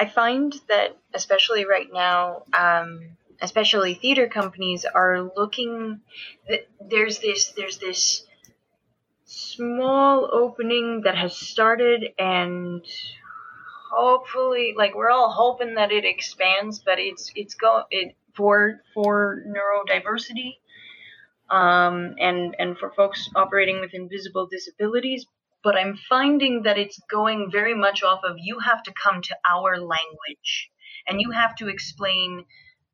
I 0.00 0.06
find 0.06 0.54
that 0.68 0.96
especially 1.12 1.66
right 1.66 1.88
now, 1.92 2.44
um, 2.52 3.00
especially 3.42 3.94
theater 3.94 4.28
companies 4.28 4.86
are 4.86 5.30
looking 5.36 6.00
That 6.48 6.66
there's 6.80 7.18
this 7.18 7.48
there's 7.50 7.78
this 7.78 8.24
small 9.26 10.30
opening 10.32 11.02
that 11.02 11.16
has 11.16 11.36
started 11.36 12.14
and 12.18 12.82
hopefully 13.90 14.74
like 14.76 14.94
we're 14.94 15.10
all 15.10 15.30
hoping 15.30 15.74
that 15.74 15.92
it 15.92 16.04
expands 16.04 16.80
but 16.84 16.98
it's 16.98 17.30
it's 17.34 17.54
go 17.54 17.82
it 17.90 18.16
for 18.36 18.80
for 18.94 19.42
neurodiversity 19.46 20.54
um 21.50 22.14
and 22.18 22.56
and 22.58 22.76
for 22.78 22.90
folks 22.92 23.28
operating 23.36 23.80
with 23.80 23.94
invisible 23.94 24.48
disabilities 24.50 25.26
but 25.62 25.76
i'm 25.76 25.96
finding 26.08 26.62
that 26.62 26.78
it's 26.78 27.00
going 27.10 27.50
very 27.50 27.74
much 27.74 28.02
off 28.02 28.20
of 28.24 28.36
you 28.38 28.58
have 28.58 28.82
to 28.82 28.92
come 29.02 29.22
to 29.22 29.36
our 29.48 29.78
language 29.78 30.70
and 31.06 31.20
you 31.20 31.30
have 31.30 31.54
to 31.54 31.68
explain 31.68 32.44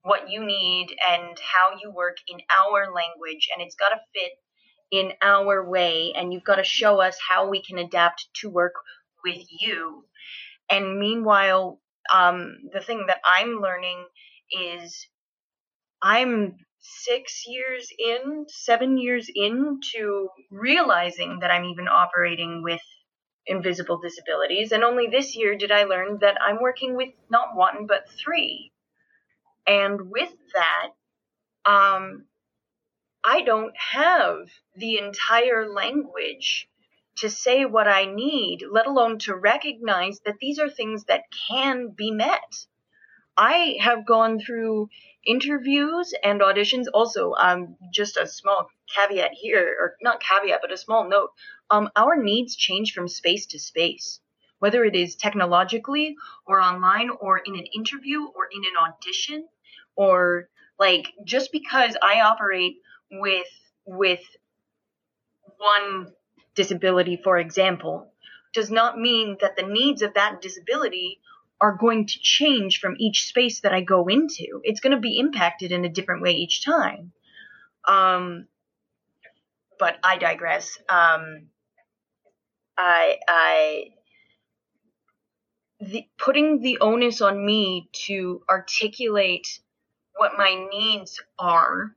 what 0.03 0.29
you 0.29 0.45
need 0.45 0.89
and 1.11 1.39
how 1.39 1.77
you 1.83 1.91
work 1.91 2.17
in 2.29 2.39
our 2.61 2.93
language 2.93 3.49
and 3.55 3.63
it's 3.63 3.77
got 3.77 3.91
to 3.91 3.97
fit 4.13 4.33
in 4.91 5.13
our 5.23 5.69
way 5.69 6.13
and 6.15 6.33
you've 6.33 6.45
got 6.45 6.57
to 6.57 6.65
show 6.65 7.01
us 7.01 7.17
how 7.27 7.49
we 7.49 7.63
can 7.63 7.79
adapt 7.79 8.29
to 8.35 8.51
work 8.51 8.75
with 9.25 9.43
you 9.61 10.05
and 10.73 10.99
meanwhile 10.99 11.81
um, 12.13 12.57
the 12.73 12.81
thing 12.81 13.05
that 13.09 13.21
i'm 13.25 13.61
learning 13.61 14.05
is 14.51 15.07
i'm 16.03 16.57
six 16.81 17.45
years 17.47 17.89
in 17.99 18.47
seven 18.49 18.99
years 18.99 19.31
into 19.35 20.29
realizing 20.51 21.39
that 21.41 21.51
i'm 21.51 21.65
even 21.65 21.87
operating 21.89 22.63
with 22.65 22.83
invisible 23.47 23.99
disabilities. 23.99 24.73
And 24.73 24.85
only 24.85 25.09
this 25.11 25.37
year 25.37 25.57
did 25.57 25.73
i 25.73 25.85
learn 25.85 26.19
that 26.21 26.39
i'm 26.41 26.61
working 26.61 26.97
with 26.97 27.11
not 27.31 27.57
one 27.57 27.87
but 27.87 28.09
three. 28.09 28.73
And 29.67 30.11
with 30.11 30.33
that, 30.55 30.89
um, 31.71 32.27
I 33.25 33.43
don't 33.43 33.75
have 33.77 34.49
the 34.75 34.99
entire 34.99 35.73
language 35.73 36.69
to 37.19 37.29
say 37.29 37.65
what 37.65 37.89
I 37.89 38.05
need, 38.07 38.65
let 38.71 38.87
alone 38.87 39.19
to 39.21 39.35
recognize 39.35 40.21
that 40.21 40.39
these 40.41 40.59
are 40.59 40.71
things 40.71 41.05
that 41.05 41.25
can 41.49 41.89
be 41.89 42.11
met. 42.11 42.67
I 43.37 43.77
have 43.81 44.07
gone 44.07 44.41
through 44.41 44.89
interviews 45.27 46.15
and 46.23 46.41
auditions. 46.41 46.87
Also, 46.93 47.33
um, 47.35 47.77
just 47.93 48.17
a 48.17 48.27
small 48.27 48.69
caveat 48.95 49.33
here, 49.33 49.77
or 49.81 49.97
not 50.03 50.23
caveat, 50.23 50.61
but 50.61 50.73
a 50.73 50.77
small 50.77 51.09
note. 51.09 51.31
Um, 51.71 51.89
our 51.97 52.17
needs 52.17 52.57
change 52.57 52.93
from 52.93 53.09
space 53.09 53.47
to 53.47 53.59
space, 53.59 54.21
whether 54.59 54.85
it 54.85 54.95
is 54.95 55.17
technologically 55.17 56.17
or 56.47 56.61
online 56.61 57.11
or 57.11 57.39
in 57.39 57.55
an 57.55 57.67
interview 57.75 58.25
or 58.25 58.49
in 58.53 58.63
an 58.65 58.93
audition 58.93 59.49
or 59.97 60.49
like 60.79 61.13
just 61.25 61.53
because 61.53 61.97
I 62.03 62.21
operate 62.21 62.77
with 63.11 63.47
with 63.87 64.23
one 65.59 66.13
disability, 66.55 67.21
for 67.23 67.39
example, 67.39 68.13
does 68.53 68.71
not 68.71 68.99
mean 68.99 69.37
that 69.41 69.57
the 69.57 69.63
needs 69.63 70.03
of 70.03 70.15
that 70.15 70.43
disability 70.43 71.21
are 71.61 71.77
going 71.77 72.07
to 72.07 72.19
change 72.21 72.81
from 72.81 72.97
each 72.99 73.27
space 73.27 73.61
that 73.61 73.73
I 73.73 73.83
go 73.83 74.09
into. 74.09 74.61
It's 74.65 74.81
going 74.81 74.95
to 74.95 75.01
be 75.01 75.19
impacted 75.19 75.73
in 75.73 75.85
a 75.85 75.89
different 75.89 76.23
way 76.23 76.33
each 76.33 76.65
time. 76.65 77.13
Um, 77.87 78.49
but 79.79 79.97
I 80.03 80.19
digress. 80.19 80.77
Um, 80.89 81.47
I, 82.77 83.19
I, 83.29 83.85
the, 85.81 86.07
putting 86.19 86.61
the 86.61 86.79
onus 86.81 87.21
on 87.21 87.45
me 87.45 87.89
to 88.07 88.43
articulate 88.51 89.61
what 90.17 90.33
my 90.37 90.69
needs 90.71 91.21
are 91.39 91.95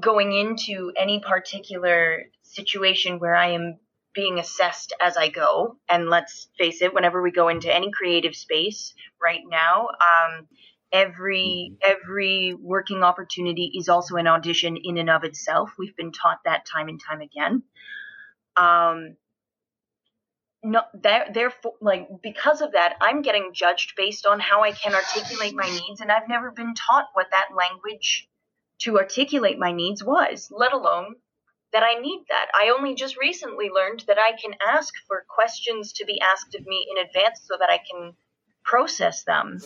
going 0.00 0.32
into 0.32 0.92
any 0.96 1.20
particular 1.20 2.24
situation 2.42 3.18
where 3.18 3.34
I 3.34 3.50
am 3.50 3.78
being 4.14 4.38
assessed 4.38 4.92
as 5.00 5.16
I 5.16 5.28
go. 5.28 5.76
And 5.88 6.08
let's 6.08 6.48
face 6.58 6.82
it, 6.82 6.94
whenever 6.94 7.22
we 7.22 7.30
go 7.30 7.48
into 7.48 7.74
any 7.74 7.90
creative 7.90 8.34
space 8.34 8.94
right 9.20 9.42
now, 9.46 9.88
um, 9.88 10.48
every 10.92 11.76
every 11.82 12.54
working 12.54 13.02
opportunity 13.02 13.72
is 13.76 13.88
also 13.88 14.16
an 14.16 14.26
audition 14.26 14.76
in 14.82 14.96
and 14.98 15.10
of 15.10 15.24
itself. 15.24 15.72
We've 15.78 15.96
been 15.96 16.12
taught 16.12 16.38
that 16.44 16.64
time 16.66 16.88
and 16.88 17.00
time 17.00 17.20
again. 17.20 17.62
Um, 18.56 19.16
no, 20.62 20.82
therefore, 20.94 21.74
like 21.82 22.08
because 22.22 22.62
of 22.62 22.72
that, 22.72 22.96
I'm 23.00 23.20
getting 23.20 23.50
judged 23.52 23.94
based 23.96 24.24
on 24.24 24.40
how 24.40 24.62
I 24.62 24.72
can 24.72 24.94
articulate 24.94 25.54
my 25.54 25.68
needs, 25.68 26.00
and 26.00 26.10
I've 26.10 26.28
never 26.28 26.50
been 26.50 26.74
taught 26.74 27.08
what 27.12 27.26
that 27.32 27.48
language 27.54 28.28
to 28.80 28.98
articulate 28.98 29.58
my 29.58 29.72
needs 29.72 30.02
was, 30.02 30.50
let 30.50 30.72
alone 30.72 31.16
that 31.74 31.82
I 31.82 32.00
need 32.00 32.24
that. 32.28 32.46
I 32.58 32.70
only 32.70 32.94
just 32.94 33.18
recently 33.18 33.68
learned 33.68 34.04
that 34.06 34.18
I 34.18 34.32
can 34.40 34.54
ask 34.66 34.94
for 35.08 35.26
questions 35.28 35.92
to 35.94 36.06
be 36.06 36.20
asked 36.20 36.54
of 36.54 36.64
me 36.64 36.86
in 36.90 37.04
advance 37.04 37.40
so 37.44 37.56
that 37.58 37.68
I 37.68 37.78
can 37.78 38.14
process 38.62 39.24
them. 39.24 39.58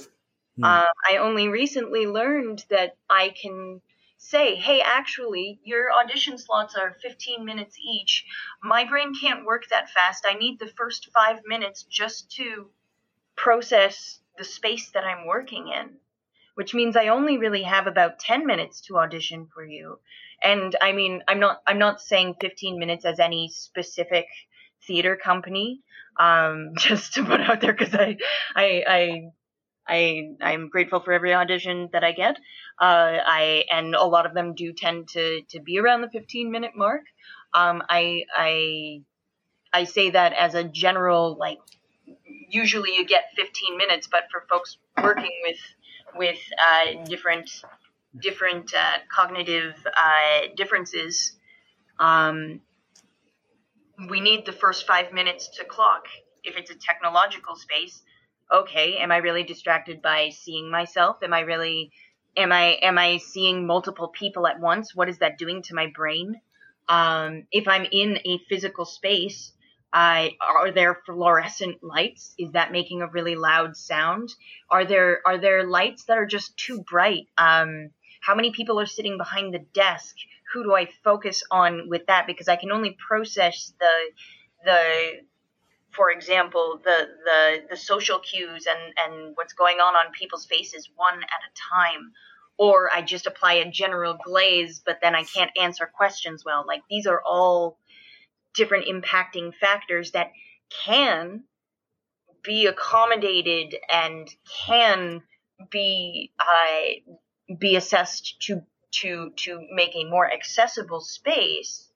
Mm. 0.59 0.65
Uh, 0.65 0.87
I 1.09 1.19
only 1.19 1.49
recently 1.49 2.07
learned 2.07 2.65
that 2.71 2.97
I 3.11 3.35
can 3.41 3.83
say, 4.17 4.55
hey, 4.57 4.81
actually, 4.81 5.61
your 5.63 5.93
audition 5.93 6.39
slots 6.39 6.75
are 6.75 6.97
15 7.03 7.45
minutes 7.45 7.77
each. 7.79 8.25
My 8.63 8.87
brain 8.87 9.13
can't 9.15 9.45
work 9.45 9.65
that 9.69 9.91
fast. 9.91 10.25
I 10.27 10.35
need 10.35 10.59
the 10.59 10.73
first 10.79 11.11
five 11.13 11.43
minutes 11.45 11.85
just 11.85 12.33
to 12.37 12.71
process 13.37 14.19
the 14.39 14.45
space 14.45 14.91
that 14.93 15.05
I'm 15.05 15.27
working 15.27 15.69
in, 15.69 15.91
which 16.55 16.73
means 16.73 16.97
I 16.97 17.09
only 17.09 17.37
really 17.37 17.65
have 17.65 17.87
about 17.87 18.19
10 18.19 18.47
minutes 18.47 18.81
to 18.83 18.97
audition 18.97 19.47
for 19.55 19.65
you. 19.65 19.99
And 20.43 20.77
I 20.81 20.93
mean, 20.93 21.23
I'm 21.29 21.41
not 21.41 21.63
I'm 21.67 21.79
not 21.79 22.01
saying 22.01 22.37
15 22.41 22.79
minutes 22.79 23.05
as 23.05 23.19
any 23.19 23.51
specific 23.53 24.27
theater 24.87 25.17
company, 25.17 25.81
um, 26.19 26.73
just 26.79 27.15
to 27.15 27.25
put 27.25 27.41
out 27.41 27.61
there 27.61 27.73
because 27.73 27.95
I, 27.95 28.17
I 28.55 28.85
I 28.87 29.23
I 29.89 30.31
I'm 30.41 30.69
grateful 30.69 31.01
for 31.01 31.13
every 31.13 31.35
audition 31.35 31.89
that 31.93 32.05
I 32.05 32.13
get. 32.13 32.37
Uh, 32.81 33.19
I 33.27 33.65
and 33.71 33.95
a 33.95 34.05
lot 34.05 34.27
of 34.27 34.35
them 34.35 34.55
do 34.55 34.73
tend 34.73 35.09
to 35.11 35.43
to 35.51 35.61
be 35.61 35.79
around 35.79 36.03
the 36.03 36.11
15 36.11 36.51
minute 36.51 36.73
mark. 36.77 37.03
Um, 37.55 37.83
I 37.89 38.25
I 38.37 39.03
I 39.73 39.85
say 39.85 40.11
that 40.11 40.33
as 40.35 40.55
a 40.55 40.65
general 40.65 41.37
like. 41.39 41.59
Usually 42.51 42.95
you 42.95 43.05
get 43.05 43.25
15 43.37 43.77
minutes, 43.77 44.09
but 44.11 44.23
for 44.31 44.47
folks 44.49 44.79
working 45.03 45.31
with 45.47 45.59
with 46.17 46.39
uh, 46.59 47.05
different 47.05 47.51
different 48.21 48.73
uh, 48.75 48.99
cognitive 49.15 49.75
uh, 49.87 50.49
differences, 50.57 51.37
um, 51.99 52.61
we 54.09 54.21
need 54.21 54.47
the 54.47 54.53
first 54.53 54.87
five 54.87 55.13
minutes 55.13 55.49
to 55.59 55.65
clock. 55.65 56.07
If 56.45 56.57
it's 56.57 56.71
a 56.71 56.77
technological 56.77 57.57
space, 57.57 58.01
okay, 58.53 58.99
am 58.99 59.11
I 59.11 59.19
really 59.19 59.43
distracted 59.43 60.01
by 60.01 60.31
seeing 60.31 60.71
myself? 60.71 61.17
Am 61.23 61.33
I 61.33 61.41
really 61.41 61.93
am 62.37 62.53
I 62.53 62.79
am 62.83 62.99
I 62.99 63.19
seeing 63.19 63.67
multiple 63.67 64.09
people 64.09 64.47
at 64.47 64.61
once? 64.61 64.95
What 64.95 65.09
is 65.09 65.19
that 65.19 65.39
doing 65.39 65.63
to 65.63 65.75
my 65.75 65.89
brain? 65.95 66.41
Um, 66.89 67.47
if 67.51 67.69
I'm 67.69 67.87
in 67.91 68.19
a 68.25 68.39
physical 68.49 68.85
space, 68.85 69.53
I 69.93 70.37
are 70.41 70.71
there 70.71 71.03
fluorescent 71.07 71.83
lights? 71.83 72.35
Is 72.39 72.53
that 72.53 72.73
making 72.73 73.03
a 73.03 73.09
really 73.09 73.35
loud 73.35 73.77
sound? 73.77 74.33
Are 74.71 74.85
there 74.85 75.21
are 75.27 75.39
there 75.39 75.65
lights 75.65 76.05
that 76.05 76.19
are 76.19 76.27
just 76.27 76.57
too 76.57 76.83
bright? 76.89 77.27
Um, 77.37 77.91
how 78.21 78.35
many 78.35 78.51
people 78.53 78.79
are 78.81 78.87
sitting 78.87 79.17
behind 79.19 79.55
the 79.55 79.65
desk? 79.75 80.17
Who 80.53 80.65
do 80.65 80.75
i 80.75 80.89
focus 81.05 81.43
on 81.51 81.89
with 81.89 82.07
that? 82.07 82.27
Because 82.27 82.49
i 82.49 82.57
can 82.57 82.73
only 82.73 82.97
process 83.07 83.73
the 83.79 83.95
the 84.65 84.83
for 85.93 86.11
example 86.11 86.81
the 86.85 87.09
the 87.25 87.63
the 87.71 87.77
social 87.77 88.19
cues 88.19 88.67
and 88.67 88.95
and 89.05 89.37
what's 89.37 89.53
going 89.53 89.79
on 89.79 89.95
on 89.95 90.13
people's 90.13 90.47
faces 90.47 90.89
one 90.97 91.19
at 91.19 91.23
a 91.23 91.53
time. 91.75 92.13
Or 92.59 92.91
i 92.93 93.03
just 93.03 93.27
apply 93.27 93.55
a 93.55 93.71
general 93.71 94.19
glaze 94.23 94.83
but 94.85 94.99
then 95.01 95.15
i 95.15 95.23
can't 95.23 95.51
answer 95.61 95.87
questions 95.87 96.45
well. 96.45 96.65
Like 96.67 96.83
these 96.91 97.07
are 97.07 97.23
all 97.25 97.79
different 98.55 98.87
impacting 98.87 99.55
factors 99.55 100.13
that 100.13 100.33
can 100.85 101.45
be 102.43 102.67
accommodated 102.67 103.77
and 103.91 104.29
can 104.67 105.23
be 105.71 106.33
uh, 106.41 107.13
be 107.59 107.77
assessed 107.77 108.41
to 108.43 108.63
to 108.91 109.31
to 109.37 109.67
make 109.73 109.95
a 109.95 110.05
more 110.05 110.31
accessible 110.31 111.01
space 111.01 111.89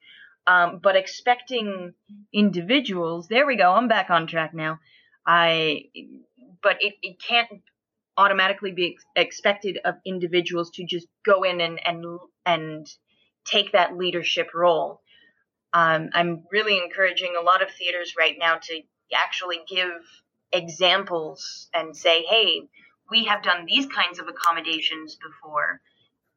um, 0.46 0.80
but 0.82 0.96
expecting 0.96 1.94
individuals 2.32 3.28
there 3.28 3.46
we 3.46 3.56
go 3.56 3.72
i'm 3.72 3.88
back 3.88 4.10
on 4.10 4.26
track 4.26 4.54
now. 4.54 4.80
I 5.26 5.84
but 6.62 6.76
it, 6.80 6.94
it 7.02 7.16
can't 7.22 7.48
automatically 8.16 8.72
be 8.72 8.94
ex- 8.94 9.04
expected 9.16 9.78
of 9.84 9.94
individuals 10.04 10.70
to 10.70 10.84
just 10.84 11.06
go 11.24 11.44
in 11.44 11.60
and 11.60 11.80
and 11.86 12.04
and 12.44 12.86
take 13.44 13.72
that 13.72 13.96
leadership 13.96 14.48
role. 14.54 15.00
Um, 15.72 16.10
i'm 16.12 16.44
really 16.50 16.76
encouraging 16.78 17.34
a 17.38 17.42
lot 17.42 17.62
of 17.62 17.70
theaters 17.70 18.14
right 18.18 18.36
now 18.38 18.56
to 18.56 18.82
actually 19.14 19.60
give 19.68 19.92
examples 20.52 21.68
and 21.72 21.96
say 21.96 22.22
hey 22.22 22.68
we 23.10 23.24
have 23.24 23.42
done 23.42 23.66
these 23.66 23.86
kinds 23.86 24.18
of 24.18 24.28
accommodations 24.28 25.16
before. 25.16 25.80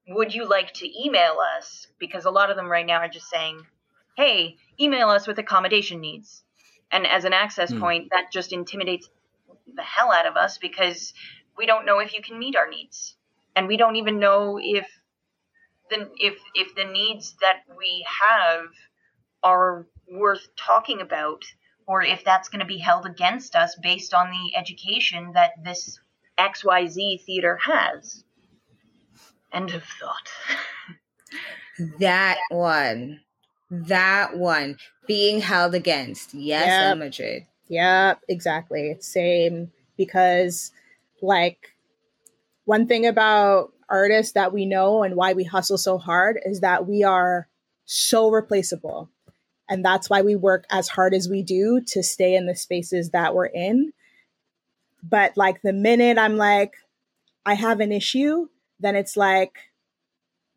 Would 0.07 0.33
you 0.33 0.47
like 0.47 0.73
to 0.75 1.03
email 1.05 1.37
us? 1.57 1.87
Because 1.99 2.25
a 2.25 2.31
lot 2.31 2.49
of 2.49 2.55
them 2.55 2.67
right 2.67 2.85
now 2.85 2.97
are 2.97 3.09
just 3.09 3.29
saying, 3.29 3.61
hey, 4.17 4.57
email 4.79 5.09
us 5.09 5.27
with 5.27 5.39
accommodation 5.39 5.99
needs. 6.01 6.43
And 6.91 7.07
as 7.07 7.25
an 7.25 7.33
access 7.33 7.71
hmm. 7.71 7.79
point, 7.79 8.09
that 8.11 8.31
just 8.31 8.53
intimidates 8.53 9.09
the 9.73 9.81
hell 9.81 10.11
out 10.11 10.27
of 10.27 10.35
us 10.35 10.57
because 10.57 11.13
we 11.57 11.65
don't 11.65 11.85
know 11.85 11.99
if 11.99 12.13
you 12.13 12.21
can 12.21 12.39
meet 12.39 12.55
our 12.55 12.69
needs. 12.69 13.15
And 13.55 13.67
we 13.67 13.77
don't 13.77 13.95
even 13.95 14.19
know 14.19 14.59
if 14.61 14.87
the 15.89 16.09
if 16.17 16.39
if 16.55 16.75
the 16.75 16.83
needs 16.83 17.35
that 17.41 17.61
we 17.77 18.05
have 18.21 18.65
are 19.43 19.85
worth 20.11 20.47
talking 20.57 21.01
about 21.01 21.43
or 21.87 22.01
if 22.01 22.23
that's 22.23 22.49
going 22.49 22.59
to 22.59 22.65
be 22.65 22.77
held 22.77 23.05
against 23.05 23.55
us 23.55 23.75
based 23.81 24.13
on 24.13 24.31
the 24.31 24.57
education 24.57 25.33
that 25.33 25.51
this 25.63 25.99
XYZ 26.39 27.23
theater 27.23 27.57
has. 27.65 28.23
End 29.53 29.71
of 29.71 29.83
thought. 29.83 30.29
that 31.99 32.37
one. 32.49 33.21
That 33.71 34.37
one. 34.37 34.77
Being 35.07 35.41
held 35.41 35.75
against. 35.75 36.33
Yes, 36.33 36.67
yep. 36.67 36.97
Madrid. 36.97 37.45
Yep, 37.69 38.21
exactly. 38.27 38.97
Same. 38.99 39.71
Because, 39.97 40.71
like, 41.21 41.71
one 42.65 42.87
thing 42.87 43.05
about 43.05 43.71
artists 43.87 44.33
that 44.33 44.51
we 44.51 44.65
know 44.65 45.03
and 45.03 45.15
why 45.15 45.33
we 45.33 45.43
hustle 45.43 45.77
so 45.77 45.97
hard 45.97 46.39
is 46.43 46.61
that 46.61 46.87
we 46.87 47.03
are 47.03 47.47
so 47.85 48.29
replaceable. 48.29 49.09
And 49.69 49.83
that's 49.85 50.09
why 50.09 50.21
we 50.21 50.35
work 50.35 50.65
as 50.69 50.89
hard 50.89 51.13
as 51.13 51.29
we 51.29 51.41
do 51.41 51.81
to 51.87 52.03
stay 52.03 52.35
in 52.35 52.45
the 52.45 52.55
spaces 52.55 53.11
that 53.11 53.33
we're 53.33 53.45
in 53.45 53.93
but 55.07 55.37
like 55.37 55.61
the 55.61 55.73
minute 55.73 56.17
I'm 56.17 56.37
like, 56.37 56.73
I 57.45 57.53
have 57.53 57.79
an 57.79 57.91
issue, 57.91 58.47
then 58.79 58.95
it's 58.95 59.15
like, 59.15 59.53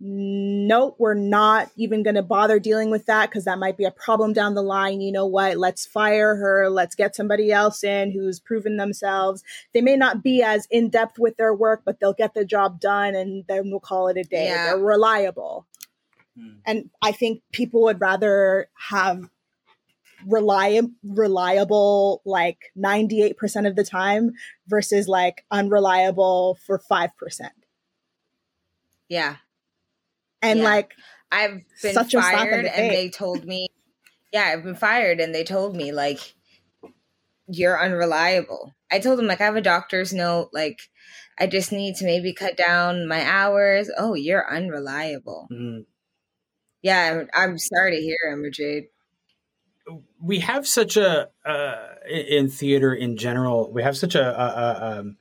nope, 0.01 0.95
we're 0.99 1.15
not 1.15 1.71
even 1.77 2.05
going 2.05 2.15
to 2.15 2.23
bother 2.23 2.61
dealing 2.61 2.91
with 2.91 3.07
that 3.07 3.29
because 3.29 3.45
that 3.45 3.59
might 3.59 3.77
be 3.77 3.85
a 3.85 3.91
problem 3.91 4.33
down 4.33 4.55
the 4.55 4.63
line. 4.63 5.01
You 5.01 5.11
know 5.11 5.27
what? 5.27 5.59
Let's 5.59 5.87
fire 5.87 6.37
her. 6.37 6.71
Let's 6.71 6.95
get 6.95 7.17
somebody 7.17 7.51
else 7.51 7.83
in 7.83 8.13
who's 8.13 8.39
proven 8.39 8.77
themselves. 8.77 9.43
They 9.75 9.81
may 9.81 9.97
not 9.97 10.23
be 10.23 10.43
as 10.43 10.67
in 10.71 10.89
depth 10.89 11.19
with 11.19 11.37
their 11.37 11.53
work, 11.53 11.83
but 11.85 11.99
they'll 11.99 12.13
get 12.13 12.35
the 12.35 12.45
job 12.45 12.81
done 12.81 13.15
and 13.15 13.45
then 13.49 13.71
we'll 13.71 13.81
call 13.81 14.09
it 14.09 14.17
a 14.17 14.23
day. 14.23 14.47
Yeah. 14.47 14.67
They're 14.67 14.79
reliable. 14.79 15.67
Hmm. 16.39 16.59
And 16.65 16.91
I 17.03 17.13
think 17.13 17.43
people 17.53 17.83
would 17.83 18.01
rather 18.01 18.69
have 18.89 19.29
reliable 20.26 20.90
reliable 21.04 22.22
like 22.24 22.59
98% 22.76 23.66
of 23.66 23.76
the 23.76 23.85
time 23.85 24.33
versus 24.66 25.09
like 25.09 25.44
unreliable 25.50 26.59
for 26.66 26.81
5%. 26.90 27.11
Yeah. 29.09 29.37
And 30.42 30.61
yeah. 30.61 30.64
like 30.64 30.94
I've 31.31 31.61
been 31.83 31.94
such 31.94 32.12
fired 32.12 32.64
the 32.64 32.78
and 32.78 32.90
they 32.90 33.11
told 33.11 33.44
me 33.44 33.68
yeah, 34.33 34.44
I've 34.52 34.64
been 34.64 34.74
fired 34.74 35.20
and 35.20 35.35
they 35.35 35.44
told 35.44 35.74
me 35.74 35.92
like 35.92 36.35
you're 37.46 37.83
unreliable. 37.83 38.74
I 38.90 38.98
told 38.98 39.18
them 39.18 39.26
like 39.26 39.40
I 39.40 39.44
have 39.44 39.57
a 39.57 39.62
doctor's 39.62 40.12
note 40.12 40.50
like 40.52 40.81
I 41.38 41.46
just 41.46 41.72
need 41.72 41.96
to 41.96 42.04
maybe 42.04 42.35
cut 42.35 42.57
down 42.57 43.07
my 43.07 43.22
hours. 43.24 43.90
Oh, 43.96 44.14
you're 44.14 44.50
unreliable. 44.52 45.46
Mm. 45.52 45.85
Yeah, 46.83 47.22
I'm, 47.35 47.50
I'm 47.50 47.59
sorry 47.59 47.96
to 47.96 48.02
hear, 48.02 48.18
Emerjade 48.28 48.88
we 50.20 50.40
have 50.40 50.66
such 50.66 50.96
a 50.96 51.28
uh, 51.44 51.76
in 52.11 52.48
theater 52.48 52.94
in 52.94 53.16
general 53.16 53.70
we 53.72 53.83
have 53.83 53.96
such 53.96 54.14
a, 54.14 54.22
a, 54.22 54.46
a 54.46 54.98
um, 55.00 55.16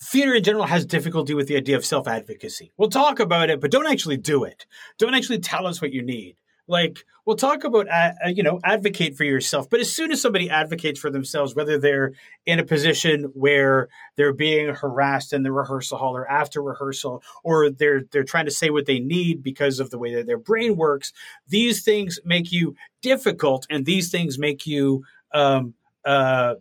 theater 0.00 0.34
in 0.34 0.42
general 0.42 0.66
has 0.66 0.84
difficulty 0.84 1.34
with 1.34 1.48
the 1.48 1.56
idea 1.56 1.76
of 1.76 1.84
self 1.84 2.08
advocacy 2.08 2.72
we'll 2.76 2.90
talk 2.90 3.20
about 3.20 3.50
it 3.50 3.60
but 3.60 3.70
don't 3.70 3.86
actually 3.86 4.16
do 4.16 4.44
it. 4.44 4.66
Don't 4.98 5.14
actually 5.14 5.38
tell 5.38 5.66
us 5.66 5.80
what 5.80 5.92
you 5.92 6.02
need 6.02 6.36
like 6.68 7.04
we'll 7.24 7.36
talk 7.36 7.64
about 7.64 7.88
uh, 7.88 8.12
you 8.28 8.42
know 8.42 8.60
advocate 8.64 9.16
for 9.16 9.24
yourself 9.24 9.68
but 9.68 9.80
as 9.80 9.92
soon 9.92 10.10
as 10.12 10.20
somebody 10.20 10.48
advocates 10.48 10.98
for 10.98 11.10
themselves 11.10 11.54
whether 11.54 11.78
they're 11.78 12.12
in 12.46 12.58
a 12.58 12.64
position 12.64 13.24
where 13.34 13.88
they're 14.16 14.32
being 14.32 14.74
harassed 14.74 15.32
in 15.32 15.42
the 15.42 15.52
rehearsal 15.52 15.98
hall 15.98 16.16
or 16.16 16.28
after 16.30 16.62
rehearsal 16.62 17.22
or 17.42 17.70
they're 17.70 18.02
they're 18.12 18.24
trying 18.24 18.44
to 18.44 18.50
say 18.50 18.70
what 18.70 18.86
they 18.86 18.98
need 18.98 19.42
because 19.42 19.80
of 19.80 19.90
the 19.90 19.98
way 19.98 20.14
that 20.14 20.26
their 20.26 20.38
brain 20.38 20.76
works 20.76 21.12
these 21.48 21.82
things 21.82 22.18
make 22.24 22.52
you 22.52 22.74
difficult 23.00 23.66
and 23.68 23.84
these 23.84 24.10
things 24.10 24.38
make 24.38 24.66
you 24.66 25.04
um, 25.34 25.74
uh, 26.04 26.54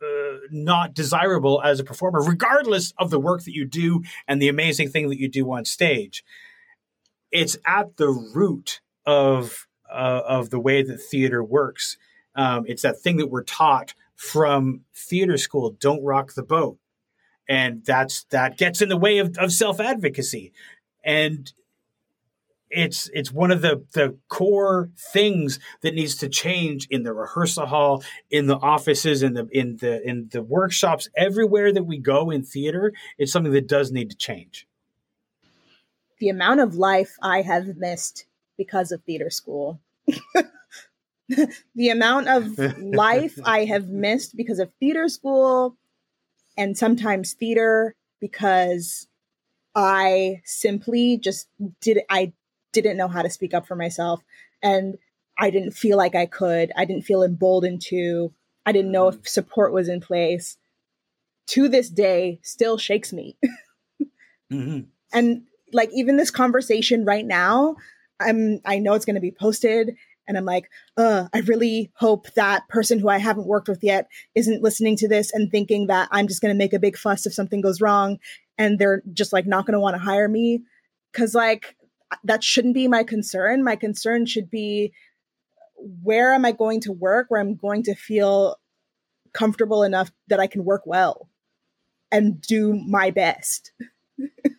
uh, 0.00 0.36
not 0.52 0.94
desirable 0.94 1.60
as 1.62 1.80
a 1.80 1.84
performer, 1.84 2.22
regardless 2.22 2.92
of 2.98 3.10
the 3.10 3.18
work 3.18 3.42
that 3.42 3.54
you 3.54 3.64
do 3.64 4.02
and 4.28 4.40
the 4.40 4.48
amazing 4.48 4.88
thing 4.88 5.08
that 5.08 5.18
you 5.18 5.28
do 5.28 5.52
on 5.52 5.64
stage. 5.64 6.24
It's 7.32 7.56
at 7.66 7.96
the 7.96 8.08
root 8.08 8.80
of 9.08 9.66
uh, 9.90 10.20
of 10.26 10.50
the 10.50 10.60
way 10.60 10.82
that 10.82 10.98
theater 10.98 11.42
works. 11.42 11.96
Um, 12.34 12.64
it's 12.68 12.82
that 12.82 13.00
thing 13.00 13.16
that 13.16 13.30
we're 13.30 13.42
taught 13.42 13.94
from 14.14 14.82
theater 14.94 15.38
school: 15.38 15.70
don't 15.80 16.04
rock 16.04 16.34
the 16.34 16.42
boat, 16.42 16.78
and 17.48 17.82
that's 17.84 18.24
that 18.24 18.58
gets 18.58 18.82
in 18.82 18.90
the 18.90 18.98
way 18.98 19.18
of, 19.18 19.36
of 19.38 19.50
self 19.50 19.80
advocacy. 19.80 20.52
And 21.02 21.50
it's 22.70 23.08
it's 23.14 23.32
one 23.32 23.50
of 23.50 23.62
the 23.62 23.82
the 23.94 24.18
core 24.28 24.90
things 24.98 25.58
that 25.80 25.94
needs 25.94 26.16
to 26.16 26.28
change 26.28 26.86
in 26.90 27.02
the 27.02 27.14
rehearsal 27.14 27.64
hall 27.64 28.04
in 28.30 28.46
the 28.46 28.56
offices 28.56 29.22
in 29.22 29.32
the 29.32 29.48
in 29.52 29.78
the 29.78 30.06
in 30.06 30.28
the 30.32 30.42
workshops 30.42 31.08
everywhere 31.16 31.72
that 31.72 31.84
we 31.84 31.96
go 31.96 32.30
in 32.30 32.42
theater 32.42 32.92
it's 33.16 33.32
something 33.32 33.54
that 33.54 33.66
does 33.66 33.90
need 33.90 34.10
to 34.10 34.16
change 34.16 34.68
the 36.18 36.28
amount 36.28 36.60
of 36.60 36.74
life 36.74 37.16
i 37.22 37.40
have 37.40 37.78
missed 37.78 38.26
because 38.58 38.92
of 38.92 39.02
theater 39.04 39.30
school 39.30 39.80
the 41.74 41.88
amount 41.88 42.28
of 42.28 42.58
life 42.78 43.38
i 43.44 43.64
have 43.64 43.88
missed 43.88 44.36
because 44.36 44.58
of 44.58 44.70
theater 44.80 45.08
school 45.08 45.76
and 46.58 46.76
sometimes 46.76 47.32
theater 47.34 47.94
because 48.20 49.06
I 49.74 50.42
simply 50.44 51.18
just 51.18 51.48
did 51.80 52.00
I 52.10 52.32
didn't 52.72 52.96
know 52.96 53.08
how 53.08 53.22
to 53.22 53.30
speak 53.30 53.54
up 53.54 53.66
for 53.66 53.76
myself 53.76 54.22
and 54.60 54.98
I 55.38 55.50
didn't 55.50 55.70
feel 55.70 55.96
like 55.96 56.16
I 56.16 56.26
could. 56.26 56.72
I 56.76 56.84
didn't 56.84 57.04
feel 57.04 57.22
emboldened 57.22 57.80
to. 57.82 58.32
I 58.66 58.72
didn't 58.72 58.90
know 58.90 59.06
if 59.06 59.28
support 59.28 59.72
was 59.72 59.88
in 59.88 60.00
place. 60.00 60.56
To 61.50 61.68
this 61.68 61.88
day, 61.88 62.40
still 62.42 62.76
shakes 62.76 63.12
me. 63.12 63.38
mm-hmm. 64.52 64.80
And 65.12 65.42
like 65.72 65.90
even 65.94 66.16
this 66.16 66.32
conversation 66.32 67.04
right 67.04 67.24
now, 67.24 67.76
I'm 68.20 68.60
I 68.64 68.78
know 68.78 68.94
it's 68.94 69.04
going 69.04 69.14
to 69.14 69.20
be 69.20 69.30
posted, 69.30 69.96
and 70.26 70.36
I'm 70.36 70.44
like, 70.44 70.68
uh, 70.96 71.28
I 71.32 71.40
really 71.40 71.90
hope 71.94 72.32
that 72.34 72.68
person 72.68 72.98
who 72.98 73.08
I 73.08 73.18
haven't 73.18 73.46
worked 73.46 73.68
with 73.68 73.82
yet 73.82 74.08
isn't 74.34 74.62
listening 74.62 74.96
to 74.96 75.08
this 75.08 75.32
and 75.32 75.50
thinking 75.50 75.86
that 75.86 76.08
I'm 76.12 76.28
just 76.28 76.42
going 76.42 76.54
to 76.54 76.58
make 76.58 76.72
a 76.72 76.78
big 76.78 76.96
fuss 76.96 77.26
if 77.26 77.34
something 77.34 77.60
goes 77.60 77.80
wrong, 77.80 78.18
and 78.56 78.78
they're 78.78 79.02
just 79.12 79.32
like 79.32 79.46
not 79.46 79.66
going 79.66 79.74
to 79.74 79.80
want 79.80 79.94
to 79.94 80.02
hire 80.02 80.28
me, 80.28 80.62
because 81.12 81.34
like 81.34 81.76
that 82.24 82.42
shouldn't 82.42 82.74
be 82.74 82.88
my 82.88 83.04
concern. 83.04 83.64
My 83.64 83.76
concern 83.76 84.26
should 84.26 84.50
be 84.50 84.92
where 86.02 86.32
am 86.32 86.44
I 86.44 86.52
going 86.52 86.80
to 86.82 86.92
work 86.92 87.26
where 87.28 87.40
I'm 87.40 87.54
going 87.54 87.84
to 87.84 87.94
feel 87.94 88.56
comfortable 89.32 89.82
enough 89.82 90.10
that 90.28 90.40
I 90.40 90.46
can 90.46 90.64
work 90.64 90.82
well 90.86 91.28
and 92.10 92.40
do 92.40 92.74
my 92.74 93.10
best. 93.10 93.72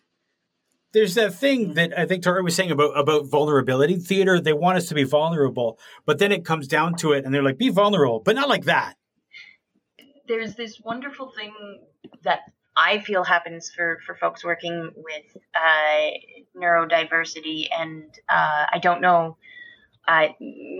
There's 0.92 1.14
that 1.14 1.34
thing 1.34 1.74
that 1.74 1.96
I 1.96 2.04
think 2.06 2.24
Tori 2.24 2.42
was 2.42 2.56
saying 2.56 2.70
about 2.70 2.98
about 2.98 3.26
vulnerability. 3.26 3.96
Theater, 3.96 4.40
they 4.40 4.52
want 4.52 4.78
us 4.78 4.88
to 4.88 4.94
be 4.94 5.04
vulnerable, 5.04 5.78
but 6.04 6.18
then 6.18 6.32
it 6.32 6.44
comes 6.44 6.66
down 6.66 6.96
to 6.96 7.12
it 7.12 7.24
and 7.24 7.32
they're 7.32 7.42
like, 7.42 7.58
be 7.58 7.68
vulnerable, 7.68 8.20
but 8.20 8.34
not 8.34 8.48
like 8.48 8.64
that. 8.64 8.94
There's 10.26 10.54
this 10.54 10.80
wonderful 10.80 11.32
thing 11.36 11.52
that 12.22 12.40
I 12.76 13.00
feel 13.00 13.24
happens 13.24 13.70
for, 13.70 13.98
for 14.06 14.14
folks 14.14 14.44
working 14.44 14.90
with 14.96 15.36
uh, 15.54 16.10
neurodiversity, 16.56 17.68
and 17.76 18.04
uh, 18.28 18.66
I 18.72 18.78
don't 18.80 19.00
know. 19.00 19.36
Uh, 20.08 20.28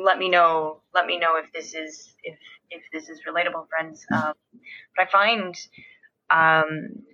let 0.02 0.18
me 0.18 0.28
know. 0.28 0.80
Let 0.94 1.06
me 1.06 1.18
know 1.18 1.36
if 1.36 1.52
this 1.52 1.74
is 1.74 2.14
if 2.22 2.38
if 2.70 2.82
this 2.92 3.08
is 3.08 3.20
relatable, 3.28 3.68
friends. 3.68 4.06
Um, 4.12 4.32
but 4.96 5.08
I 5.08 5.10
find 5.10 5.54
um, 6.30 7.04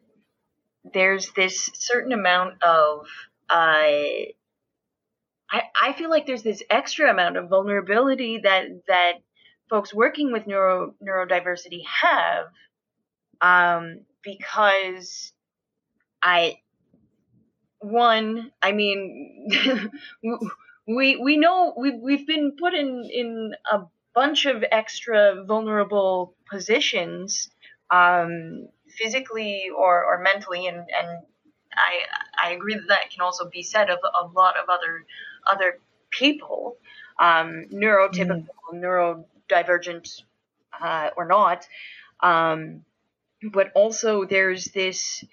there's 0.92 1.30
this 1.30 1.70
certain 1.74 2.12
amount 2.12 2.62
of 2.62 3.06
uh, 3.48 4.26
I 5.50 5.62
I 5.80 5.92
feel 5.96 6.10
like 6.10 6.26
there's 6.26 6.42
this 6.42 6.62
extra 6.70 7.10
amount 7.10 7.36
of 7.36 7.48
vulnerability 7.48 8.38
that 8.38 8.66
that 8.88 9.12
folks 9.68 9.94
working 9.94 10.32
with 10.32 10.46
neuro 10.46 10.94
neurodiversity 11.02 11.82
have. 12.02 12.46
Um, 13.40 14.00
because 14.22 15.32
I 16.22 16.58
one, 17.78 18.50
I 18.62 18.72
mean, 18.72 19.48
we 20.86 21.16
we 21.16 21.36
know 21.36 21.74
we've 21.76 22.00
we've 22.00 22.26
been 22.26 22.56
put 22.58 22.74
in 22.74 23.08
in 23.12 23.54
a 23.70 23.82
bunch 24.14 24.46
of 24.46 24.64
extra 24.70 25.44
vulnerable 25.44 26.34
positions, 26.50 27.50
um, 27.90 28.68
physically 28.96 29.68
or 29.76 30.04
or 30.04 30.18
mentally, 30.18 30.66
and 30.66 30.78
and 30.78 31.22
I 31.72 32.48
I 32.48 32.50
agree 32.52 32.74
that 32.74 32.88
that 32.88 33.10
can 33.10 33.22
also 33.22 33.48
be 33.48 33.62
said 33.62 33.90
of 33.90 33.98
a 33.98 34.26
lot 34.26 34.56
of 34.56 34.68
other 34.68 35.04
other 35.50 35.78
people, 36.10 36.76
um, 37.18 37.66
neurotypical, 37.72 38.46
mm. 38.72 39.24
neurodivergent, 39.50 40.22
uh, 40.80 41.10
or 41.16 41.26
not. 41.26 41.66
Um, 42.20 42.84
but 43.52 43.70
also 43.74 44.24
there's 44.24 44.66
this 44.66 45.24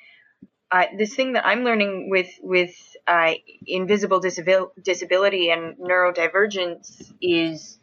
uh, 0.72 0.86
this 0.98 1.16
thing 1.16 1.34
that 1.34 1.46
I'm 1.46 1.64
learning 1.64 2.10
with 2.10 2.30
with 2.42 2.76
uh, 3.08 3.34
invisible 3.66 4.20
disabil- 4.20 4.72
disability 4.82 5.52
and 5.52 5.78
neurodivergence 5.78 7.14
is 7.22 7.80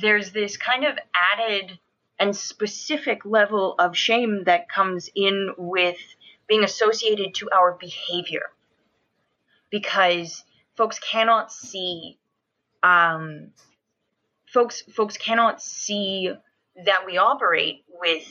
there's 0.00 0.30
this 0.32 0.56
kind 0.56 0.84
of 0.84 0.96
added 1.32 1.78
and 2.18 2.34
specific 2.34 3.24
level 3.24 3.74
of 3.78 3.96
shame 3.96 4.44
that 4.44 4.68
comes 4.68 5.10
in 5.14 5.52
with 5.56 5.98
being 6.46 6.64
associated 6.64 7.34
to 7.34 7.50
our 7.50 7.72
behavior 7.72 8.50
because 9.70 10.44
folks 10.76 10.98
cannot 10.98 11.50
see 11.50 12.18
um, 12.82 13.50
folks 14.46 14.82
folks 14.82 15.16
cannot 15.16 15.62
see 15.62 16.30
that 16.84 17.06
we 17.06 17.16
operate 17.18 17.84
with 18.00 18.26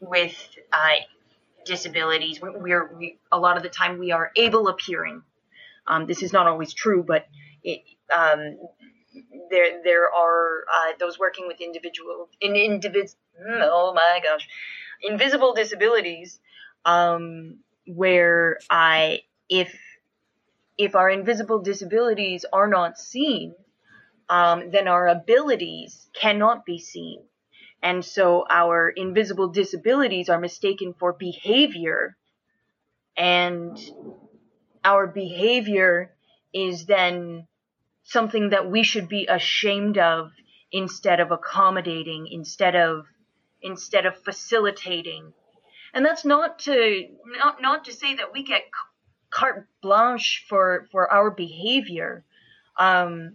with 0.00 0.36
uh, 0.72 1.00
disabilities. 1.64 2.40
We, 2.40 2.72
are 2.72 2.90
we, 2.98 3.18
a 3.30 3.38
lot 3.38 3.56
of 3.56 3.62
the 3.62 3.68
time 3.68 3.98
we 3.98 4.12
are 4.12 4.30
able 4.36 4.68
appearing. 4.68 5.22
Um, 5.86 6.06
this 6.06 6.22
is 6.22 6.32
not 6.32 6.46
always 6.46 6.72
true, 6.72 7.04
but 7.06 7.26
it, 7.62 7.82
um, 8.14 8.58
there 9.50 9.82
there 9.82 10.12
are 10.12 10.64
uh, 10.74 10.92
those 10.98 11.18
working 11.18 11.46
with 11.46 11.60
individual 11.60 12.28
in 12.40 12.52
individ 12.52 13.14
oh 13.48 13.92
my 13.94 14.20
gosh 14.22 14.48
invisible 15.02 15.54
disabilities 15.54 16.40
um, 16.84 17.58
where 17.86 18.58
I 18.70 19.20
if 19.48 19.74
if 20.76 20.94
our 20.94 21.10
invisible 21.10 21.60
disabilities 21.60 22.44
are 22.52 22.68
not 22.68 22.98
seen, 22.98 23.54
um, 24.28 24.70
then 24.70 24.86
our 24.86 25.08
abilities 25.08 26.08
cannot 26.14 26.64
be 26.64 26.78
seen. 26.78 27.24
And 27.82 28.04
so 28.04 28.44
our 28.48 28.88
invisible 28.88 29.48
disabilities 29.48 30.28
are 30.28 30.38
mistaken 30.38 30.94
for 30.98 31.12
behavior. 31.12 32.16
And 33.16 33.76
our 34.84 35.06
behavior 35.08 36.14
is 36.52 36.86
then 36.86 37.48
something 38.08 38.50
that 38.50 38.70
we 38.70 38.82
should 38.82 39.06
be 39.08 39.26
ashamed 39.26 39.98
of 39.98 40.32
instead 40.72 41.20
of 41.20 41.30
accommodating, 41.30 42.26
instead 42.26 42.74
of 42.74 43.06
instead 43.60 44.06
of 44.06 44.16
facilitating. 44.22 45.32
And 45.92 46.04
that's 46.04 46.24
not 46.24 46.58
to 46.60 47.04
not 47.26 47.60
not 47.60 47.84
to 47.84 47.92
say 47.92 48.14
that 48.16 48.32
we 48.32 48.42
get 48.42 48.62
carte 49.30 49.66
blanche 49.82 50.46
for 50.48 50.86
for 50.90 51.12
our 51.12 51.30
behavior 51.30 52.24
um, 52.78 53.34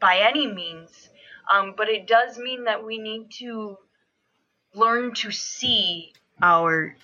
by 0.00 0.18
any 0.18 0.46
means. 0.46 1.10
Um, 1.52 1.74
but 1.76 1.88
it 1.88 2.06
does 2.06 2.38
mean 2.38 2.64
that 2.64 2.84
we 2.84 2.98
need 2.98 3.30
to 3.38 3.76
learn 4.74 5.14
to 5.14 5.30
see 5.30 6.12
our 6.40 6.94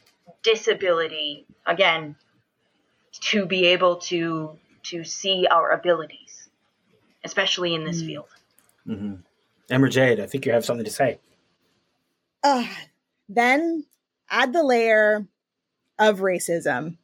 disability 0.43 1.47
again 1.67 2.17
to 3.21 3.45
be 3.45 3.67
able 3.67 3.97
to 3.97 4.59
to 4.91 5.05
see 5.05 5.47
our 5.51 5.71
abilities, 5.71 6.49
especially 7.25 7.75
in 7.75 7.85
this 7.85 8.03
mm. 8.03 8.07
field. 8.07 8.29
Mm-hmm. 8.87 9.15
Emerjade, 9.75 10.21
I 10.21 10.27
think 10.27 10.47
you 10.47 10.53
have 10.53 10.65
something 10.65 10.85
to 10.85 10.91
say. 10.91 11.19
Uh, 12.43 12.67
then 13.29 13.85
add 14.31 14.53
the 14.53 14.63
layer 14.63 15.27
of 15.99 16.21
racism 16.21 16.99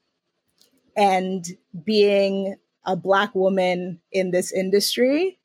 and 0.97 1.47
being 1.85 2.57
a 2.85 2.97
black 2.97 3.35
woman 3.35 4.01
in 4.13 4.31
this 4.31 4.53
industry 4.53 5.39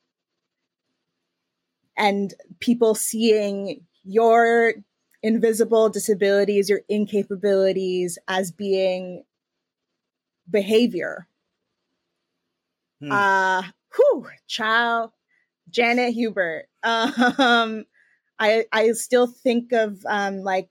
and 1.96 2.34
people 2.60 2.94
seeing 2.94 3.84
your 4.04 4.74
invisible 5.22 5.88
disabilities, 5.88 6.68
your 6.68 6.82
incapabilities 6.90 8.16
as 8.28 8.52
being 8.52 9.24
behavior. 10.48 11.26
Hmm. 13.00 13.12
Uh, 13.12 13.62
whew, 13.94 14.26
child, 14.46 15.10
Janet 15.70 16.14
Hubert. 16.14 16.66
Um, 16.84 17.84
I 18.38 18.64
I 18.72 18.92
still 18.92 19.26
think 19.26 19.72
of 19.72 20.04
um 20.06 20.42
like 20.42 20.68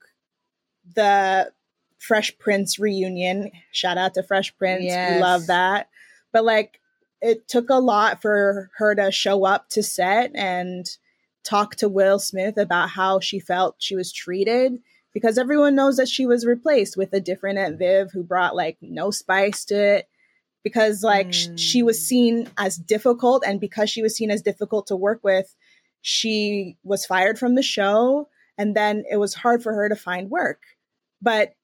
the 0.94 1.52
Fresh 1.98 2.38
Prince 2.38 2.78
reunion. 2.78 3.50
Shout 3.72 3.98
out 3.98 4.14
to 4.14 4.22
Fresh 4.22 4.56
Prince. 4.56 4.84
Yes. 4.84 5.14
We 5.14 5.20
love 5.20 5.46
that. 5.48 5.88
But 6.32 6.44
like 6.44 6.80
it 7.20 7.48
took 7.48 7.68
a 7.68 7.74
lot 7.74 8.22
for 8.22 8.70
her 8.76 8.94
to 8.94 9.10
show 9.10 9.44
up 9.44 9.68
to 9.70 9.82
set 9.82 10.30
and 10.34 10.88
talk 11.44 11.76
to 11.76 11.88
Will 11.88 12.18
Smith 12.18 12.56
about 12.56 12.90
how 12.90 13.20
she 13.20 13.40
felt 13.40 13.76
she 13.78 13.96
was 13.96 14.12
treated 14.12 14.80
because 15.12 15.38
everyone 15.38 15.74
knows 15.74 15.96
that 15.96 16.08
she 16.08 16.26
was 16.26 16.46
replaced 16.46 16.96
with 16.96 17.12
a 17.12 17.20
different 17.20 17.58
Aunt 17.58 17.78
Viv 17.78 18.12
who 18.12 18.22
brought 18.22 18.54
like 18.54 18.76
no 18.80 19.10
spice 19.10 19.64
to 19.66 19.74
it 19.74 20.08
because 20.68 21.02
like 21.02 21.28
mm. 21.28 21.32
sh- 21.32 21.60
she 21.60 21.82
was 21.82 22.06
seen 22.06 22.46
as 22.58 22.76
difficult 22.76 23.42
and 23.46 23.58
because 23.58 23.88
she 23.88 24.02
was 24.02 24.14
seen 24.14 24.30
as 24.30 24.42
difficult 24.42 24.86
to 24.86 24.96
work 24.96 25.20
with 25.22 25.56
she 26.02 26.76
was 26.84 27.06
fired 27.06 27.38
from 27.38 27.54
the 27.54 27.62
show 27.62 28.28
and 28.58 28.76
then 28.76 29.04
it 29.10 29.16
was 29.16 29.32
hard 29.32 29.62
for 29.62 29.72
her 29.72 29.88
to 29.88 29.96
find 29.96 30.28
work 30.30 30.60
but 31.22 31.54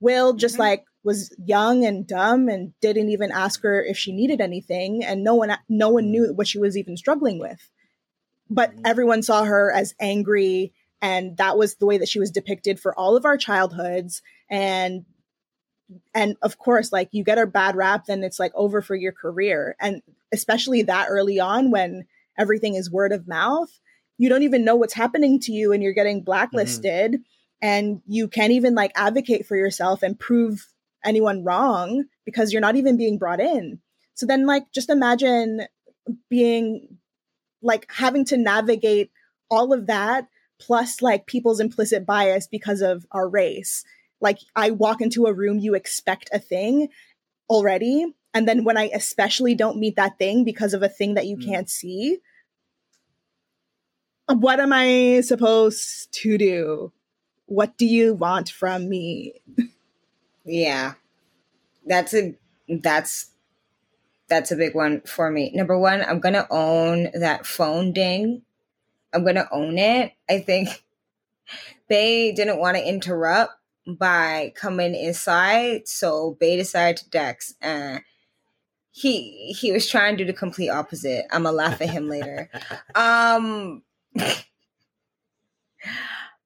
will 0.00 0.32
just 0.32 0.54
mm-hmm. 0.54 0.62
like 0.62 0.84
was 1.04 1.34
young 1.44 1.84
and 1.84 2.06
dumb 2.06 2.48
and 2.48 2.72
didn't 2.80 3.10
even 3.10 3.30
ask 3.30 3.62
her 3.62 3.84
if 3.84 3.98
she 3.98 4.12
needed 4.12 4.40
anything 4.40 5.04
and 5.04 5.22
no 5.22 5.34
one 5.34 5.54
no 5.68 5.90
one 5.90 6.10
knew 6.10 6.32
what 6.32 6.48
she 6.48 6.58
was 6.58 6.78
even 6.78 6.96
struggling 6.96 7.38
with 7.38 7.68
but 8.48 8.70
mm-hmm. 8.70 8.86
everyone 8.86 9.22
saw 9.22 9.44
her 9.44 9.70
as 9.70 9.94
angry 10.00 10.72
and 11.02 11.36
that 11.36 11.58
was 11.58 11.74
the 11.74 11.86
way 11.86 11.98
that 11.98 12.08
she 12.08 12.18
was 12.18 12.30
depicted 12.30 12.80
for 12.80 12.98
all 12.98 13.16
of 13.16 13.26
our 13.26 13.36
childhoods 13.36 14.22
and 14.50 15.04
and 16.14 16.36
of 16.42 16.58
course 16.58 16.92
like 16.92 17.08
you 17.12 17.24
get 17.24 17.38
a 17.38 17.46
bad 17.46 17.76
rap 17.76 18.06
then 18.06 18.22
it's 18.22 18.38
like 18.38 18.52
over 18.54 18.82
for 18.82 18.94
your 18.94 19.12
career 19.12 19.76
and 19.80 20.02
especially 20.32 20.82
that 20.82 21.06
early 21.08 21.40
on 21.40 21.70
when 21.70 22.04
everything 22.38 22.74
is 22.74 22.90
word 22.90 23.12
of 23.12 23.28
mouth 23.28 23.80
you 24.18 24.28
don't 24.28 24.42
even 24.42 24.64
know 24.64 24.76
what's 24.76 24.94
happening 24.94 25.40
to 25.40 25.52
you 25.52 25.72
and 25.72 25.82
you're 25.82 25.92
getting 25.92 26.22
blacklisted 26.22 27.12
mm-hmm. 27.12 27.22
and 27.62 28.02
you 28.06 28.28
can't 28.28 28.52
even 28.52 28.74
like 28.74 28.92
advocate 28.94 29.46
for 29.46 29.56
yourself 29.56 30.02
and 30.02 30.18
prove 30.18 30.66
anyone 31.04 31.44
wrong 31.44 32.04
because 32.24 32.52
you're 32.52 32.60
not 32.60 32.76
even 32.76 32.96
being 32.96 33.18
brought 33.18 33.40
in 33.40 33.80
so 34.14 34.26
then 34.26 34.46
like 34.46 34.70
just 34.72 34.90
imagine 34.90 35.62
being 36.28 36.98
like 37.62 37.86
having 37.90 38.24
to 38.26 38.36
navigate 38.36 39.10
all 39.50 39.72
of 39.72 39.86
that 39.86 40.28
plus 40.60 41.02
like 41.02 41.26
people's 41.26 41.60
implicit 41.60 42.06
bias 42.06 42.46
because 42.46 42.80
of 42.82 43.06
our 43.10 43.28
race. 43.28 43.84
Like 44.20 44.38
I 44.54 44.70
walk 44.70 45.00
into 45.00 45.26
a 45.26 45.32
room, 45.32 45.58
you 45.58 45.74
expect 45.74 46.30
a 46.32 46.38
thing 46.38 46.88
already. 47.48 48.14
And 48.32 48.46
then 48.46 48.64
when 48.64 48.76
I 48.76 48.90
especially 48.94 49.54
don't 49.54 49.78
meet 49.78 49.96
that 49.96 50.18
thing 50.18 50.44
because 50.44 50.74
of 50.74 50.82
a 50.82 50.88
thing 50.88 51.14
that 51.14 51.26
you 51.26 51.36
mm. 51.36 51.44
can't 51.44 51.68
see, 51.68 52.18
what 54.28 54.60
am 54.60 54.72
I 54.72 55.22
supposed 55.22 56.12
to 56.22 56.38
do? 56.38 56.92
What 57.46 57.76
do 57.76 57.86
you 57.86 58.14
want 58.14 58.48
from 58.48 58.88
me? 58.88 59.40
yeah. 60.44 60.94
That's 61.86 62.14
a 62.14 62.36
that's 62.68 63.30
that's 64.28 64.52
a 64.52 64.56
big 64.56 64.76
one 64.76 65.00
for 65.00 65.28
me. 65.30 65.50
Number 65.52 65.76
one, 65.76 66.02
I'm 66.02 66.20
gonna 66.20 66.46
own 66.50 67.08
that 67.14 67.46
phone 67.46 67.92
ding 67.92 68.42
I'm 69.12 69.24
gonna 69.24 69.48
own 69.50 69.78
it. 69.78 70.12
I 70.28 70.40
think 70.40 70.68
they 71.88 72.32
didn't 72.32 72.58
want 72.58 72.76
to 72.76 72.88
interrupt 72.88 73.54
by 73.94 74.52
coming 74.56 74.94
inside, 74.94 75.88
so 75.88 76.36
Bay 76.40 76.56
decided 76.56 76.98
to 76.98 77.10
Dex. 77.10 77.54
and 77.60 78.02
he 78.92 79.52
he 79.58 79.72
was 79.72 79.88
trying 79.88 80.16
to 80.16 80.24
do 80.24 80.32
the 80.32 80.36
complete 80.36 80.68
opposite. 80.68 81.24
I'm 81.30 81.44
gonna 81.44 81.56
laugh 81.56 81.80
at 81.80 81.90
him 81.90 82.08
later. 82.08 82.50
Um 82.94 83.82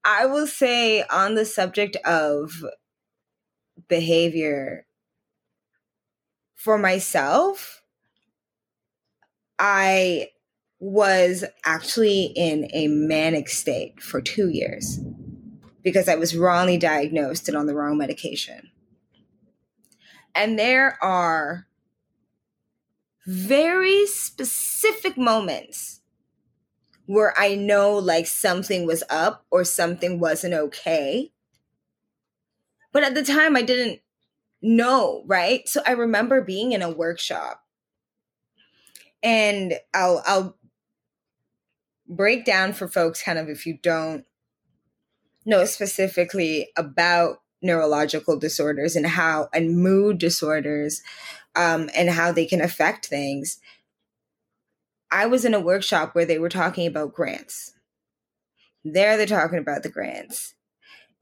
I 0.04 0.26
will 0.26 0.46
say 0.46 1.02
on 1.04 1.34
the 1.34 1.46
subject 1.46 1.96
of 2.04 2.62
behavior 3.88 4.86
for 6.54 6.76
myself, 6.76 7.82
I 9.58 10.28
was 10.78 11.44
actually 11.64 12.24
in 12.36 12.68
a 12.74 12.88
manic 12.88 13.48
state 13.48 14.02
for 14.02 14.20
two 14.20 14.50
years 14.50 14.98
because 15.84 16.08
I 16.08 16.16
was 16.16 16.34
wrongly 16.34 16.78
diagnosed 16.78 17.46
and 17.48 17.56
on 17.56 17.66
the 17.66 17.74
wrong 17.74 17.96
medication. 17.98 18.70
And 20.34 20.58
there 20.58 20.98
are 21.02 21.68
very 23.26 24.06
specific 24.06 25.16
moments 25.16 26.00
where 27.06 27.34
I 27.38 27.54
know 27.54 27.96
like 27.96 28.26
something 28.26 28.86
was 28.86 29.04
up 29.10 29.44
or 29.50 29.62
something 29.62 30.18
wasn't 30.18 30.54
okay. 30.54 31.30
But 32.92 33.04
at 33.04 33.14
the 33.14 33.22
time, 33.22 33.56
I 33.56 33.62
didn't 33.62 34.00
know, 34.62 35.22
right? 35.26 35.68
So 35.68 35.82
I 35.86 35.92
remember 35.92 36.40
being 36.40 36.72
in 36.72 36.80
a 36.80 36.90
workshop 36.90 37.62
and 39.22 39.74
I'll 39.92 40.22
I'll 40.26 40.56
break 42.06 42.44
down 42.44 42.72
for 42.72 42.88
folks 42.88 43.22
kind 43.22 43.38
of 43.38 43.48
if 43.48 43.66
you 43.66 43.78
don't 43.82 44.24
know 45.44 45.64
specifically 45.64 46.68
about 46.76 47.38
neurological 47.62 48.38
disorders 48.38 48.94
and 48.96 49.06
how 49.06 49.48
and 49.52 49.76
mood 49.76 50.18
disorders 50.18 51.02
um, 51.56 51.88
and 51.94 52.10
how 52.10 52.30
they 52.32 52.46
can 52.46 52.60
affect 52.60 53.06
things 53.06 53.58
i 55.10 55.26
was 55.26 55.44
in 55.44 55.54
a 55.54 55.60
workshop 55.60 56.14
where 56.14 56.26
they 56.26 56.38
were 56.38 56.48
talking 56.48 56.86
about 56.86 57.14
grants 57.14 57.72
there 58.84 59.16
they're 59.16 59.26
talking 59.26 59.58
about 59.58 59.82
the 59.82 59.88
grants 59.88 60.54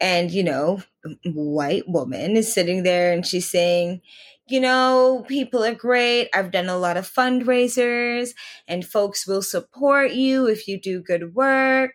and 0.00 0.30
you 0.30 0.42
know 0.42 0.82
white 1.26 1.88
woman 1.88 2.36
is 2.36 2.52
sitting 2.52 2.82
there 2.82 3.12
and 3.12 3.26
she's 3.26 3.48
saying 3.48 4.00
you 4.48 4.60
know, 4.60 5.24
people 5.28 5.64
are 5.64 5.74
great. 5.74 6.28
I've 6.34 6.50
done 6.50 6.68
a 6.68 6.76
lot 6.76 6.96
of 6.96 7.10
fundraisers 7.10 8.34
and 8.66 8.84
folks 8.84 9.26
will 9.26 9.42
support 9.42 10.12
you 10.12 10.46
if 10.46 10.68
you 10.68 10.80
do 10.80 11.00
good 11.00 11.34
work. 11.34 11.92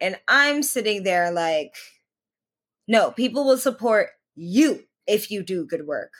And 0.00 0.18
I'm 0.28 0.62
sitting 0.62 1.02
there 1.02 1.30
like, 1.30 1.74
no, 2.88 3.10
people 3.10 3.44
will 3.44 3.58
support 3.58 4.10
you 4.34 4.84
if 5.06 5.30
you 5.30 5.42
do 5.42 5.66
good 5.66 5.86
work. 5.86 6.12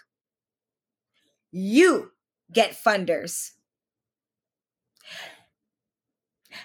You 1.53 2.13
get 2.53 2.73
funders. 2.73 3.53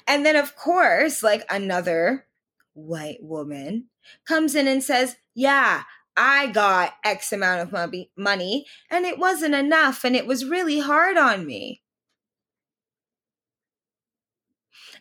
And 0.07 0.25
then, 0.25 0.35
of 0.35 0.55
course, 0.55 1.21
like 1.21 1.43
another 1.49 2.25
white 2.73 3.21
woman 3.21 3.89
comes 4.25 4.55
in 4.55 4.67
and 4.67 4.83
says, 4.83 5.17
Yeah, 5.35 5.83
I 6.15 6.47
got 6.47 6.93
X 7.03 7.31
amount 7.31 7.73
of 7.73 7.93
money 8.17 8.65
and 8.89 9.05
it 9.05 9.17
wasn't 9.17 9.55
enough 9.55 10.03
and 10.03 10.15
it 10.15 10.27
was 10.27 10.45
really 10.45 10.79
hard 10.79 11.17
on 11.17 11.45
me. 11.45 11.81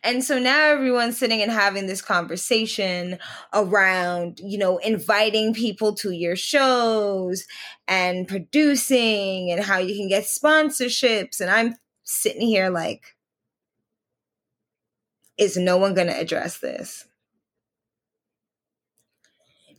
And 0.02 0.24
so 0.24 0.38
now 0.38 0.70
everyone's 0.70 1.18
sitting 1.18 1.42
and 1.42 1.52
having 1.52 1.86
this 1.86 2.00
conversation 2.00 3.18
around, 3.52 4.40
you 4.42 4.56
know, 4.56 4.78
inviting 4.78 5.52
people 5.52 5.94
to 5.96 6.10
your 6.10 6.36
shows 6.36 7.44
and 7.86 8.26
producing 8.26 9.50
and 9.50 9.62
how 9.62 9.76
you 9.78 9.94
can 9.94 10.08
get 10.08 10.24
sponsorships. 10.24 11.40
And 11.40 11.50
I'm 11.50 11.76
sitting 12.02 12.46
here 12.46 12.70
like, 12.70 13.14
is 15.36 15.56
no 15.56 15.76
one 15.76 15.94
going 15.94 16.06
to 16.06 16.18
address 16.18 16.58
this? 16.58 17.06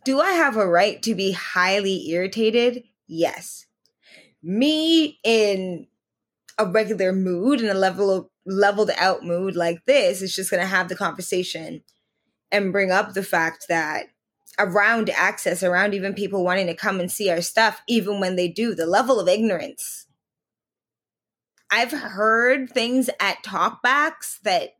Do 0.03 0.19
I 0.19 0.31
have 0.31 0.57
a 0.57 0.67
right 0.67 1.01
to 1.03 1.15
be 1.15 1.31
highly 1.31 2.09
irritated? 2.09 2.83
Yes. 3.07 3.65
Me 4.41 5.19
in 5.23 5.87
a 6.57 6.65
regular 6.65 7.11
mood 7.13 7.59
and 7.61 7.69
a 7.69 7.75
level 7.75 8.09
of 8.09 8.30
leveled 8.45 8.91
out 8.97 9.23
mood 9.23 9.55
like 9.55 9.85
this 9.85 10.21
is 10.21 10.35
just 10.35 10.49
going 10.49 10.61
to 10.61 10.67
have 10.67 10.89
the 10.89 10.95
conversation 10.95 11.83
and 12.51 12.71
bring 12.71 12.91
up 12.91 13.13
the 13.13 13.23
fact 13.23 13.65
that 13.69 14.07
around 14.59 15.09
access, 15.09 15.63
around 15.63 15.93
even 15.93 16.13
people 16.13 16.43
wanting 16.43 16.67
to 16.67 16.75
come 16.75 16.99
and 16.99 17.11
see 17.11 17.29
our 17.29 17.41
stuff, 17.41 17.81
even 17.87 18.19
when 18.19 18.35
they 18.35 18.47
do, 18.47 18.75
the 18.75 18.85
level 18.85 19.19
of 19.19 19.27
ignorance. 19.27 20.07
I've 21.71 21.91
heard 21.91 22.69
things 22.69 23.09
at 23.19 23.43
talkbacks 23.43 24.41
that 24.41 24.75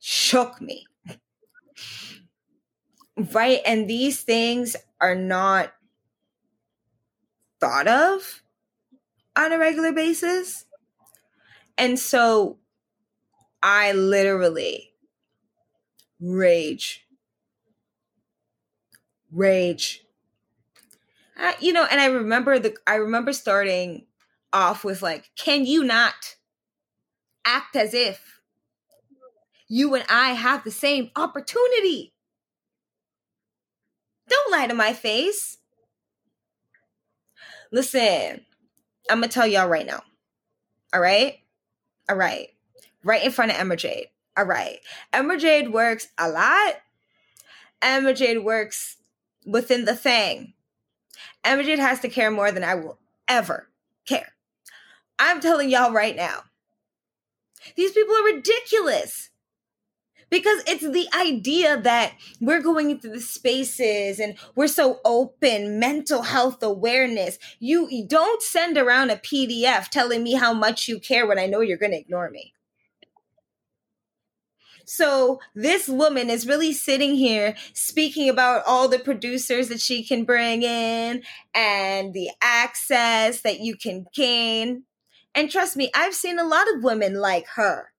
shook 0.00 0.60
me. 0.60 0.86
Right. 3.16 3.60
And 3.64 3.88
these 3.88 4.22
things 4.22 4.76
are 5.00 5.14
not 5.14 5.72
thought 7.60 7.88
of 7.88 8.42
on 9.36 9.52
a 9.52 9.58
regular 9.58 9.92
basis. 9.92 10.64
And 11.78 11.98
so 11.98 12.58
I 13.62 13.92
literally 13.92 14.90
rage. 16.20 17.06
Rage. 19.30 20.04
Uh, 21.38 21.52
you 21.60 21.72
know, 21.72 21.86
and 21.88 22.00
I 22.00 22.06
remember 22.06 22.58
the 22.58 22.76
I 22.86 22.96
remember 22.96 23.32
starting 23.32 24.06
off 24.52 24.84
with 24.84 25.02
like, 25.02 25.30
can 25.36 25.64
you 25.64 25.84
not 25.84 26.36
act 27.44 27.76
as 27.76 27.94
if 27.94 28.40
you 29.68 29.94
and 29.94 30.04
I 30.08 30.30
have 30.30 30.64
the 30.64 30.70
same 30.72 31.10
opportunity? 31.14 32.12
Don't 34.28 34.52
lie 34.52 34.66
to 34.66 34.74
my 34.74 34.92
face. 34.92 35.58
Listen, 37.70 38.40
I'm 39.10 39.22
to 39.22 39.28
tell 39.28 39.46
y'all 39.46 39.68
right 39.68 39.86
now. 39.86 40.02
All 40.92 41.00
right. 41.00 41.38
All 42.08 42.16
right. 42.16 42.48
Right 43.04 43.24
in 43.24 43.30
front 43.30 43.50
of 43.50 43.56
Emerjade. 43.56 44.06
All 44.36 44.44
right. 44.44 44.78
Emerjade 45.12 45.70
works 45.72 46.08
a 46.18 46.28
lot. 46.28 46.74
Emerjade 47.82 48.42
works 48.42 48.96
within 49.46 49.84
the 49.84 49.96
thing. 49.96 50.54
Emerjade 51.44 51.78
has 51.78 52.00
to 52.00 52.08
care 52.08 52.30
more 52.30 52.50
than 52.50 52.64
I 52.64 52.74
will 52.74 52.98
ever 53.26 53.68
care. 54.06 54.32
I'm 55.18 55.40
telling 55.40 55.70
y'all 55.70 55.92
right 55.92 56.16
now. 56.16 56.42
These 57.76 57.92
people 57.92 58.14
are 58.14 58.24
ridiculous 58.24 59.30
because 60.30 60.62
it's 60.66 60.88
the 60.88 61.08
idea 61.14 61.80
that 61.80 62.14
we're 62.40 62.62
going 62.62 62.90
into 62.90 63.08
the 63.08 63.20
spaces 63.20 64.18
and 64.18 64.36
we're 64.54 64.68
so 64.68 65.00
open 65.04 65.78
mental 65.78 66.22
health 66.22 66.62
awareness. 66.62 67.38
You, 67.58 67.88
don't 68.06 68.42
send 68.42 68.78
around 68.78 69.10
a 69.10 69.16
pdf 69.16 69.88
telling 69.88 70.22
me 70.22 70.34
how 70.34 70.52
much 70.52 70.88
you 70.88 70.98
care 70.98 71.26
when 71.26 71.38
i 71.38 71.46
know 71.46 71.60
you're 71.60 71.76
going 71.76 71.92
to 71.92 71.98
ignore 71.98 72.30
me. 72.30 72.54
So 74.84 75.40
this 75.54 75.88
woman 75.88 76.30
is 76.30 76.46
really 76.46 76.72
sitting 76.72 77.14
here 77.14 77.54
speaking 77.74 78.30
about 78.30 78.62
all 78.66 78.88
the 78.88 78.98
producers 78.98 79.68
that 79.68 79.80
she 79.80 80.02
can 80.02 80.24
bring 80.24 80.62
in 80.62 81.22
and 81.54 82.14
the 82.14 82.30
access 82.40 83.42
that 83.42 83.60
you 83.60 83.76
can 83.76 84.06
gain. 84.14 84.84
And 85.34 85.50
trust 85.50 85.76
me 85.76 85.90
i've 85.94 86.14
seen 86.14 86.38
a 86.38 86.44
lot 86.44 86.66
of 86.74 86.82
women 86.82 87.14
like 87.14 87.46
her 87.56 87.92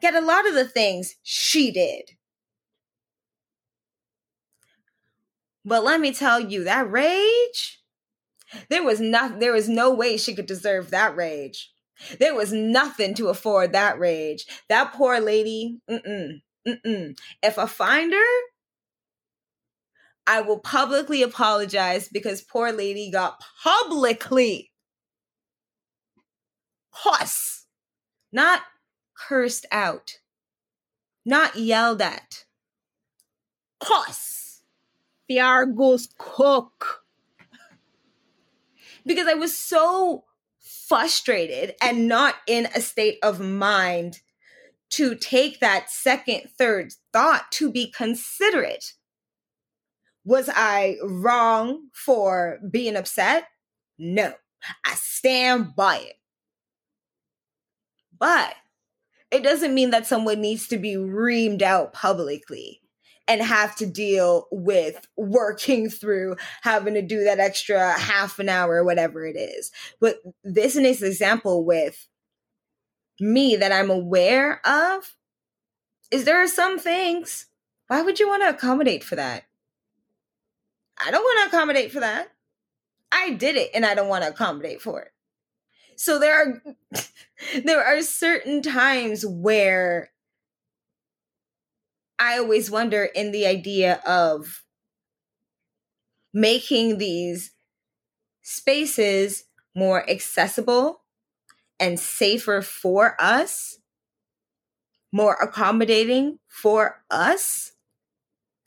get 0.00 0.14
a 0.14 0.20
lot 0.20 0.46
of 0.46 0.54
the 0.54 0.66
things 0.66 1.16
she 1.22 1.70
did. 1.70 2.12
But 5.64 5.84
let 5.84 6.00
me 6.00 6.12
tell 6.12 6.40
you, 6.40 6.64
that 6.64 6.90
rage, 6.90 7.82
there 8.70 8.82
was 8.82 9.00
not 9.00 9.40
there 9.40 9.52
was 9.52 9.68
no 9.68 9.92
way 9.92 10.16
she 10.16 10.34
could 10.34 10.46
deserve 10.46 10.90
that 10.90 11.14
rage. 11.16 11.70
There 12.18 12.34
was 12.34 12.52
nothing 12.52 13.14
to 13.14 13.28
afford 13.28 13.72
that 13.72 13.98
rage. 13.98 14.46
That 14.68 14.92
poor 14.92 15.20
lady, 15.20 15.80
mm-mm, 15.90 16.40
mm-mm. 16.66 17.18
If 17.42 17.58
I 17.58 17.66
find 17.66 18.12
her, 18.12 18.40
I 20.26 20.42
will 20.42 20.60
publicly 20.60 21.22
apologize 21.22 22.08
because 22.08 22.42
poor 22.42 22.70
lady 22.70 23.10
got 23.10 23.42
publicly 23.62 24.70
cuss, 26.94 27.66
not 28.32 28.62
cursed 29.18 29.66
out, 29.72 30.18
not 31.24 31.56
yelled 31.56 32.00
at. 32.00 32.44
Cuss. 33.80 34.62
The 35.28 35.40
Argos 35.40 36.08
cook. 36.16 37.04
Because 39.04 39.26
I 39.26 39.34
was 39.34 39.56
so 39.56 40.24
frustrated 40.58 41.74
and 41.82 42.08
not 42.08 42.36
in 42.46 42.66
a 42.74 42.80
state 42.80 43.18
of 43.22 43.40
mind 43.40 44.20
to 44.90 45.14
take 45.14 45.60
that 45.60 45.90
second, 45.90 46.48
third 46.56 46.92
thought 47.12 47.52
to 47.52 47.70
be 47.70 47.90
considerate. 47.90 48.94
Was 50.24 50.48
I 50.54 50.96
wrong 51.02 51.88
for 51.92 52.58
being 52.70 52.96
upset? 52.96 53.44
No, 53.98 54.32
I 54.84 54.94
stand 54.94 55.74
by 55.76 55.98
it. 55.98 56.16
But 58.18 58.54
it 59.30 59.42
doesn't 59.42 59.74
mean 59.74 59.90
that 59.90 60.06
someone 60.06 60.40
needs 60.40 60.68
to 60.68 60.78
be 60.78 60.94
reamed 60.94 61.62
out 61.62 61.92
publicly 61.92 62.80
and 63.26 63.42
have 63.42 63.76
to 63.76 63.86
deal 63.86 64.46
with 64.50 65.06
working 65.16 65.90
through 65.90 66.36
having 66.62 66.94
to 66.94 67.02
do 67.02 67.24
that 67.24 67.38
extra 67.38 67.92
half 67.92 68.38
an 68.38 68.48
hour 68.48 68.76
or 68.76 68.84
whatever 68.84 69.26
it 69.26 69.36
is. 69.36 69.70
But 70.00 70.16
this 70.42 70.76
is 70.76 70.78
an 70.78 70.86
example 70.86 71.64
with 71.64 72.08
me 73.20 73.56
that 73.56 73.72
I'm 73.72 73.90
aware 73.90 74.66
of 74.66 75.14
is 76.10 76.24
there 76.24 76.42
are 76.42 76.48
some 76.48 76.78
things. 76.78 77.46
Why 77.88 78.00
would 78.00 78.18
you 78.18 78.28
want 78.28 78.42
to 78.42 78.48
accommodate 78.48 79.04
for 79.04 79.16
that? 79.16 79.44
I 80.98 81.10
don't 81.10 81.22
want 81.22 81.50
to 81.50 81.56
accommodate 81.56 81.92
for 81.92 82.00
that. 82.00 82.28
I 83.12 83.30
did 83.30 83.56
it 83.56 83.70
and 83.74 83.84
I 83.84 83.94
don't 83.94 84.08
want 84.08 84.24
to 84.24 84.30
accommodate 84.30 84.80
for 84.80 85.02
it. 85.02 85.12
So 85.98 86.18
there 86.18 86.34
are 86.34 86.62
there 87.64 87.84
are 87.84 88.00
certain 88.02 88.62
times 88.62 89.26
where 89.26 90.10
I 92.18 92.38
always 92.38 92.70
wonder 92.70 93.04
in 93.04 93.32
the 93.32 93.46
idea 93.46 93.96
of 94.06 94.62
making 96.32 96.98
these 96.98 97.52
spaces 98.42 99.44
more 99.74 100.08
accessible 100.10 101.02
and 101.80 101.98
safer 102.00 102.62
for 102.62 103.16
us, 103.20 103.78
more 105.12 105.34
accommodating 105.34 106.38
for 106.48 107.02
us 107.10 107.72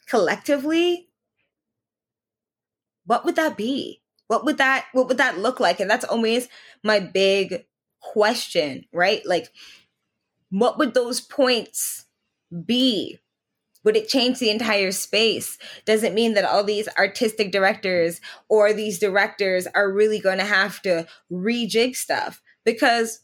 collectively. 0.07 1.09
What 3.05 3.25
would 3.25 3.35
that 3.35 3.57
be? 3.57 4.00
What 4.31 4.45
would 4.45 4.59
that 4.59 4.85
what 4.93 5.09
would 5.09 5.17
that 5.17 5.39
look 5.39 5.59
like? 5.59 5.81
And 5.81 5.91
that's 5.91 6.05
always 6.05 6.47
my 6.85 7.01
big 7.01 7.65
question 7.99 8.85
right? 8.93 9.21
Like 9.25 9.51
what 10.49 10.77
would 10.77 10.93
those 10.93 11.19
points 11.19 12.05
be? 12.65 13.19
Would 13.83 13.97
it 13.97 14.07
change 14.07 14.39
the 14.39 14.49
entire 14.49 14.93
space? 14.93 15.57
Does 15.83 16.03
it 16.03 16.13
mean 16.13 16.35
that 16.35 16.45
all 16.45 16.63
these 16.63 16.87
artistic 16.97 17.51
directors 17.51 18.21
or 18.47 18.71
these 18.71 18.99
directors 18.99 19.67
are 19.67 19.91
really 19.91 20.19
going 20.19 20.37
to 20.37 20.45
have 20.45 20.81
to 20.83 21.07
rejig 21.29 21.97
stuff? 21.97 22.41
Because 22.63 23.19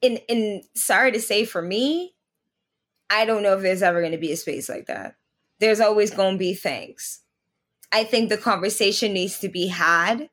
in 0.00 0.18
in 0.28 0.62
sorry 0.76 1.10
to 1.10 1.20
say 1.20 1.44
for 1.44 1.60
me 1.60 2.14
i 3.10 3.24
don't 3.24 3.42
know 3.42 3.56
if 3.56 3.62
there's 3.62 3.82
ever 3.82 4.00
going 4.00 4.12
to 4.12 4.18
be 4.18 4.32
a 4.32 4.36
space 4.36 4.68
like 4.68 4.86
that. 4.86 5.16
There's 5.58 5.80
always 5.80 6.12
going 6.12 6.34
to 6.34 6.38
be 6.38 6.54
things 6.54 7.22
I 7.92 8.04
think 8.04 8.28
the 8.28 8.38
conversation 8.38 9.12
needs 9.12 9.38
to 9.40 9.48
be 9.48 9.68
had. 9.68 10.28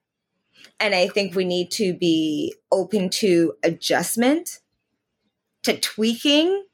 And 0.80 0.94
I 0.94 1.08
think 1.08 1.36
we 1.36 1.46
need 1.46 1.72
to 1.72 1.94
be 1.94 2.54
open 2.72 3.10
to 3.10 3.54
adjustment, 3.64 4.60
to 5.64 5.78
tweaking, 5.80 6.66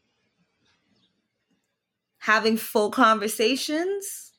having 2.19 2.57
full 2.57 2.89
conversations 2.89 4.33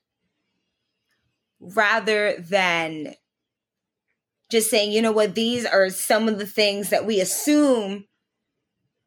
rather 1.61 2.36
than 2.38 3.14
just 4.51 4.70
saying, 4.70 4.92
you 4.92 5.01
know 5.01 5.12
what, 5.12 5.34
these 5.34 5.64
are 5.64 5.88
some 5.88 6.28
of 6.28 6.38
the 6.38 6.47
things 6.47 6.90
that 6.90 7.07
we 7.07 7.20
assume 7.20 8.05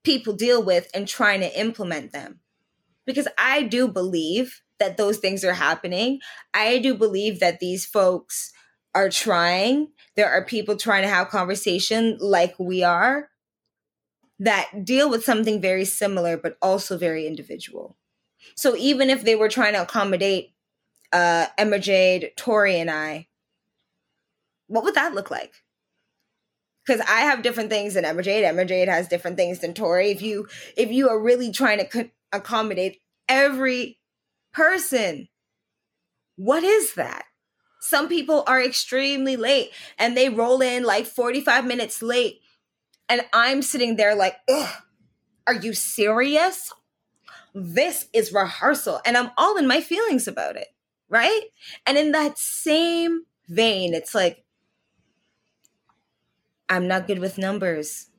people 0.03 0.33
deal 0.33 0.63
with 0.63 0.89
and 0.93 1.07
trying 1.07 1.41
to 1.41 1.59
implement 1.59 2.11
them. 2.11 2.39
Because 3.05 3.27
I 3.37 3.63
do 3.63 3.87
believe 3.87 4.61
that 4.79 4.97
those 4.97 5.17
things 5.17 5.43
are 5.43 5.53
happening. 5.53 6.19
I 6.53 6.79
do 6.79 6.93
believe 6.93 7.39
that 7.39 7.59
these 7.59 7.85
folks 7.85 8.51
are 8.93 9.09
trying. 9.09 9.89
There 10.15 10.29
are 10.29 10.43
people 10.43 10.75
trying 10.75 11.03
to 11.03 11.09
have 11.09 11.29
conversation 11.29 12.17
like 12.19 12.55
we 12.59 12.83
are 12.83 13.29
that 14.39 14.85
deal 14.85 15.09
with 15.09 15.23
something 15.23 15.61
very 15.61 15.85
similar, 15.85 16.37
but 16.37 16.57
also 16.61 16.97
very 16.97 17.25
individual. 17.25 17.97
So 18.55 18.75
even 18.75 19.09
if 19.09 19.23
they 19.23 19.35
were 19.35 19.49
trying 19.49 19.73
to 19.73 19.81
accommodate 19.81 20.53
uh, 21.11 21.47
Emerjade, 21.57 22.35
Tori, 22.35 22.79
and 22.79 22.89
I, 22.89 23.27
what 24.67 24.83
would 24.83 24.95
that 24.95 25.15
look 25.15 25.31
like? 25.31 25.53
Because 26.85 27.01
I 27.01 27.21
have 27.21 27.41
different 27.41 27.69
things 27.69 27.95
than 27.95 28.03
Emerjade. 28.05 28.43
Emma 28.43 28.63
Jade 28.63 28.87
has 28.87 29.07
different 29.07 29.35
things 29.37 29.59
than 29.59 29.73
Tori. 29.73 30.11
If 30.11 30.21
you 30.21 30.47
if 30.77 30.89
you 30.91 31.09
are 31.09 31.19
really 31.19 31.51
trying 31.51 31.79
to 31.79 31.85
co- 31.85 32.09
accommodate 32.31 33.01
every 33.27 33.96
person. 34.57 35.27
What 36.35 36.63
is 36.63 36.95
that? 36.95 37.25
Some 37.79 38.09
people 38.09 38.43
are 38.47 38.61
extremely 38.61 39.37
late 39.37 39.69
and 39.99 40.17
they 40.17 40.29
roll 40.29 40.61
in 40.61 40.83
like 40.83 41.05
45 41.05 41.65
minutes 41.65 42.01
late. 42.01 42.41
And 43.07 43.21
I'm 43.31 43.61
sitting 43.61 43.95
there 43.95 44.15
like, 44.15 44.35
are 45.45 45.53
you 45.53 45.73
serious? 45.73 46.73
This 47.53 48.07
is 48.13 48.33
rehearsal. 48.33 48.99
And 49.05 49.15
I'm 49.15 49.31
all 49.37 49.57
in 49.57 49.67
my 49.67 49.79
feelings 49.79 50.27
about 50.27 50.57
it. 50.57 50.67
Right. 51.07 51.43
And 51.85 51.97
in 51.97 52.11
that 52.11 52.37
same 52.37 53.21
vein, 53.47 53.93
it's 53.93 54.13
like, 54.13 54.43
I'm 56.67 56.87
not 56.87 57.07
good 57.07 57.19
with 57.19 57.37
numbers. 57.37 58.09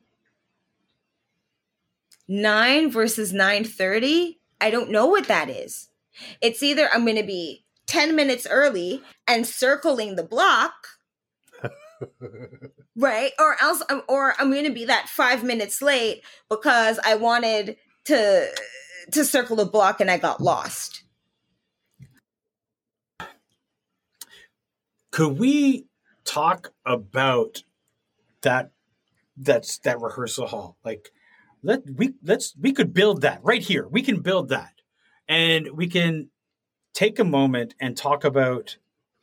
Nine 2.27 2.89
versus 2.89 3.31
930, 3.31 4.39
I 4.61 4.71
don't 4.71 4.89
know 4.89 5.05
what 5.05 5.27
that 5.27 5.49
is. 5.49 5.88
It's 6.41 6.63
either 6.63 6.89
I'm 6.93 7.05
going 7.05 7.17
to 7.17 7.23
be 7.23 7.65
10 7.87 8.15
minutes 8.15 8.47
early 8.49 9.01
and 9.27 9.45
circling 9.45 10.15
the 10.15 10.23
block. 10.23 10.73
right? 12.95 13.31
Or 13.39 13.57
else 13.61 13.83
I'm 13.89 14.01
or 14.07 14.33
I'm 14.39 14.51
going 14.51 14.65
to 14.65 14.71
be 14.71 14.85
that 14.85 15.09
5 15.09 15.43
minutes 15.43 15.81
late 15.81 16.23
because 16.49 16.99
I 17.03 17.15
wanted 17.15 17.77
to 18.05 18.47
to 19.11 19.25
circle 19.25 19.55
the 19.55 19.65
block 19.65 19.99
and 19.99 20.09
I 20.09 20.17
got 20.17 20.41
lost. 20.41 21.03
Could 25.11 25.39
we 25.39 25.87
talk 26.23 26.71
about 26.85 27.63
that 28.41 28.71
that's 29.39 29.79
that 29.79 29.99
rehearsal 29.99 30.47
hall. 30.47 30.77
Like 30.83 31.11
let 31.63 31.81
we 31.95 32.13
let's 32.23 32.53
we 32.59 32.73
could 32.73 32.93
build 32.93 33.21
that 33.21 33.39
right 33.43 33.61
here. 33.61 33.87
We 33.87 34.01
can 34.01 34.21
build 34.21 34.49
that. 34.49 34.73
And 35.29 35.69
we 35.73 35.87
can 35.87 36.29
take 36.93 37.19
a 37.19 37.23
moment 37.23 37.75
and 37.79 37.95
talk 37.95 38.25
about 38.25 38.77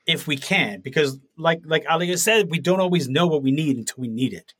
if 0.07 0.27
we 0.27 0.37
can 0.37 0.81
because 0.81 1.19
like 1.37 1.61
like 1.65 1.85
Alia 1.91 2.17
said, 2.17 2.51
we 2.51 2.61
don't 2.61 2.81
always 2.81 3.09
know 3.09 3.27
what 3.27 3.43
we 3.43 3.51
need 3.51 3.77
until 3.77 4.01
we 4.01 4.09
need 4.09 4.33
it. 4.33 4.55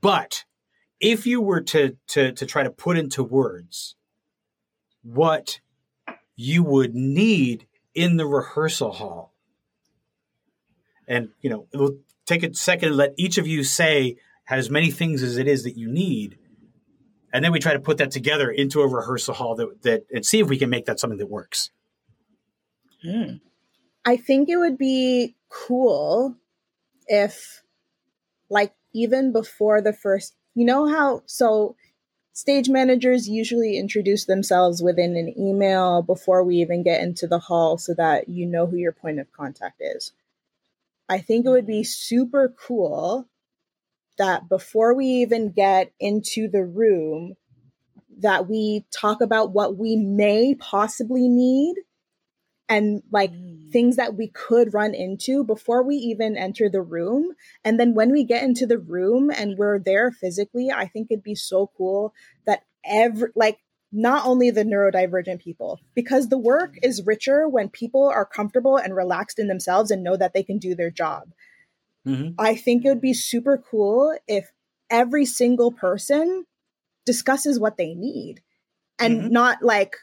But 0.00 0.44
if 1.00 1.26
you 1.26 1.40
were 1.40 1.60
to 1.62 1.96
to 2.08 2.32
to 2.32 2.46
try 2.46 2.62
to 2.62 2.70
put 2.70 2.98
into 2.98 3.24
words 3.24 3.96
what 5.02 5.60
you 6.36 6.62
would 6.62 6.94
need 6.94 7.66
in 7.94 8.16
the 8.16 8.26
rehearsal 8.26 8.92
hall 8.92 9.32
and 11.06 11.28
you 11.40 11.50
know 11.50 11.66
it'll 11.72 11.98
take 12.26 12.42
a 12.42 12.54
second 12.54 12.88
and 12.88 12.96
let 12.96 13.14
each 13.16 13.38
of 13.38 13.46
you 13.46 13.62
say 13.62 14.16
as 14.48 14.70
many 14.70 14.90
things 14.90 15.22
as 15.22 15.36
it 15.36 15.46
is 15.46 15.64
that 15.64 15.76
you 15.76 15.88
need 15.88 16.38
and 17.34 17.44
then 17.44 17.52
we 17.52 17.58
try 17.58 17.72
to 17.72 17.80
put 17.80 17.98
that 17.98 18.12
together 18.12 18.48
into 18.50 18.80
a 18.80 18.88
rehearsal 18.88 19.34
hall 19.34 19.56
that, 19.56 19.82
that 19.82 20.06
and 20.14 20.24
see 20.24 20.38
if 20.38 20.48
we 20.48 20.56
can 20.56 20.70
make 20.70 20.86
that 20.86 21.00
something 21.00 21.18
that 21.18 21.28
works 21.28 21.70
hmm. 23.02 23.34
i 24.04 24.16
think 24.16 24.48
it 24.48 24.56
would 24.56 24.78
be 24.78 25.34
cool 25.50 26.36
if 27.08 27.62
like 28.48 28.72
even 28.94 29.32
before 29.32 29.82
the 29.82 29.92
first 29.92 30.34
you 30.54 30.64
know 30.64 30.88
how 30.88 31.22
so 31.26 31.76
stage 32.32 32.68
managers 32.68 33.28
usually 33.28 33.76
introduce 33.76 34.24
themselves 34.24 34.82
within 34.82 35.16
an 35.16 35.34
email 35.38 36.02
before 36.02 36.42
we 36.42 36.56
even 36.56 36.82
get 36.82 37.02
into 37.02 37.26
the 37.26 37.38
hall 37.38 37.76
so 37.76 37.92
that 37.94 38.28
you 38.28 38.46
know 38.46 38.66
who 38.66 38.76
your 38.76 38.92
point 38.92 39.20
of 39.20 39.30
contact 39.32 39.80
is 39.80 40.12
I 41.08 41.18
think 41.18 41.44
it 41.44 41.50
would 41.50 41.66
be 41.66 41.84
super 41.84 42.48
cool 42.48 43.28
that 44.18 44.48
before 44.48 44.94
we 44.94 45.06
even 45.06 45.50
get 45.50 45.92
into 46.00 46.48
the 46.48 46.64
room 46.64 47.34
that 48.18 48.48
we 48.48 48.84
talk 48.92 49.20
about 49.20 49.52
what 49.52 49.76
we 49.76 49.96
may 49.96 50.54
possibly 50.54 51.28
need 51.28 51.74
and 52.68 53.02
like 53.10 53.32
mm. 53.32 53.70
things 53.72 53.96
that 53.96 54.14
we 54.14 54.28
could 54.28 54.72
run 54.72 54.94
into 54.94 55.44
before 55.44 55.82
we 55.82 55.96
even 55.96 56.36
enter 56.36 56.68
the 56.68 56.80
room 56.80 57.32
and 57.64 57.78
then 57.78 57.94
when 57.94 58.12
we 58.12 58.24
get 58.24 58.42
into 58.42 58.66
the 58.66 58.78
room 58.78 59.30
and 59.30 59.58
we're 59.58 59.78
there 59.78 60.10
physically 60.10 60.70
i 60.70 60.86
think 60.86 61.08
it'd 61.10 61.22
be 61.22 61.34
so 61.34 61.70
cool 61.76 62.14
that 62.46 62.62
every 62.84 63.28
like 63.34 63.58
not 63.94 64.26
only 64.26 64.50
the 64.50 64.64
neurodivergent 64.64 65.38
people, 65.38 65.78
because 65.94 66.28
the 66.28 66.36
work 66.36 66.74
is 66.82 67.06
richer 67.06 67.48
when 67.48 67.68
people 67.68 68.10
are 68.12 68.26
comfortable 68.26 68.76
and 68.76 68.94
relaxed 68.94 69.38
in 69.38 69.46
themselves 69.46 69.92
and 69.92 70.02
know 70.02 70.16
that 70.16 70.34
they 70.34 70.42
can 70.42 70.58
do 70.58 70.74
their 70.74 70.90
job. 70.90 71.30
Mm-hmm. 72.06 72.34
I 72.38 72.54
think 72.54 72.84
it 72.84 72.88
would 72.88 73.00
be 73.00 73.14
super 73.14 73.62
cool 73.70 74.16
if 74.28 74.50
every 74.90 75.24
single 75.24 75.72
person 75.72 76.44
discusses 77.06 77.58
what 77.58 77.76
they 77.76 77.94
need 77.94 78.42
and 78.98 79.20
mm-hmm. 79.20 79.32
not 79.32 79.62
like 79.62 79.96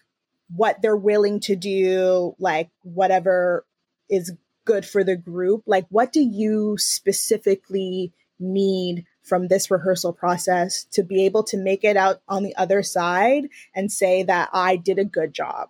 what 0.54 0.82
they're 0.82 0.96
willing 0.96 1.40
to 1.42 1.56
do, 1.56 2.36
like 2.40 2.70
whatever 2.84 3.66
is 4.10 4.34
good 4.66 4.86
for 4.86 5.04
the 5.04 5.16
group. 5.16 5.64
Like, 5.66 5.86
what 5.90 6.12
do 6.12 6.22
you 6.22 6.78
specifically 6.78 8.14
need 8.42 9.06
from 9.24 9.48
this 9.48 9.72
rehearsal 9.72 10.14
process 10.14 10.86
to 10.86 11.04
be 11.04 11.26
able 11.26 11.44
to 11.44 11.58
make 11.58 11.84
it 11.84 11.96
out 11.96 12.22
on 12.28 12.44
the 12.44 12.56
other 12.56 12.84
side 12.84 13.48
and 13.76 13.92
say 13.92 14.24
that 14.24 14.50
I 14.52 14.76
did 14.76 14.98
a 14.98 15.06
good 15.06 15.34
job. 15.34 15.70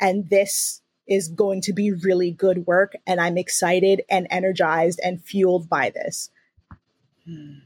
And 0.00 0.28
this 0.28 0.80
is 1.08 1.28
going 1.28 1.60
to 1.62 1.72
be 1.72 1.92
really 1.92 2.30
good 2.30 2.66
work. 2.66 2.94
And 3.06 3.20
I'm 3.20 3.38
excited 3.38 4.02
and 4.10 4.26
energized 4.30 5.00
and 5.02 5.22
fueled 5.22 5.68
by 5.68 5.90
this. 5.90 6.30
Hmm. 7.24 7.58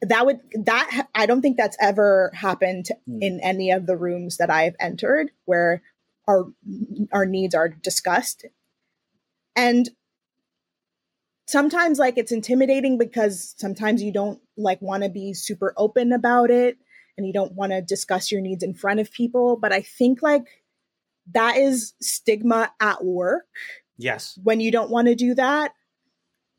That 0.00 0.26
would, 0.26 0.40
that, 0.64 1.08
I 1.14 1.26
don't 1.26 1.42
think 1.42 1.56
that's 1.56 1.76
ever 1.80 2.32
happened 2.34 2.88
hmm. 3.06 3.22
in 3.22 3.40
any 3.40 3.70
of 3.70 3.86
the 3.86 3.96
rooms 3.96 4.38
that 4.38 4.50
I've 4.50 4.76
entered 4.80 5.30
where 5.44 5.82
our, 6.26 6.46
our 7.12 7.26
needs 7.26 7.54
are 7.54 7.68
discussed. 7.68 8.46
And 9.54 9.88
sometimes 11.46 11.98
like 11.98 12.16
it's 12.16 12.32
intimidating 12.32 12.98
because 12.98 13.54
sometimes 13.58 14.02
you 14.02 14.12
don't 14.12 14.40
like 14.56 14.80
want 14.80 15.02
to 15.02 15.08
be 15.08 15.34
super 15.34 15.74
open 15.76 16.12
about 16.12 16.50
it 16.50 16.78
and 17.16 17.26
you 17.26 17.32
don't 17.32 17.52
want 17.52 17.72
to 17.72 17.82
discuss 17.82 18.32
your 18.32 18.40
needs 18.40 18.62
in 18.62 18.72
front 18.72 19.00
of 19.00 19.12
people 19.12 19.56
but 19.56 19.72
i 19.72 19.82
think 19.82 20.22
like 20.22 20.61
that 21.32 21.56
is 21.56 21.94
stigma 22.00 22.72
at 22.80 23.04
work. 23.04 23.46
Yes. 23.96 24.38
When 24.42 24.60
you 24.60 24.70
don't 24.70 24.90
want 24.90 25.08
to 25.08 25.14
do 25.14 25.34
that 25.34 25.72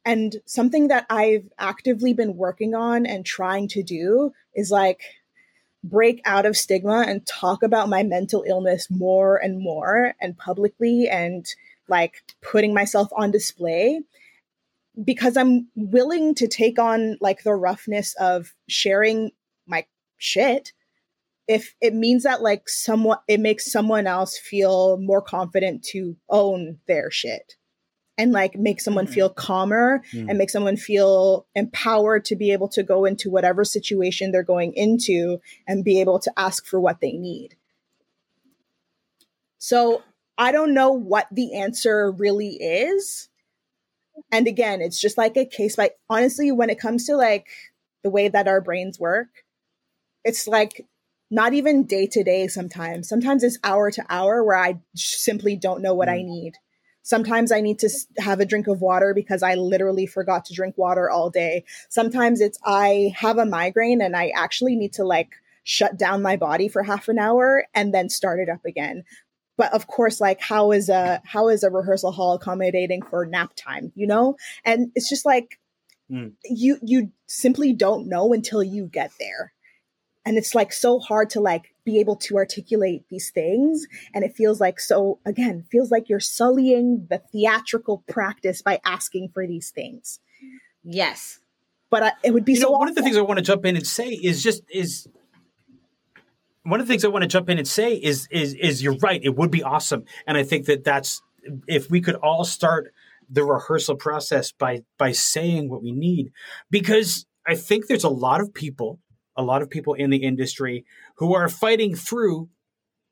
and 0.05 0.35
something 0.45 0.89
that 0.89 1.05
i've 1.09 1.47
actively 1.57 2.13
been 2.13 2.35
working 2.35 2.75
on 2.75 3.05
and 3.05 3.25
trying 3.25 3.67
to 3.67 3.81
do 3.81 4.31
is 4.53 4.69
like 4.71 5.01
break 5.83 6.21
out 6.25 6.45
of 6.45 6.57
stigma 6.57 7.03
and 7.07 7.25
talk 7.25 7.63
about 7.63 7.89
my 7.89 8.03
mental 8.03 8.43
illness 8.47 8.87
more 8.89 9.37
and 9.37 9.59
more 9.59 10.13
and 10.21 10.37
publicly 10.37 11.09
and 11.09 11.45
like 11.89 12.23
putting 12.41 12.73
myself 12.73 13.09
on 13.15 13.31
display 13.31 14.01
because 15.03 15.35
I'm 15.35 15.67
willing 15.75 16.35
to 16.35 16.47
take 16.47 16.79
on 16.79 17.17
like 17.19 17.43
the 17.43 17.55
roughness 17.55 18.15
of 18.19 18.53
sharing 18.67 19.31
my 19.65 19.85
shit 20.17 20.71
if 21.47 21.75
it 21.81 21.93
means 21.93 22.23
that 22.23 22.41
like 22.41 22.69
someone 22.69 23.17
it 23.27 23.39
makes 23.39 23.71
someone 23.71 24.07
else 24.07 24.37
feel 24.37 24.97
more 24.97 25.21
confident 25.21 25.83
to 25.83 26.15
own 26.29 26.79
their 26.87 27.11
shit 27.11 27.55
and 28.17 28.31
like 28.31 28.55
make 28.55 28.79
someone 28.79 29.05
mm-hmm. 29.05 29.13
feel 29.13 29.29
calmer 29.29 30.03
mm-hmm. 30.13 30.29
and 30.29 30.37
make 30.37 30.49
someone 30.49 30.77
feel 30.77 31.45
empowered 31.55 32.23
to 32.25 32.35
be 32.35 32.51
able 32.51 32.67
to 32.69 32.83
go 32.83 33.05
into 33.05 33.29
whatever 33.29 33.63
situation 33.63 34.31
they're 34.31 34.43
going 34.43 34.73
into 34.75 35.39
and 35.67 35.83
be 35.83 35.99
able 35.99 36.19
to 36.19 36.31
ask 36.37 36.65
for 36.65 36.79
what 36.79 37.01
they 37.01 37.13
need. 37.13 37.55
So 39.57 40.03
I 40.37 40.51
don't 40.51 40.73
know 40.73 40.91
what 40.91 41.27
the 41.31 41.55
answer 41.59 42.11
really 42.11 42.55
is 42.55 43.29
and 44.31 44.47
again, 44.47 44.81
it's 44.81 44.99
just 44.99 45.17
like 45.17 45.37
a 45.37 45.45
case 45.45 45.75
by 45.75 45.91
honestly, 46.09 46.51
when 46.51 46.69
it 46.69 46.79
comes 46.79 47.05
to 47.05 47.15
like 47.15 47.47
the 48.03 48.09
way 48.09 48.27
that 48.27 48.47
our 48.47 48.61
brains 48.61 48.99
work, 48.99 49.27
it's 50.23 50.47
like 50.47 50.85
not 51.33 51.53
even 51.53 51.83
day 51.83 52.05
to 52.05 52.23
day 52.23 52.47
sometimes. 52.47 53.09
Sometimes 53.09 53.43
it's 53.43 53.57
hour 53.63 53.89
to 53.89 54.05
hour 54.07 54.43
where 54.43 54.55
I 54.55 54.79
simply 54.93 55.55
don't 55.55 55.81
know 55.81 55.95
what 55.95 56.07
mm. 56.07 56.13
I 56.13 56.21
need. 56.21 56.53
Sometimes 57.01 57.51
I 57.51 57.59
need 57.59 57.79
to 57.79 57.89
have 58.19 58.39
a 58.39 58.45
drink 58.45 58.67
of 58.67 58.81
water 58.81 59.15
because 59.15 59.41
I 59.41 59.55
literally 59.55 60.05
forgot 60.05 60.45
to 60.45 60.53
drink 60.53 60.77
water 60.77 61.09
all 61.09 61.31
day. 61.31 61.65
Sometimes 61.89 62.39
it's 62.39 62.59
I 62.63 63.13
have 63.15 63.39
a 63.39 63.47
migraine 63.47 63.99
and 63.99 64.15
I 64.15 64.31
actually 64.35 64.75
need 64.75 64.93
to 64.93 65.03
like 65.03 65.31
shut 65.63 65.97
down 65.97 66.21
my 66.21 66.37
body 66.37 66.67
for 66.67 66.83
half 66.83 67.07
an 67.07 67.17
hour 67.17 67.65
and 67.73 67.93
then 67.93 68.09
start 68.09 68.39
it 68.39 68.49
up 68.49 68.63
again 68.65 69.03
but 69.55 69.71
of 69.71 69.87
course 69.87 70.19
like 70.19 70.41
how 70.41 70.73
is 70.73 70.89
a 70.89 71.21
how 71.25 71.47
is 71.47 71.63
a 71.63 71.69
rehearsal 71.69 72.11
hall 72.11 72.33
accommodating 72.33 73.01
for 73.01 73.25
nap 73.25 73.53
time 73.55 73.89
you 73.95 74.05
know 74.05 74.35
and 74.65 74.91
it's 74.93 75.07
just 75.07 75.25
like 75.25 75.57
mm. 76.11 76.33
you 76.43 76.77
you 76.81 77.09
simply 77.27 77.71
don't 77.71 78.09
know 78.09 78.33
until 78.33 78.61
you 78.61 78.87
get 78.87 79.09
there 79.21 79.53
and 80.25 80.37
it's 80.37 80.55
like 80.55 80.71
so 80.71 80.99
hard 80.99 81.29
to 81.31 81.41
like 81.41 81.73
be 81.83 81.99
able 81.99 82.15
to 82.15 82.37
articulate 82.37 83.03
these 83.09 83.29
things. 83.31 83.85
And 84.13 84.23
it 84.23 84.35
feels 84.35 84.61
like 84.61 84.79
so 84.79 85.19
again 85.25 85.65
feels 85.71 85.91
like 85.91 86.09
you're 86.09 86.19
sullying 86.19 87.07
the 87.09 87.21
theatrical 87.31 88.03
practice 88.07 88.61
by 88.61 88.79
asking 88.85 89.29
for 89.33 89.45
these 89.45 89.69
things. 89.69 90.19
Yes. 90.83 91.39
But 91.89 92.03
I, 92.03 92.11
it 92.23 92.33
would 92.33 92.45
be 92.45 92.53
you 92.53 92.61
so 92.61 92.69
know, 92.69 92.77
one 92.77 92.89
of 92.89 92.95
the 92.95 93.03
things 93.03 93.17
i 93.17 93.21
want 93.21 93.37
to 93.37 93.43
jump 93.43 93.65
in 93.65 93.75
and 93.75 93.85
say 93.85 94.09
is 94.09 94.41
just 94.41 94.63
is 94.69 95.07
one 96.63 96.79
of 96.79 96.87
the 96.87 96.91
things 96.91 97.05
I 97.05 97.09
want 97.09 97.23
to 97.23 97.27
jump 97.27 97.49
in 97.49 97.57
and 97.57 97.67
say 97.67 97.93
is 97.93 98.27
is 98.31 98.53
is 98.55 98.81
you're 98.81 98.97
right. 98.97 99.21
It 99.23 99.35
would 99.35 99.51
be 99.51 99.63
awesome, 99.63 100.05
and 100.25 100.37
I 100.37 100.43
think 100.43 100.65
that 100.65 100.83
that's 100.83 101.21
if 101.67 101.89
we 101.91 102.01
could 102.01 102.15
all 102.15 102.45
start 102.45 102.93
the 103.29 103.43
rehearsal 103.43 103.95
process 103.95 104.51
by 104.51 104.83
by 104.97 105.11
saying 105.11 105.69
what 105.69 105.83
we 105.83 105.91
need, 105.91 106.31
because 106.71 107.25
I 107.45 107.55
think 107.55 107.87
there's 107.87 108.05
a 108.05 108.09
lot 108.09 108.41
of 108.41 108.53
people, 108.53 108.99
a 109.35 109.43
lot 109.43 109.61
of 109.61 109.69
people 109.69 109.93
in 109.93 110.09
the 110.09 110.23
industry 110.23 110.85
who 111.17 111.33
are 111.33 111.49
fighting 111.49 111.95
through 111.95 112.49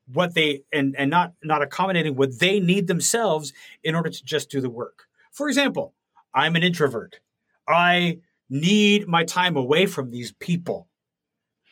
what 0.06 0.34
they 0.34 0.62
and 0.72 0.94
and 0.98 1.10
not 1.10 1.32
not 1.42 1.62
accommodating 1.62 2.16
what 2.16 2.38
they 2.40 2.60
need 2.60 2.86
themselves 2.86 3.52
in 3.82 3.94
order 3.94 4.10
to 4.10 4.24
just 4.24 4.50
do 4.50 4.60
the 4.60 4.70
work. 4.70 5.04
For 5.30 5.48
example, 5.48 5.94
I'm 6.34 6.56
an 6.56 6.62
introvert. 6.62 7.20
I 7.68 8.18
need 8.50 9.08
my 9.08 9.24
time 9.24 9.56
away 9.56 9.86
from 9.86 10.10
these 10.10 10.32
people. 10.32 10.88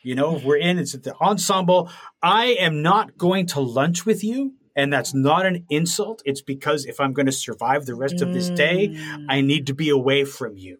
You 0.03 0.15
know, 0.15 0.41
we're 0.43 0.57
in, 0.57 0.79
it's 0.79 0.93
the 0.93 1.15
ensemble. 1.17 1.91
I 2.23 2.55
am 2.59 2.81
not 2.81 3.17
going 3.17 3.45
to 3.47 3.59
lunch 3.59 4.05
with 4.05 4.23
you. 4.23 4.55
And 4.75 4.91
that's 4.91 5.13
not 5.13 5.45
an 5.45 5.65
insult. 5.69 6.21
It's 6.25 6.41
because 6.41 6.85
if 6.85 6.99
I'm 6.99 7.13
going 7.13 7.25
to 7.25 7.31
survive 7.31 7.85
the 7.85 7.93
rest 7.93 8.21
of 8.21 8.33
this 8.33 8.49
day, 8.49 8.95
I 9.29 9.41
mm. 9.41 9.45
need 9.45 9.67
to 9.67 9.73
be 9.73 9.89
away 9.89 10.23
from 10.23 10.55
you. 10.55 10.77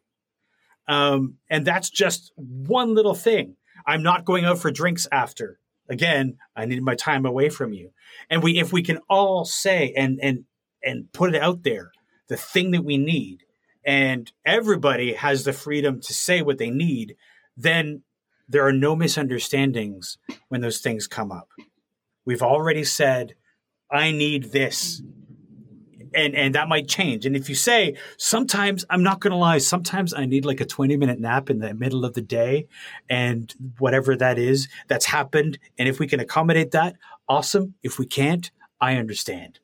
Um, 0.87 1.35
and 1.49 1.67
that's 1.67 1.89
just 1.89 2.31
one 2.35 2.95
little 2.95 3.13
thing. 3.13 3.57
I'm 3.85 4.03
not 4.03 4.25
going 4.25 4.45
out 4.45 4.59
for 4.59 4.71
drinks 4.71 5.07
after. 5.11 5.59
Again, 5.89 6.37
I 6.55 6.65
need 6.65 6.83
my 6.83 6.95
time 6.95 7.25
away 7.25 7.49
from 7.49 7.73
you. 7.73 7.91
And 8.29 8.41
we, 8.41 8.59
if 8.59 8.71
we 8.71 8.81
can 8.81 8.99
all 9.09 9.45
say 9.45 9.93
and 9.95 10.19
and 10.21 10.45
and 10.83 11.11
put 11.11 11.35
it 11.35 11.41
out 11.41 11.63
there, 11.63 11.91
the 12.27 12.37
thing 12.37 12.71
that 12.71 12.83
we 12.83 12.97
need, 12.97 13.43
and 13.85 14.31
everybody 14.45 15.13
has 15.13 15.43
the 15.43 15.53
freedom 15.53 15.99
to 16.01 16.13
say 16.13 16.41
what 16.41 16.57
they 16.57 16.69
need, 16.69 17.15
then 17.57 18.03
there 18.47 18.65
are 18.65 18.73
no 18.73 18.95
misunderstandings 18.95 20.17
when 20.49 20.61
those 20.61 20.79
things 20.79 21.07
come 21.07 21.31
up. 21.31 21.49
We've 22.25 22.41
already 22.41 22.83
said, 22.83 23.35
I 23.89 24.11
need 24.11 24.51
this. 24.51 25.01
And 26.13 26.35
and 26.35 26.55
that 26.55 26.67
might 26.67 26.87
change. 26.87 27.25
And 27.25 27.35
if 27.35 27.47
you 27.47 27.55
say, 27.55 27.95
sometimes 28.17 28.83
I'm 28.89 29.03
not 29.03 29.21
gonna 29.21 29.37
lie, 29.37 29.59
sometimes 29.59 30.13
I 30.13 30.25
need 30.25 30.45
like 30.45 30.59
a 30.59 30.65
20 30.65 30.97
minute 30.97 31.19
nap 31.19 31.49
in 31.49 31.59
the 31.59 31.73
middle 31.73 32.03
of 32.03 32.13
the 32.13 32.21
day 32.21 32.67
and 33.09 33.53
whatever 33.79 34.15
that 34.17 34.37
is, 34.37 34.67
that's 34.87 35.05
happened. 35.05 35.57
And 35.77 35.87
if 35.87 35.99
we 35.99 36.07
can 36.07 36.19
accommodate 36.19 36.71
that, 36.71 36.95
awesome. 37.29 37.75
If 37.81 37.97
we 37.97 38.05
can't, 38.05 38.51
I 38.79 38.95
understand. 38.95 39.59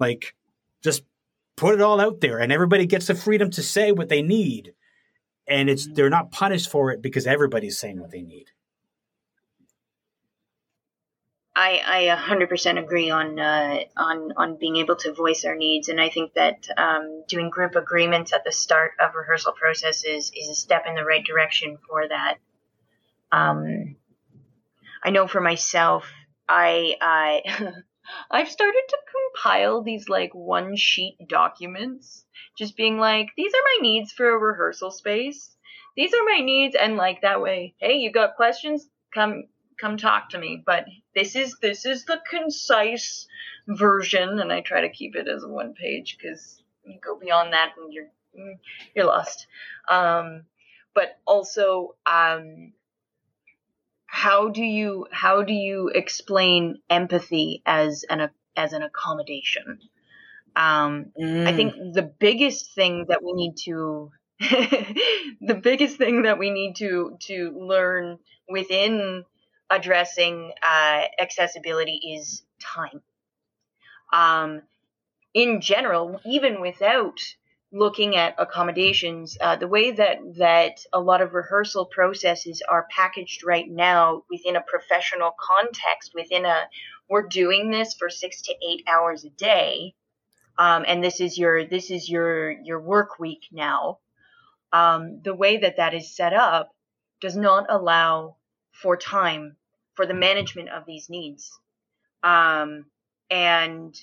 Like 0.00 0.34
just 0.82 1.04
put 1.56 1.74
it 1.74 1.80
all 1.80 2.00
out 2.00 2.20
there 2.20 2.38
and 2.38 2.52
everybody 2.52 2.86
gets 2.86 3.06
the 3.06 3.14
freedom 3.14 3.50
to 3.50 3.62
say 3.62 3.92
what 3.92 4.08
they 4.08 4.22
need 4.22 4.74
and 5.46 5.70
it's 5.70 5.86
they're 5.86 6.10
not 6.10 6.32
punished 6.32 6.70
for 6.70 6.90
it 6.90 7.02
because 7.02 7.26
everybody's 7.26 7.78
saying 7.78 8.00
what 8.00 8.10
they 8.10 8.22
need 8.22 8.50
I, 11.56 12.08
I 12.10 12.16
100% 12.16 12.82
agree 12.82 13.10
on 13.10 13.38
uh, 13.38 13.78
on 13.96 14.32
on 14.36 14.56
being 14.58 14.76
able 14.76 14.96
to 14.96 15.12
voice 15.12 15.44
our 15.44 15.54
needs, 15.54 15.88
and 15.88 16.00
I 16.00 16.08
think 16.08 16.34
that 16.34 16.68
um, 16.76 17.22
doing 17.28 17.48
group 17.48 17.76
agreements 17.76 18.32
at 18.32 18.42
the 18.44 18.50
start 18.50 18.92
of 19.00 19.14
rehearsal 19.14 19.52
processes 19.52 20.32
is 20.34 20.48
a 20.48 20.54
step 20.54 20.84
in 20.88 20.96
the 20.96 21.04
right 21.04 21.24
direction 21.24 21.78
for 21.88 22.08
that. 22.08 22.38
Um, 23.30 23.96
I 25.04 25.10
know 25.10 25.28
for 25.28 25.40
myself, 25.40 26.10
I 26.48 26.96
I 27.00 27.42
I've 28.30 28.50
started 28.50 28.82
to 28.88 28.98
compile 29.12 29.82
these 29.82 30.08
like 30.08 30.34
one 30.34 30.74
sheet 30.74 31.18
documents, 31.28 32.24
just 32.58 32.76
being 32.76 32.98
like, 32.98 33.28
these 33.36 33.54
are 33.54 33.62
my 33.62 33.78
needs 33.80 34.10
for 34.10 34.28
a 34.28 34.38
rehearsal 34.38 34.90
space. 34.90 35.54
These 35.96 36.14
are 36.14 36.24
my 36.24 36.40
needs, 36.40 36.74
and 36.74 36.96
like 36.96 37.22
that 37.22 37.40
way, 37.40 37.74
hey, 37.78 37.94
you 37.98 38.10
got 38.10 38.34
questions? 38.34 38.88
Come 39.14 39.44
come 39.80 39.96
talk 39.96 40.30
to 40.30 40.38
me. 40.38 40.60
But 40.66 40.86
this 41.14 41.36
is 41.36 41.56
this 41.60 41.86
is 41.86 42.04
the 42.04 42.20
concise 42.28 43.26
version, 43.66 44.40
and 44.40 44.52
I 44.52 44.60
try 44.60 44.82
to 44.82 44.88
keep 44.88 45.16
it 45.16 45.28
as 45.28 45.42
a 45.44 45.48
one 45.48 45.74
page 45.74 46.16
because 46.18 46.62
you 46.84 46.98
go 47.00 47.18
beyond 47.18 47.52
that 47.52 47.72
and 47.76 47.92
you're 47.92 48.08
you're 48.94 49.06
lost. 49.06 49.46
Um, 49.88 50.44
but 50.94 51.18
also, 51.26 51.94
um, 52.06 52.72
how 54.06 54.48
do 54.48 54.62
you 54.62 55.06
how 55.10 55.42
do 55.42 55.52
you 55.52 55.88
explain 55.88 56.78
empathy 56.90 57.62
as 57.66 58.04
an 58.08 58.30
as 58.56 58.72
an 58.72 58.82
accommodation? 58.82 59.80
Um, 60.56 61.06
mm. 61.20 61.46
I 61.46 61.52
think 61.52 61.74
the 61.94 62.02
biggest 62.02 62.74
thing 62.74 63.06
that 63.08 63.22
we 63.24 63.32
need 63.32 63.56
to 63.64 64.12
the 64.40 65.60
biggest 65.60 65.96
thing 65.96 66.22
that 66.22 66.38
we 66.38 66.50
need 66.50 66.76
to 66.76 67.16
to 67.22 67.50
learn 67.58 68.18
within 68.48 69.24
addressing 69.70 70.52
uh, 70.62 71.02
accessibility 71.20 72.16
is 72.16 72.42
time. 72.60 73.02
Um, 74.12 74.62
in 75.32 75.60
general, 75.60 76.20
even 76.24 76.60
without 76.60 77.18
looking 77.72 78.14
at 78.14 78.36
accommodations, 78.38 79.36
uh, 79.40 79.56
the 79.56 79.66
way 79.66 79.90
that 79.90 80.18
that 80.38 80.78
a 80.92 81.00
lot 81.00 81.20
of 81.20 81.34
rehearsal 81.34 81.86
processes 81.86 82.62
are 82.68 82.86
packaged 82.90 83.44
right 83.44 83.68
now 83.68 84.22
within 84.30 84.54
a 84.54 84.60
professional 84.62 85.32
context, 85.40 86.12
within 86.14 86.44
a 86.44 86.68
we're 87.10 87.26
doing 87.26 87.70
this 87.70 87.94
for 87.94 88.08
six 88.08 88.42
to 88.42 88.54
eight 88.66 88.84
hours 88.88 89.24
a 89.24 89.30
day, 89.30 89.94
um, 90.56 90.84
and 90.86 91.02
this 91.02 91.20
is 91.20 91.36
your 91.36 91.66
this 91.66 91.90
is 91.90 92.08
your 92.08 92.52
your 92.52 92.80
work 92.80 93.18
week 93.18 93.48
now. 93.50 93.98
Um, 94.72 95.20
the 95.22 95.34
way 95.34 95.58
that 95.58 95.76
that 95.78 95.94
is 95.94 96.14
set 96.14 96.32
up 96.32 96.70
does 97.20 97.36
not 97.36 97.66
allow 97.68 98.36
for 98.74 98.96
time 98.96 99.56
for 99.94 100.06
the 100.06 100.14
management 100.14 100.68
of 100.68 100.84
these 100.86 101.08
needs. 101.08 101.58
Um, 102.22 102.86
and 103.30 103.94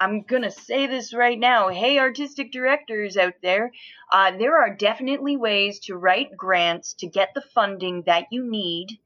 I'm 0.00 0.22
gonna 0.22 0.50
say 0.50 0.86
this 0.86 1.12
right 1.14 1.38
now. 1.38 1.68
Hey, 1.68 1.98
artistic 1.98 2.52
directors 2.52 3.16
out 3.16 3.34
there, 3.42 3.72
uh, 4.12 4.32
there 4.36 4.56
are 4.58 4.74
definitely 4.74 5.36
ways 5.36 5.80
to 5.80 5.96
write 5.96 6.36
grants 6.36 6.94
to 6.94 7.06
get 7.06 7.30
the 7.34 7.42
funding 7.54 8.02
that 8.02 8.26
you 8.30 8.48
need 8.48 8.98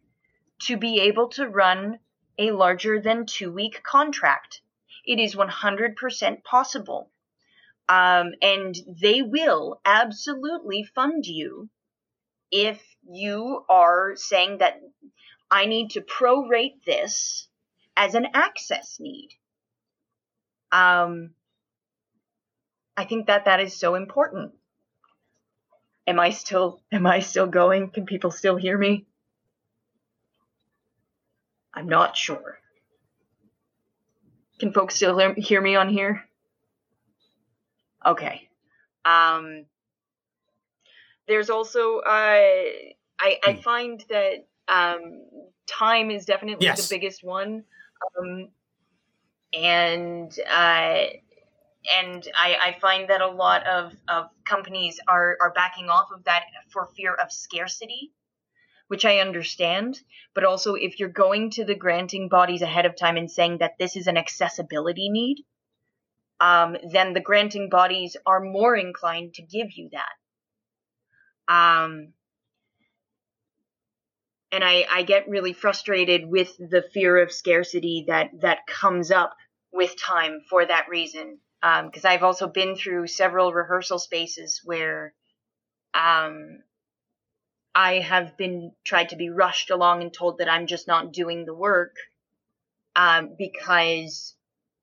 to 0.65 0.77
be 0.77 1.01
able 1.01 1.29
to 1.31 1.49
run 1.49 1.99
a 2.39 2.51
larger 2.51 3.01
than 3.01 3.27
two 3.27 3.53
week 3.53 3.83
contract. 3.83 4.61
It 5.05 5.19
is 5.19 5.35
100% 5.35 6.45
possible. 6.45 7.11
Um, 7.89 8.33
and 8.41 8.75
they 8.87 9.23
will 9.23 9.81
absolutely 9.85 10.85
fund 10.85 11.27
you 11.27 11.69
if 12.51 12.92
you 13.09 13.65
are 13.69 14.15
saying 14.17 14.59
that 14.59 14.81
I 15.51 15.67
need 15.67 15.91
to 15.91 16.01
prorate 16.01 16.85
this 16.85 17.49
as 17.97 18.15
an 18.15 18.29
access 18.35 18.99
need. 19.01 19.31
Um, 20.71 21.31
I 22.97 23.05
think 23.05 23.27
that 23.27 23.45
that 23.47 23.61
is 23.61 23.77
so 23.77 23.95
important. 23.95 24.53
Am 26.07 26.19
I 26.19 26.31
still 26.31 26.81
am 26.91 27.07
I 27.07 27.21
still 27.21 27.47
going? 27.47 27.91
Can 27.91 28.07
people 28.07 28.31
still 28.31 28.57
hear 28.57 28.77
me? 28.77 29.07
I'm 31.75 31.89
not 31.89 32.17
sure. 32.17 32.59
Can 34.59 34.73
folks 34.73 34.97
still 34.97 35.35
hear 35.37 35.61
me 35.61 35.77
on 35.77 35.89
here? 35.89 36.25
Okay. 38.05 38.49
Um, 39.05 39.67
there's 41.29 41.51
also 41.51 41.99
uh, 41.99 42.09
I 42.09 43.39
I 43.45 43.53
hmm. 43.53 43.61
find 43.61 44.05
that 44.09 44.47
um, 44.69 45.25
time 45.67 46.11
is 46.11 46.25
definitely 46.25 46.67
yes. 46.67 46.89
the 46.89 46.95
biggest 46.95 47.23
one, 47.23 47.65
um, 48.19 48.49
and 49.53 50.33
uh, 50.51 51.05
and 51.91 52.29
I, 52.35 52.57
I 52.61 52.77
find 52.81 53.09
that 53.11 53.21
a 53.21 53.29
lot 53.29 53.67
of, 53.67 53.93
of 54.09 54.27
companies 54.45 55.01
are 55.09 55.37
are 55.41 55.53
backing 55.53 55.89
off 55.89 56.09
of 56.15 56.25
that 56.25 56.45
for 56.71 56.89
fear 56.97 57.15
of 57.15 57.33
scarcity, 57.33 58.13
which 58.89 59.05
I 59.05 59.19
understand. 59.19 60.01
But 60.35 60.45
also, 60.45 60.75
if 60.75 60.99
you're 60.99 61.09
going 61.09 61.51
to 61.53 61.65
the 61.65 61.75
granting 61.75 62.29
bodies 62.29 62.63
ahead 62.63 62.87
of 62.87 62.97
time 62.97 63.17
and 63.17 63.31
saying 63.31 63.59
that 63.59 63.79
this 63.79 63.97
is 63.97 64.07
an 64.07 64.17
accessibility 64.17 65.09
need, 65.11 65.45
um, 66.41 66.77
then 66.91 67.13
the 67.13 67.21
granting 67.21 67.69
bodies 67.69 68.17
are 68.27 68.41
more 68.41 68.77
inclined 68.77 69.35
to 69.35 69.43
give 69.43 69.73
you 69.73 69.91
that. 69.93 70.13
Um, 71.49 72.13
and 74.51 74.63
I, 74.63 74.87
I 74.91 75.03
get 75.03 75.29
really 75.29 75.55
frustrated 75.55 76.27
with 76.27 76.57
the 76.59 76.85
fear 76.93 77.23
of 77.23 77.33
scarcity 77.33 78.05
that 78.09 78.31
that 78.41 78.67
comes 78.67 79.11
up 79.11 79.35
with 79.73 80.01
time 80.01 80.41
for 80.49 80.65
that 80.65 80.89
reason. 80.89 81.39
Because 81.61 82.05
um, 82.05 82.11
I've 82.11 82.25
also 82.25 82.49
been 82.49 82.75
through 82.75 83.07
several 83.07 83.53
rehearsal 83.53 83.99
spaces 83.99 84.61
where 84.65 85.15
um, 85.95 86.59
I 87.75 88.01
have 88.01 88.37
been 88.37 88.73
tried 88.85 89.11
to 89.11 89.17
be 89.17 89.31
rushed 89.31 89.71
along 89.71 90.03
and 90.03 90.13
told 90.13 90.39
that 90.39 90.51
I'm 90.51 90.67
just 90.67 90.87
not 90.89 91.13
doing 91.13 91.45
the 91.45 91.55
work 91.55 91.97
um, 92.97 93.35
because 93.39 94.35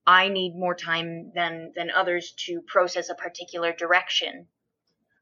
I 0.07 0.30
need 0.30 0.55
more 0.55 0.74
time 0.74 1.32
than 1.36 1.74
than 1.76 1.91
others 1.91 2.34
to 2.45 2.62
process 2.62 3.10
a 3.10 3.16
particular 3.16 3.74
direction. 3.74 4.47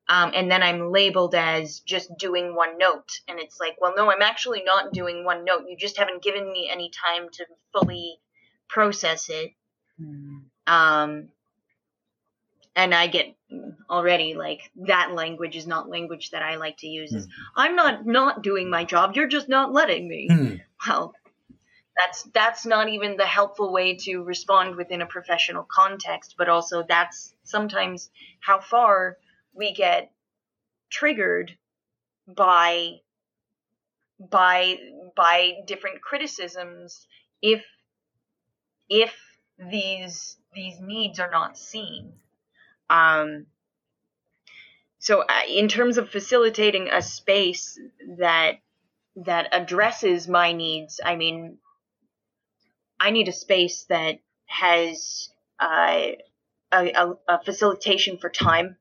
Um, 0.10 0.32
and 0.34 0.50
then 0.50 0.64
I'm 0.64 0.92
labeled 0.92 1.36
as 1.36 1.80
just 1.82 2.18
doing 2.18 2.56
one 2.56 2.78
note. 2.78 3.20
And 3.28 3.40
it's 3.40 3.60
like, 3.60 3.76
well, 3.82 3.94
no, 3.96 4.10
I'm 4.10 4.22
actually 4.22 4.64
not 4.64 4.94
doing 4.94 5.26
one 5.26 5.44
note. 5.44 5.66
You 5.68 5.76
just 5.76 5.98
haven't 5.98 6.24
given 6.24 6.52
me 6.52 6.70
any 6.72 6.90
time 7.06 7.28
to 7.34 7.46
fully 7.74 8.20
process 8.70 9.30
it. 9.30 9.52
Mm. 10.02 10.44
Um, 10.66 11.30
and 12.76 12.94
I 12.94 13.08
get 13.08 13.36
already 13.90 14.36
like 14.36 14.72
that 14.88 15.12
language 15.12 15.56
is 15.56 15.66
not 15.66 15.90
language 15.90 16.30
that 16.32 16.44
I 16.44 16.56
like 16.58 16.78
to 16.78 16.88
use. 16.88 17.12
Mm. 17.12 17.28
I'm 17.56 17.76
not 17.76 18.06
not 18.06 18.44
doing 18.44 18.70
my 18.70 18.86
job. 18.86 19.16
You're 19.16 19.28
just 19.28 19.50
not 19.50 19.74
letting 19.74 20.08
me. 20.08 20.30
Mm. 20.30 20.62
Well, 20.88 21.14
that's 21.98 22.24
that's 22.34 22.66
not 22.66 22.88
even 22.90 23.18
the 23.18 23.26
helpful 23.26 23.74
way 23.74 23.96
to 23.96 24.24
respond 24.24 24.76
within 24.76 25.02
a 25.02 25.08
professional 25.08 25.66
context, 25.70 26.36
but 26.38 26.48
also 26.48 26.84
that's 26.88 27.34
sometimes 27.44 28.12
how 28.40 28.60
far 28.60 29.18
we 29.58 29.74
get 29.74 30.12
triggered 30.90 31.58
by 32.28 32.98
by 34.20 34.78
by 35.16 35.54
different 35.66 36.02
criticisms 36.02 37.08
if 37.42 37.64
if 38.90 39.14
these 39.58 40.38
these 40.54 40.80
needs 40.80 41.20
are 41.20 41.32
not 41.32 41.58
seen. 41.58 42.14
Um 42.90 43.48
so 45.00 45.22
uh, 45.22 45.42
in 45.48 45.68
terms 45.68 45.98
of 45.98 46.10
facilitating 46.10 46.90
a 46.90 47.02
space 47.02 47.80
that 48.18 48.60
that 49.16 49.48
addresses 49.52 50.28
my 50.28 50.52
needs 50.52 51.00
i 51.04 51.16
mean 51.16 51.58
i 53.00 53.10
need 53.10 53.28
a 53.28 53.32
space 53.32 53.86
that 53.90 54.20
has 54.46 55.30
uh, 55.60 56.12
a, 56.72 56.92
a, 56.92 57.14
a 57.28 57.44
facilitation 57.44 58.18
for 58.18 58.30
time 58.30 58.78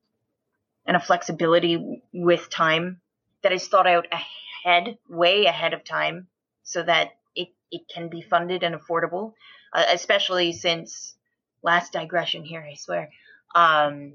and 0.86 0.96
a 0.96 1.00
flexibility 1.00 2.02
with 2.12 2.48
time 2.50 3.00
that 3.42 3.52
is 3.52 3.68
thought 3.68 3.86
out 3.86 4.06
ahead, 4.12 4.98
way 5.08 5.46
ahead 5.46 5.74
of 5.74 5.84
time, 5.84 6.26
so 6.62 6.82
that 6.82 7.10
it, 7.34 7.48
it 7.70 7.82
can 7.92 8.08
be 8.08 8.20
funded 8.22 8.62
and 8.62 8.74
affordable, 8.74 9.32
uh, 9.72 9.84
especially 9.92 10.52
since, 10.52 11.14
last 11.62 11.92
digression 11.92 12.44
here, 12.44 12.66
I 12.68 12.74
swear, 12.74 13.10
um, 13.54 14.14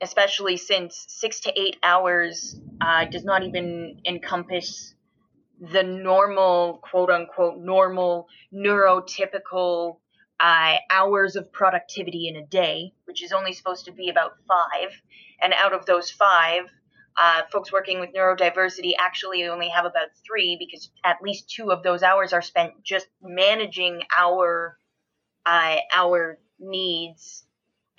especially 0.00 0.56
since 0.56 1.04
six 1.08 1.40
to 1.40 1.60
eight 1.60 1.76
hours 1.82 2.58
uh, 2.80 3.04
does 3.06 3.24
not 3.24 3.42
even 3.42 4.00
encompass 4.04 4.94
the 5.60 5.82
normal, 5.82 6.78
quote 6.82 7.10
unquote, 7.10 7.58
normal 7.58 8.28
neurotypical 8.54 9.98
uh, 10.40 10.76
hours 10.88 11.34
of 11.34 11.52
productivity 11.52 12.28
in 12.28 12.36
a 12.36 12.46
day, 12.46 12.92
which 13.06 13.24
is 13.24 13.32
only 13.32 13.52
supposed 13.52 13.86
to 13.86 13.92
be 13.92 14.08
about 14.08 14.34
five. 14.46 14.90
And 15.40 15.54
out 15.54 15.72
of 15.72 15.86
those 15.86 16.10
five, 16.10 16.64
uh, 17.16 17.42
folks 17.50 17.72
working 17.72 18.00
with 18.00 18.14
neurodiversity 18.14 18.92
actually 18.98 19.44
only 19.46 19.68
have 19.68 19.84
about 19.84 20.08
three 20.26 20.56
because 20.58 20.90
at 21.04 21.22
least 21.22 21.50
two 21.50 21.70
of 21.72 21.82
those 21.82 22.02
hours 22.02 22.32
are 22.32 22.42
spent 22.42 22.82
just 22.84 23.06
managing 23.22 24.02
our 24.16 24.78
uh, 25.46 25.76
our 25.92 26.38
needs 26.58 27.44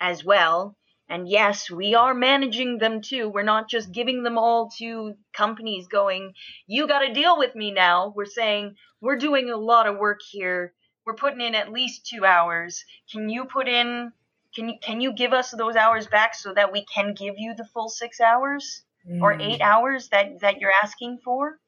as 0.00 0.24
well. 0.24 0.76
And 1.08 1.28
yes, 1.28 1.68
we 1.68 1.96
are 1.96 2.14
managing 2.14 2.78
them 2.78 3.02
too. 3.02 3.28
We're 3.28 3.42
not 3.42 3.68
just 3.68 3.90
giving 3.90 4.22
them 4.22 4.38
all 4.38 4.70
to 4.78 5.14
companies 5.32 5.88
going, 5.88 6.34
you 6.68 6.86
got 6.86 7.00
to 7.00 7.12
deal 7.12 7.36
with 7.36 7.54
me 7.56 7.72
now. 7.72 8.12
We're 8.14 8.26
saying, 8.26 8.76
we're 9.00 9.16
doing 9.16 9.50
a 9.50 9.56
lot 9.56 9.88
of 9.88 9.98
work 9.98 10.20
here. 10.30 10.72
We're 11.04 11.14
putting 11.14 11.40
in 11.40 11.56
at 11.56 11.72
least 11.72 12.06
two 12.06 12.24
hours. 12.24 12.84
Can 13.10 13.28
you 13.28 13.44
put 13.44 13.66
in, 13.66 14.12
can 14.54 14.68
you, 14.68 14.74
can 14.82 15.00
you 15.00 15.12
give 15.12 15.32
us 15.32 15.50
those 15.50 15.76
hours 15.76 16.06
back 16.06 16.34
so 16.34 16.52
that 16.54 16.72
we 16.72 16.84
can 16.84 17.14
give 17.14 17.34
you 17.38 17.54
the 17.54 17.64
full 17.64 17.88
six 17.88 18.20
hours 18.20 18.82
mm. 19.08 19.20
or 19.20 19.32
eight 19.40 19.60
hours 19.60 20.08
that, 20.08 20.40
that 20.40 20.60
you're 20.60 20.72
asking 20.82 21.18
for? 21.24 21.58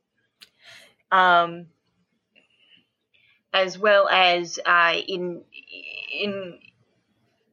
Um, 1.11 1.67
as 3.53 3.79
well 3.79 4.09
as 4.09 4.59
uh, 4.65 4.95
in 5.07 5.43
in 6.13 6.59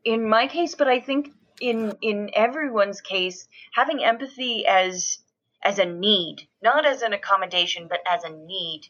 in 0.05 0.29
my 0.29 0.47
case, 0.47 0.75
but 0.75 0.87
I 0.87 0.99
think 0.99 1.31
in 1.59 1.97
in 2.01 2.31
everyone's 2.33 3.01
case, 3.01 3.47
having 3.73 4.03
empathy 4.03 4.65
as 4.65 5.19
as 5.61 5.77
a 5.77 5.85
need, 5.85 6.47
not 6.61 6.85
as 6.85 7.01
an 7.01 7.13
accommodation, 7.13 7.87
but 7.89 7.99
as 8.09 8.23
a 8.23 8.29
need. 8.29 8.87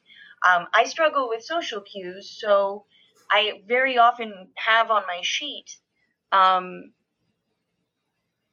Um, 0.47 0.67
I 0.73 0.85
struggle 0.85 1.27
with 1.27 1.43
social 1.43 1.81
cues, 1.81 2.29
so 2.39 2.85
I 3.31 3.61
very 3.67 3.97
often 3.97 4.49
have 4.55 4.91
on 4.91 5.03
my 5.07 5.19
sheet. 5.21 5.77
Um, 6.31 6.93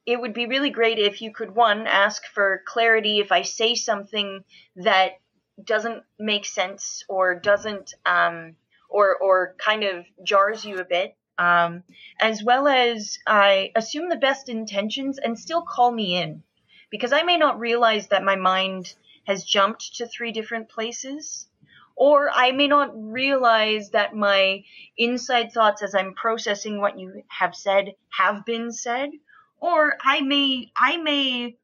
it 0.04 0.20
would 0.20 0.34
be 0.34 0.46
really 0.46 0.70
great 0.70 0.98
if 0.98 1.20
you 1.20 1.32
could 1.32 1.54
one 1.54 1.86
ask 1.86 2.24
for 2.26 2.62
clarity 2.66 3.18
if 3.18 3.32
I 3.32 3.42
say 3.42 3.74
something 3.74 4.44
that 4.76 5.20
doesn't 5.62 6.04
make 6.18 6.44
sense 6.44 7.04
or 7.08 7.34
doesn't 7.34 7.94
um, 8.04 8.56
or 8.88 9.16
or 9.16 9.56
kind 9.58 9.82
of 9.82 10.06
jars 10.24 10.64
you 10.64 10.78
a 10.78 10.84
bit 10.84 11.16
um, 11.38 11.82
as 12.20 12.42
well 12.42 12.66
as 12.66 13.18
I 13.26 13.72
assume 13.74 14.08
the 14.08 14.16
best 14.16 14.48
intentions 14.48 15.18
and 15.18 15.38
still 15.38 15.62
call 15.62 15.92
me 15.92 16.16
in 16.16 16.42
because 16.90 17.12
I 17.12 17.22
may 17.22 17.36
not 17.36 17.60
realize 17.60 18.08
that 18.08 18.24
my 18.24 18.36
mind 18.36 18.94
has 19.26 19.44
jumped 19.44 19.96
to 19.96 20.06
three 20.06 20.32
different 20.32 20.68
places. 20.68 21.48
Or 21.96 22.30
I 22.30 22.52
may 22.52 22.68
not 22.68 22.90
realize 22.94 23.90
that 23.90 24.14
my 24.14 24.64
inside 24.98 25.52
thoughts 25.52 25.82
as 25.82 25.94
I'm 25.94 26.14
processing 26.14 26.80
what 26.80 26.98
you 26.98 27.22
have 27.28 27.54
said 27.54 27.94
have 28.10 28.44
been 28.44 28.70
said. 28.70 29.10
Or 29.58 29.96
I 30.04 30.20
may, 30.20 30.70
I 30.76 30.98
may 30.98 31.56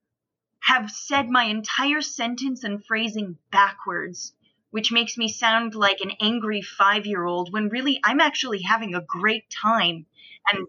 have 0.60 0.90
said 0.90 1.28
my 1.28 1.44
entire 1.44 2.00
sentence 2.00 2.64
and 2.64 2.84
phrasing 2.84 3.36
backwards 3.50 4.32
which 4.72 4.90
makes 4.90 5.18
me 5.18 5.28
sound 5.28 5.74
like 5.74 6.00
an 6.00 6.12
angry 6.18 6.62
five 6.62 7.04
year 7.04 7.24
old 7.24 7.52
when 7.52 7.68
really 7.68 8.00
I'm 8.02 8.20
actually 8.20 8.62
having 8.62 8.94
a 8.94 9.02
great 9.02 9.44
time 9.50 10.06
and 10.50 10.66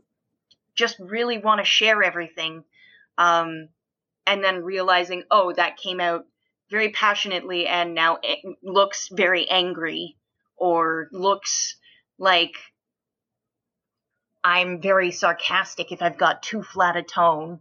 just 0.75 0.97
really 0.99 1.37
want 1.37 1.59
to 1.59 1.65
share 1.65 2.03
everything. 2.03 2.65
Um, 3.17 3.69
and 4.27 4.43
then 4.43 4.63
realizing, 4.63 5.23
oh, 5.31 5.53
that 5.53 5.77
came 5.77 5.99
out 5.99 6.25
very 6.73 6.89
passionately 6.89 7.67
and 7.67 7.93
now 7.93 8.17
looks 8.63 9.07
very 9.11 9.47
angry 9.47 10.17
or 10.57 11.07
looks 11.11 11.75
like 12.17 12.53
I'm 14.43 14.81
very 14.81 15.11
sarcastic 15.11 15.91
if 15.91 16.01
I've 16.01 16.17
got 16.17 16.41
too 16.41 16.63
flat 16.63 16.97
a 16.97 17.03
tone 17.03 17.59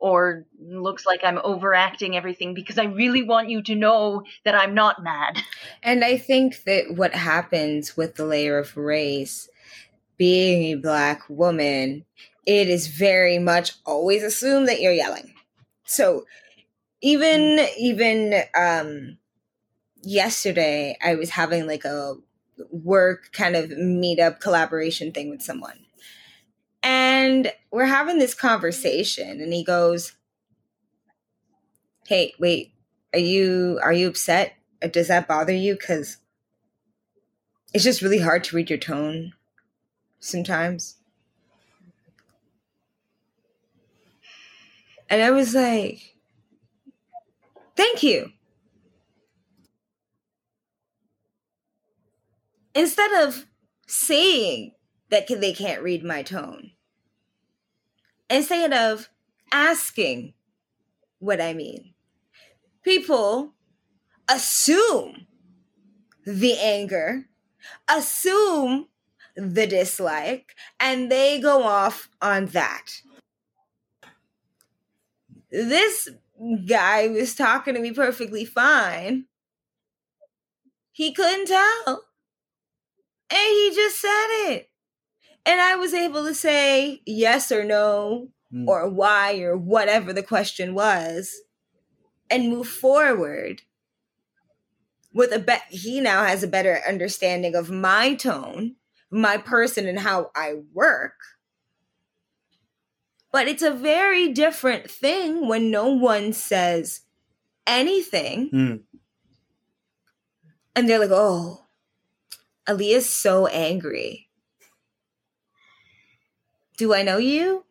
or 0.00 0.46
looks 0.58 1.04
like 1.04 1.20
I'm 1.22 1.38
overacting 1.44 2.16
everything 2.16 2.54
because 2.54 2.78
I 2.78 2.84
really 2.84 3.22
want 3.22 3.50
you 3.50 3.62
to 3.64 3.74
know 3.74 4.22
that 4.46 4.54
I'm 4.54 4.74
not 4.74 5.04
mad. 5.04 5.36
And 5.82 6.02
I 6.02 6.16
think 6.16 6.64
that 6.64 6.94
what 6.96 7.14
happens 7.14 7.98
with 7.98 8.14
the 8.14 8.24
layer 8.24 8.56
of 8.56 8.78
race, 8.78 9.50
being 10.16 10.72
a 10.72 10.80
black 10.80 11.20
woman, 11.28 12.06
it 12.46 12.68
is 12.70 12.86
very 12.86 13.38
much 13.38 13.72
always 13.84 14.22
assumed 14.22 14.68
that 14.68 14.80
you're 14.80 14.90
yelling. 14.92 15.34
So 15.84 16.24
even 17.04 17.60
even 17.78 18.34
um 18.54 19.18
yesterday 20.02 20.96
I 21.04 21.16
was 21.16 21.30
having 21.30 21.66
like 21.66 21.84
a 21.84 22.14
work 22.70 23.30
kind 23.32 23.56
of 23.56 23.70
meetup 23.70 24.40
collaboration 24.40 25.12
thing 25.12 25.28
with 25.28 25.42
someone 25.42 25.84
and 26.82 27.52
we're 27.70 27.86
having 27.86 28.18
this 28.18 28.34
conversation 28.34 29.40
and 29.40 29.52
he 29.52 29.64
goes, 29.64 30.12
"Hey, 32.06 32.34
wait. 32.38 32.72
Are 33.12 33.18
you 33.18 33.78
are 33.82 33.92
you 33.92 34.08
upset? 34.08 34.54
Does 34.90 35.08
that 35.08 35.28
bother 35.28 35.54
you 35.54 35.76
cuz 35.76 36.18
it's 37.72 37.84
just 37.84 38.02
really 38.02 38.20
hard 38.20 38.44
to 38.44 38.56
read 38.56 38.70
your 38.70 38.78
tone 38.78 39.34
sometimes." 40.20 40.96
And 45.10 45.22
I 45.22 45.30
was 45.30 45.54
like, 45.54 46.13
"Thank 47.76 48.02
you." 48.02 48.32
Instead 52.74 53.12
of 53.12 53.46
saying 53.86 54.74
that 55.10 55.28
they 55.28 55.52
can't 55.52 55.82
read 55.82 56.02
my 56.02 56.22
tone, 56.22 56.72
instead 58.28 58.72
of 58.72 59.08
asking 59.52 60.34
what 61.24 61.40
I 61.40 61.54
mean. 61.54 61.94
People 62.82 63.54
assume 64.28 65.26
the 66.26 66.58
anger, 66.58 67.26
assume 67.88 68.88
the 69.36 69.66
dislike, 69.66 70.54
and 70.78 71.10
they 71.10 71.40
go 71.40 71.62
off 71.62 72.08
on 72.20 72.46
that. 72.46 73.00
This 75.50 76.08
guy 76.66 77.08
was 77.08 77.34
talking 77.34 77.74
to 77.74 77.80
me 77.80 77.92
perfectly 77.92 78.44
fine. 78.44 79.26
He 80.92 81.12
couldn't 81.12 81.46
tell. 81.46 82.04
And 83.30 83.38
he 83.38 83.72
just 83.74 84.00
said 84.00 84.26
it. 84.48 84.70
And 85.46 85.60
I 85.60 85.76
was 85.76 85.92
able 85.92 86.24
to 86.24 86.34
say 86.34 87.02
yes 87.06 87.50
or 87.52 87.64
no 87.64 88.28
mm. 88.52 88.66
or 88.66 88.88
why 88.88 89.40
or 89.40 89.56
whatever 89.56 90.12
the 90.12 90.22
question 90.22 90.74
was 90.74 91.34
and 92.30 92.48
move 92.48 92.68
forward 92.68 93.62
with 95.12 95.32
a 95.32 95.38
bet 95.38 95.62
he 95.70 96.00
now 96.00 96.24
has 96.24 96.42
a 96.42 96.48
better 96.48 96.80
understanding 96.86 97.54
of 97.54 97.70
my 97.70 98.14
tone, 98.14 98.76
my 99.10 99.36
person 99.36 99.86
and 99.86 100.00
how 100.00 100.30
I 100.34 100.54
work. 100.72 101.14
But 103.34 103.48
it's 103.48 103.64
a 103.64 103.72
very 103.72 104.28
different 104.28 104.88
thing 104.88 105.48
when 105.48 105.68
no 105.68 105.88
one 105.88 106.32
says 106.32 107.00
anything. 107.66 108.48
Mm. 108.52 108.80
And 110.76 110.88
they're 110.88 111.00
like, 111.00 111.10
oh, 111.10 111.64
Aaliyah's 112.68 113.10
so 113.10 113.48
angry. 113.48 114.28
Do 116.76 116.94
I 116.94 117.02
know 117.02 117.16
you? 117.16 117.64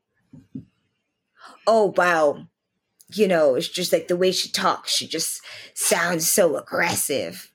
Oh, 1.66 1.94
wow. 1.96 2.46
You 3.14 3.30
know, 3.30 3.56
it's 3.56 3.70
just 3.70 3.94
like 3.94 4.10
the 4.10 4.18
way 4.18 4.34
she 4.34 4.52
talks, 4.52 4.92
she 4.92 5.08
just 5.08 5.42
sounds 5.74 6.30
so 6.30 6.58
aggressive. 6.58 7.54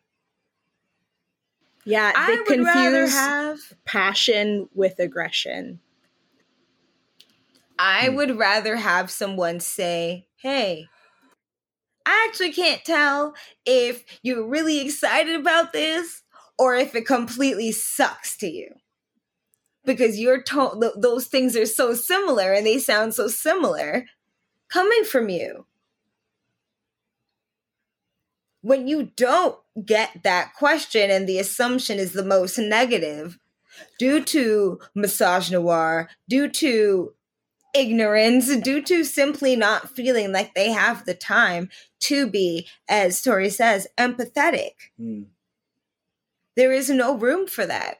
Yeah, 1.84 2.12
they 2.26 2.32
I 2.32 2.44
confuse 2.46 3.12
have 3.12 3.58
passion 3.84 4.70
with 4.74 4.98
aggression. 4.98 5.80
I 7.78 8.08
hmm. 8.08 8.16
would 8.16 8.38
rather 8.38 8.76
have 8.76 9.10
someone 9.10 9.60
say, 9.60 10.28
"Hey, 10.36 10.86
I 12.06 12.26
actually 12.28 12.52
can't 12.52 12.84
tell 12.84 13.34
if 13.64 14.04
you're 14.22 14.46
really 14.46 14.80
excited 14.80 15.36
about 15.36 15.72
this 15.72 16.22
or 16.58 16.74
if 16.74 16.94
it 16.94 17.06
completely 17.06 17.72
sucks 17.72 18.36
to 18.38 18.48
you." 18.48 18.74
because 19.84 20.20
your 20.20 20.42
tone 20.42 20.82
th- 20.82 20.92
those 20.98 21.28
things 21.28 21.56
are 21.56 21.64
so 21.64 21.94
similar 21.94 22.52
and 22.52 22.66
they 22.66 22.78
sound 22.78 23.14
so 23.14 23.26
similar 23.26 24.04
coming 24.68 25.02
from 25.02 25.30
you 25.30 25.64
when 28.60 28.86
you 28.86 29.10
don't 29.16 29.56
get 29.84 30.22
that 30.24 30.52
question 30.54 31.10
and 31.10 31.26
the 31.26 31.38
assumption 31.38 31.98
is 31.98 32.12
the 32.12 32.24
most 32.24 32.58
negative 32.58 33.38
due 33.98 34.22
to 34.24 34.78
misogynoir, 34.96 36.08
due 36.28 36.48
to 36.48 37.14
ignorance, 37.74 38.54
due 38.56 38.82
to 38.82 39.04
simply 39.04 39.56
not 39.56 39.90
feeling 39.90 40.32
like 40.32 40.54
they 40.54 40.70
have 40.70 41.04
the 41.04 41.14
time 41.14 41.68
to 42.00 42.26
be, 42.28 42.66
as 42.88 43.20
Tori 43.22 43.50
says, 43.50 43.86
empathetic. 43.98 44.72
Mm. 45.00 45.26
There 46.56 46.72
is 46.72 46.90
no 46.90 47.16
room 47.16 47.46
for 47.46 47.66
that. 47.66 47.98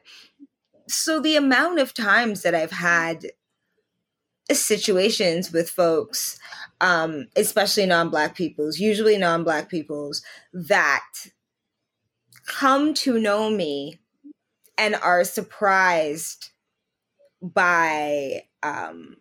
So 0.87 1.19
the 1.19 1.35
amount 1.35 1.79
of 1.79 1.93
times 1.93 2.41
that 2.41 2.55
I've 2.55 2.71
had 2.71 3.27
situations 4.51 5.51
with 5.51 5.69
folks, 5.69 6.39
um, 6.81 7.27
especially 7.35 7.85
non-black 7.85 8.35
peoples, 8.35 8.79
usually 8.79 9.17
non-black 9.17 9.69
peoples, 9.69 10.23
that 10.51 11.05
come 12.47 12.93
to 12.95 13.19
know 13.19 13.49
me 13.49 13.99
and 14.77 14.95
are 14.95 15.23
surprised 15.23 16.49
by 17.41 18.43
um, 18.63 19.17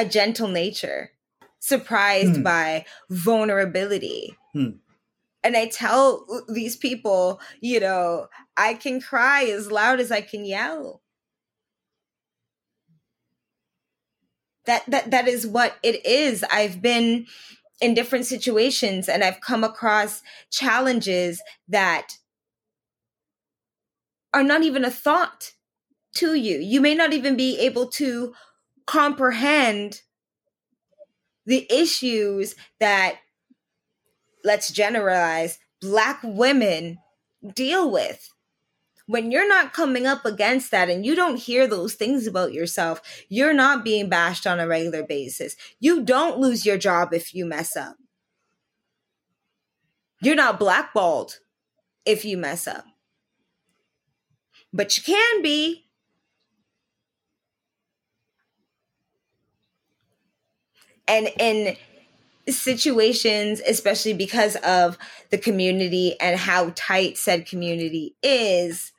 a 0.00 0.04
gentle 0.04 0.48
nature, 0.48 1.12
surprised 1.58 2.36
hmm. 2.36 2.42
by 2.42 2.86
vulnerability. 3.10 4.34
Hmm. 4.54 4.70
And 5.42 5.56
I 5.56 5.66
tell 5.66 6.26
these 6.48 6.76
people, 6.76 7.40
you 7.60 7.80
know, 7.80 8.28
I 8.56 8.74
can 8.74 9.00
cry 9.00 9.44
as 9.44 9.70
loud 9.70 10.00
as 10.00 10.10
I 10.10 10.22
can 10.22 10.44
yell. 10.44 11.02
That 14.66 14.84
that 14.88 15.10
that 15.10 15.28
is 15.28 15.46
what 15.46 15.76
it 15.82 16.04
is. 16.04 16.44
I've 16.50 16.82
been 16.82 17.26
in 17.80 17.94
different 17.94 18.26
situations 18.26 19.08
and 19.08 19.24
I've 19.24 19.40
come 19.40 19.64
across 19.64 20.22
challenges 20.50 21.42
that 21.68 22.18
are 24.32 24.44
not 24.44 24.62
even 24.62 24.84
a 24.84 24.90
thought 24.90 25.52
to 26.16 26.34
you. 26.34 26.58
You 26.58 26.80
may 26.80 26.94
not 26.94 27.12
even 27.12 27.36
be 27.36 27.58
able 27.58 27.86
to 27.88 28.34
comprehend 28.86 30.02
the 31.46 31.66
issues 31.70 32.54
that, 32.78 33.16
let's 34.44 34.70
generalize, 34.70 35.58
Black 35.80 36.20
women 36.22 36.98
deal 37.54 37.90
with. 37.90 38.28
When 39.06 39.32
you're 39.32 39.48
not 39.48 39.72
coming 39.72 40.06
up 40.06 40.24
against 40.24 40.70
that 40.70 40.88
and 40.88 41.04
you 41.04 41.16
don't 41.16 41.36
hear 41.36 41.66
those 41.66 41.94
things 41.94 42.26
about 42.26 42.52
yourself, 42.52 43.00
you're 43.28 43.54
not 43.54 43.84
being 43.84 44.08
bashed 44.08 44.46
on 44.46 44.60
a 44.60 44.68
regular 44.68 45.02
basis. 45.02 45.56
You 45.80 46.04
don't 46.04 46.38
lose 46.38 46.64
your 46.64 46.78
job 46.78 47.12
if 47.12 47.34
you 47.34 47.44
mess 47.44 47.76
up. 47.76 47.96
You're 50.22 50.36
not 50.36 50.60
blackballed 50.60 51.38
if 52.04 52.24
you 52.24 52.36
mess 52.36 52.68
up 52.68 52.84
but 54.72 54.96
you 54.96 55.02
can 55.02 55.42
be. 55.42 55.86
And 61.10 61.28
in 61.40 61.76
situations, 62.48 63.60
especially 63.66 64.12
because 64.12 64.54
of 64.56 64.96
the 65.30 65.38
community 65.38 66.14
and 66.20 66.38
how 66.38 66.72
tight 66.76 67.18
said 67.18 67.46
community 67.46 68.14
is, 68.22 68.92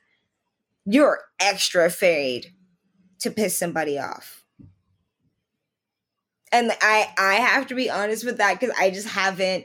you're 0.84 1.20
extra 1.40 1.86
afraid 1.86 2.52
to 3.20 3.30
piss 3.30 3.56
somebody 3.58 3.98
off. 3.98 4.44
And 6.52 6.70
I 6.82 7.08
I 7.16 7.34
have 7.36 7.66
to 7.68 7.74
be 7.74 7.88
honest 7.88 8.26
with 8.26 8.36
that 8.36 8.60
because 8.60 8.76
I 8.78 8.90
just 8.90 9.08
haven't 9.08 9.64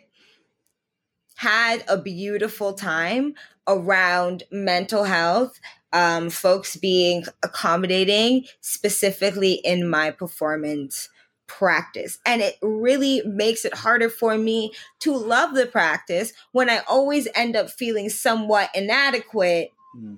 had 1.35 1.83
a 1.89 1.97
beautiful 1.97 2.73
time 2.73 3.33
around 3.67 4.43
mental 4.51 5.03
health 5.03 5.59
um, 5.91 6.29
folks 6.29 6.77
being 6.77 7.25
accommodating 7.43 8.45
specifically 8.61 9.53
in 9.53 9.89
my 9.89 10.11
performance 10.11 11.09
practice. 11.47 12.19
And 12.25 12.41
it 12.41 12.57
really 12.61 13.21
makes 13.25 13.65
it 13.65 13.73
harder 13.73 14.09
for 14.09 14.37
me 14.37 14.73
to 14.99 15.15
love 15.15 15.55
the 15.55 15.65
practice 15.65 16.33
when 16.51 16.69
I 16.69 16.81
always 16.87 17.27
end 17.33 17.55
up 17.55 17.69
feeling 17.69 18.09
somewhat 18.09 18.69
inadequate 18.75 19.71
mm. 19.97 20.17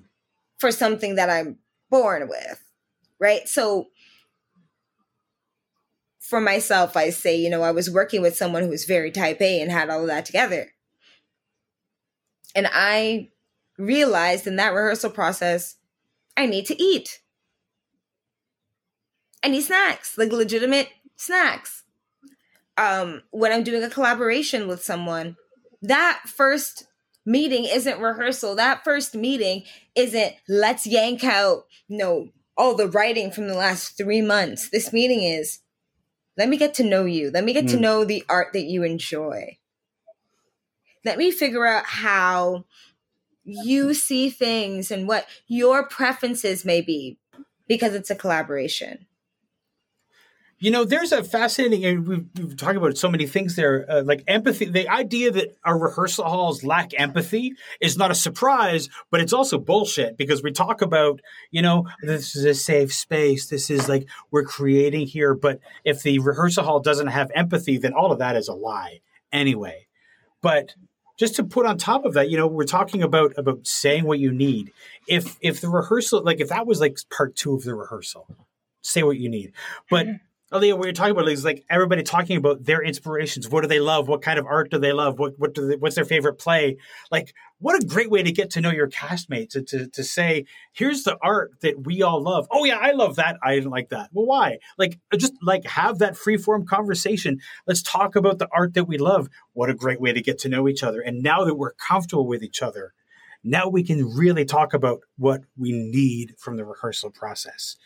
for 0.58 0.70
something 0.70 1.14
that 1.14 1.30
I'm 1.30 1.58
born 1.90 2.28
with. 2.28 2.62
Right. 3.18 3.48
So 3.48 3.88
for 6.18 6.40
myself, 6.40 6.96
I 6.96 7.10
say, 7.10 7.36
you 7.36 7.50
know, 7.50 7.62
I 7.62 7.72
was 7.72 7.90
working 7.90 8.22
with 8.22 8.36
someone 8.36 8.62
who 8.62 8.68
was 8.68 8.84
very 8.84 9.10
type 9.10 9.40
A 9.40 9.60
and 9.60 9.70
had 9.70 9.90
all 9.90 10.02
of 10.02 10.06
that 10.08 10.26
together. 10.26 10.72
And 12.54 12.68
I 12.72 13.30
realized 13.78 14.46
in 14.46 14.56
that 14.56 14.72
rehearsal 14.72 15.10
process, 15.10 15.76
I 16.36 16.46
need 16.46 16.66
to 16.66 16.80
eat. 16.80 17.20
I 19.42 19.48
need 19.48 19.62
snacks, 19.62 20.18
like 20.18 20.32
legitimate 20.32 20.88
snacks. 21.20 21.84
Um, 22.76 23.22
when 23.30 23.52
I'm 23.52 23.62
doing 23.62 23.82
a 23.82 23.90
collaboration 23.90 24.66
with 24.66 24.82
someone, 24.82 25.36
that 25.82 26.22
first 26.26 26.86
meeting 27.26 27.66
isn't 27.66 28.00
rehearsal. 28.00 28.56
That 28.56 28.84
first 28.84 29.14
meeting 29.14 29.64
isn't 29.94 30.34
let's 30.48 30.86
yank 30.86 31.22
out, 31.22 31.64
you 31.88 31.98
know, 31.98 32.28
all 32.56 32.74
the 32.74 32.88
writing 32.88 33.30
from 33.30 33.48
the 33.48 33.54
last 33.54 33.96
three 33.96 34.22
months. 34.22 34.70
This 34.70 34.92
meeting 34.92 35.22
is 35.22 35.60
let 36.36 36.48
me 36.48 36.56
get 36.56 36.74
to 36.74 36.84
know 36.84 37.04
you. 37.04 37.30
Let 37.30 37.44
me 37.44 37.52
get 37.52 37.66
mm. 37.66 37.70
to 37.70 37.76
hmm. 37.76 37.82
know 37.82 38.04
the 38.04 38.24
art 38.28 38.48
that 38.54 38.64
you 38.64 38.82
enjoy. 38.82 39.58
Let 41.04 41.18
me 41.18 41.30
figure 41.30 41.66
out 41.66 41.84
how 41.86 42.64
you 43.44 43.94
see 43.94 44.30
things 44.30 44.90
and 44.90 45.08
what 45.08 45.26
your 45.46 45.86
preferences 45.86 46.64
may 46.64 46.80
be 46.80 47.18
because 47.68 47.94
it's 47.94 48.10
a 48.10 48.14
collaboration. 48.14 49.06
You 50.62 50.70
know, 50.70 50.84
there's 50.84 51.10
a 51.10 51.24
fascinating, 51.24 51.86
and 51.86 52.06
we've, 52.06 52.26
we've 52.36 52.56
talked 52.56 52.76
about 52.76 52.98
so 52.98 53.08
many 53.08 53.26
things 53.26 53.56
there, 53.56 53.90
uh, 53.90 54.02
like 54.02 54.22
empathy. 54.26 54.66
The 54.66 54.90
idea 54.90 55.30
that 55.30 55.56
our 55.64 55.78
rehearsal 55.78 56.26
halls 56.26 56.62
lack 56.62 56.90
empathy 57.00 57.54
is 57.80 57.96
not 57.96 58.10
a 58.10 58.14
surprise, 58.14 58.90
but 59.10 59.22
it's 59.22 59.32
also 59.32 59.58
bullshit 59.58 60.18
because 60.18 60.42
we 60.42 60.52
talk 60.52 60.82
about, 60.82 61.20
you 61.50 61.62
know, 61.62 61.88
this 62.02 62.36
is 62.36 62.44
a 62.44 62.52
safe 62.52 62.92
space. 62.92 63.48
This 63.48 63.70
is 63.70 63.88
like 63.88 64.06
we're 64.30 64.44
creating 64.44 65.06
here. 65.06 65.34
But 65.34 65.60
if 65.82 66.02
the 66.02 66.18
rehearsal 66.18 66.64
hall 66.64 66.80
doesn't 66.80 67.06
have 67.06 67.30
empathy, 67.34 67.78
then 67.78 67.94
all 67.94 68.12
of 68.12 68.18
that 68.18 68.36
is 68.36 68.48
a 68.48 68.54
lie 68.54 69.00
anyway. 69.32 69.86
But 70.42 70.74
just 71.18 71.36
to 71.36 71.44
put 71.44 71.64
on 71.64 71.78
top 71.78 72.04
of 72.04 72.12
that, 72.14 72.28
you 72.28 72.36
know, 72.36 72.46
we're 72.46 72.64
talking 72.64 73.02
about 73.02 73.32
about 73.38 73.66
saying 73.66 74.04
what 74.04 74.18
you 74.18 74.30
need. 74.30 74.72
If 75.08 75.36
if 75.40 75.62
the 75.62 75.70
rehearsal, 75.70 76.22
like 76.22 76.40
if 76.40 76.48
that 76.48 76.66
was 76.66 76.80
like 76.80 76.98
part 77.10 77.34
two 77.34 77.54
of 77.54 77.62
the 77.62 77.74
rehearsal, 77.74 78.26
say 78.82 79.02
what 79.02 79.18
you 79.18 79.30
need. 79.30 79.52
But 79.88 80.06
mm-hmm. 80.06 80.16
Oh, 80.52 80.58
Aaliyah, 80.58 80.76
what 80.76 80.84
you're 80.86 80.92
talking 80.92 81.12
about 81.12 81.28
is 81.28 81.44
like 81.44 81.64
everybody 81.70 82.02
talking 82.02 82.36
about 82.36 82.64
their 82.64 82.82
inspirations. 82.82 83.48
What 83.48 83.60
do 83.60 83.68
they 83.68 83.78
love? 83.78 84.08
What 84.08 84.20
kind 84.20 84.36
of 84.36 84.46
art 84.46 84.70
do 84.72 84.78
they 84.80 84.92
love? 84.92 85.18
What 85.18 85.38
what 85.38 85.54
do 85.54 85.68
they, 85.68 85.76
what's 85.76 85.94
their 85.94 86.04
favorite 86.04 86.38
play? 86.40 86.76
Like, 87.12 87.34
what 87.58 87.80
a 87.80 87.86
great 87.86 88.10
way 88.10 88.24
to 88.24 88.32
get 88.32 88.50
to 88.50 88.60
know 88.60 88.72
your 88.72 88.88
castmates 88.88 89.50
to, 89.50 89.62
to 89.62 89.86
to 89.86 90.02
say, 90.02 90.46
here's 90.72 91.04
the 91.04 91.16
art 91.22 91.52
that 91.60 91.86
we 91.86 92.02
all 92.02 92.20
love. 92.20 92.48
Oh 92.50 92.64
yeah, 92.64 92.78
I 92.78 92.90
love 92.92 93.14
that. 93.16 93.36
I 93.44 93.54
didn't 93.54 93.70
like 93.70 93.90
that. 93.90 94.10
Well, 94.12 94.26
why? 94.26 94.58
Like, 94.76 94.98
uh, 95.12 95.18
just 95.18 95.34
like 95.40 95.64
have 95.66 95.98
that 95.98 96.16
free 96.16 96.36
form 96.36 96.66
conversation. 96.66 97.38
Let's 97.68 97.82
talk 97.82 98.16
about 98.16 98.40
the 98.40 98.48
art 98.52 98.74
that 98.74 98.88
we 98.88 98.98
love. 98.98 99.28
What 99.52 99.70
a 99.70 99.74
great 99.74 100.00
way 100.00 100.12
to 100.12 100.20
get 100.20 100.38
to 100.40 100.48
know 100.48 100.66
each 100.66 100.82
other. 100.82 101.00
And 101.00 101.22
now 101.22 101.44
that 101.44 101.54
we're 101.54 101.74
comfortable 101.74 102.26
with 102.26 102.42
each 102.42 102.60
other, 102.60 102.92
now 103.44 103.68
we 103.68 103.84
can 103.84 104.04
really 104.16 104.44
talk 104.44 104.74
about 104.74 105.00
what 105.16 105.42
we 105.56 105.70
need 105.70 106.34
from 106.38 106.56
the 106.56 106.64
rehearsal 106.64 107.10
process 107.10 107.76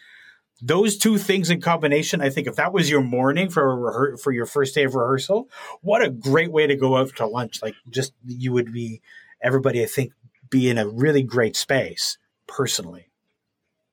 those 0.62 0.96
two 0.96 1.18
things 1.18 1.50
in 1.50 1.60
combination, 1.60 2.20
I 2.20 2.30
think 2.30 2.46
if 2.46 2.56
that 2.56 2.72
was 2.72 2.88
your 2.88 3.02
morning 3.02 3.50
for 3.50 3.70
a 3.70 3.76
rehe- 3.76 4.20
for 4.20 4.32
your 4.32 4.46
first 4.46 4.74
day 4.74 4.84
of 4.84 4.94
rehearsal, 4.94 5.48
what 5.82 6.02
a 6.02 6.10
great 6.10 6.52
way 6.52 6.66
to 6.66 6.76
go 6.76 6.96
out 6.96 7.14
to 7.16 7.26
lunch. 7.26 7.60
Like 7.62 7.74
just 7.90 8.12
you 8.24 8.52
would 8.52 8.72
be 8.72 9.02
everybody 9.42 9.82
I 9.82 9.86
think 9.86 10.12
be 10.50 10.68
in 10.68 10.78
a 10.78 10.88
really 10.88 11.22
great 11.22 11.56
space 11.56 12.18
personally. 12.46 13.08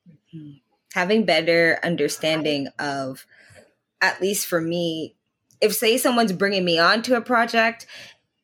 Mm-hmm. 0.08 0.52
Having 0.94 1.26
better 1.26 1.80
understanding 1.84 2.68
of 2.78 3.26
at 4.00 4.22
least 4.22 4.46
for 4.46 4.62
me, 4.62 5.16
if 5.62 5.74
say 5.74 5.98
someone's 5.98 6.34
bringing 6.34 6.66
me 6.66 6.80
on 6.80 7.02
to 7.04 7.16
a 7.16 7.22
project, 7.22 7.88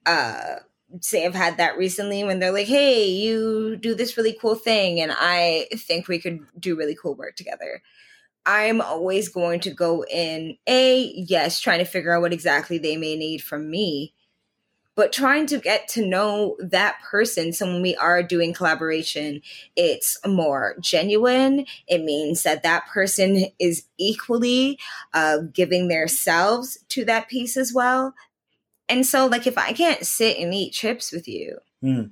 uh 0.06 0.56
say 1.02 1.26
I've 1.26 1.36
had 1.36 1.58
that 1.58 1.78
recently 1.78 2.24
when 2.24 2.40
they're 2.40 2.52
like, 2.52 2.68
"Hey, 2.68 3.06
you 3.06 3.76
do 3.76 3.94
this 3.94 4.18
really 4.18 4.38
cool 4.40 4.56
thing 4.56 5.00
and 5.00 5.12
I 5.14 5.68
think 5.76 6.08
we 6.08 6.20
could 6.20 6.40
do 6.60 6.76
really 6.76 6.96
cool 6.96 7.14
work 7.14 7.36
together." 7.36 7.82
I'm 8.48 8.82
always 8.82 9.30
going 9.30 9.60
to 9.62 9.72
go 9.72 10.06
in 10.06 10.58
a 10.68 11.14
yes, 11.16 11.60
trying 11.60 11.80
to 11.80 11.86
figure 11.86 12.16
out 12.16 12.22
what 12.22 12.34
exactly 12.34 12.78
they 12.78 12.96
may 12.96 13.16
need 13.18 13.44
from 13.44 13.70
me, 13.70 14.14
but 14.96 15.12
trying 15.12 15.46
to 15.48 15.60
get 15.60 15.88
to 15.90 16.06
know 16.06 16.56
that 16.60 16.98
person. 17.04 17.52
So 17.52 17.68
when 17.68 17.82
we 17.82 17.96
are 17.98 18.24
doing 18.24 18.54
collaboration, 18.54 19.42
it's 19.76 20.18
more 20.26 20.76
genuine. 20.80 21.66
It 21.88 22.04
means 22.04 22.44
that 22.44 22.64
that 22.64 22.88
person 22.88 23.48
is 23.60 23.84
equally 23.98 24.80
uh, 25.14 25.40
giving 25.54 25.90
selves 26.08 26.80
to 26.90 27.06
that 27.06 27.28
piece 27.28 27.58
as 27.58 27.74
well. 27.74 28.16
And 28.90 29.06
so, 29.06 29.28
like, 29.28 29.46
if 29.46 29.58
I 29.58 29.74
can't 29.74 30.06
sit 30.06 30.38
and 30.38 30.54
eat 30.54 30.72
chips 30.72 31.12
with 31.12 31.28
you, 31.28 31.60
Mm. 31.84 32.12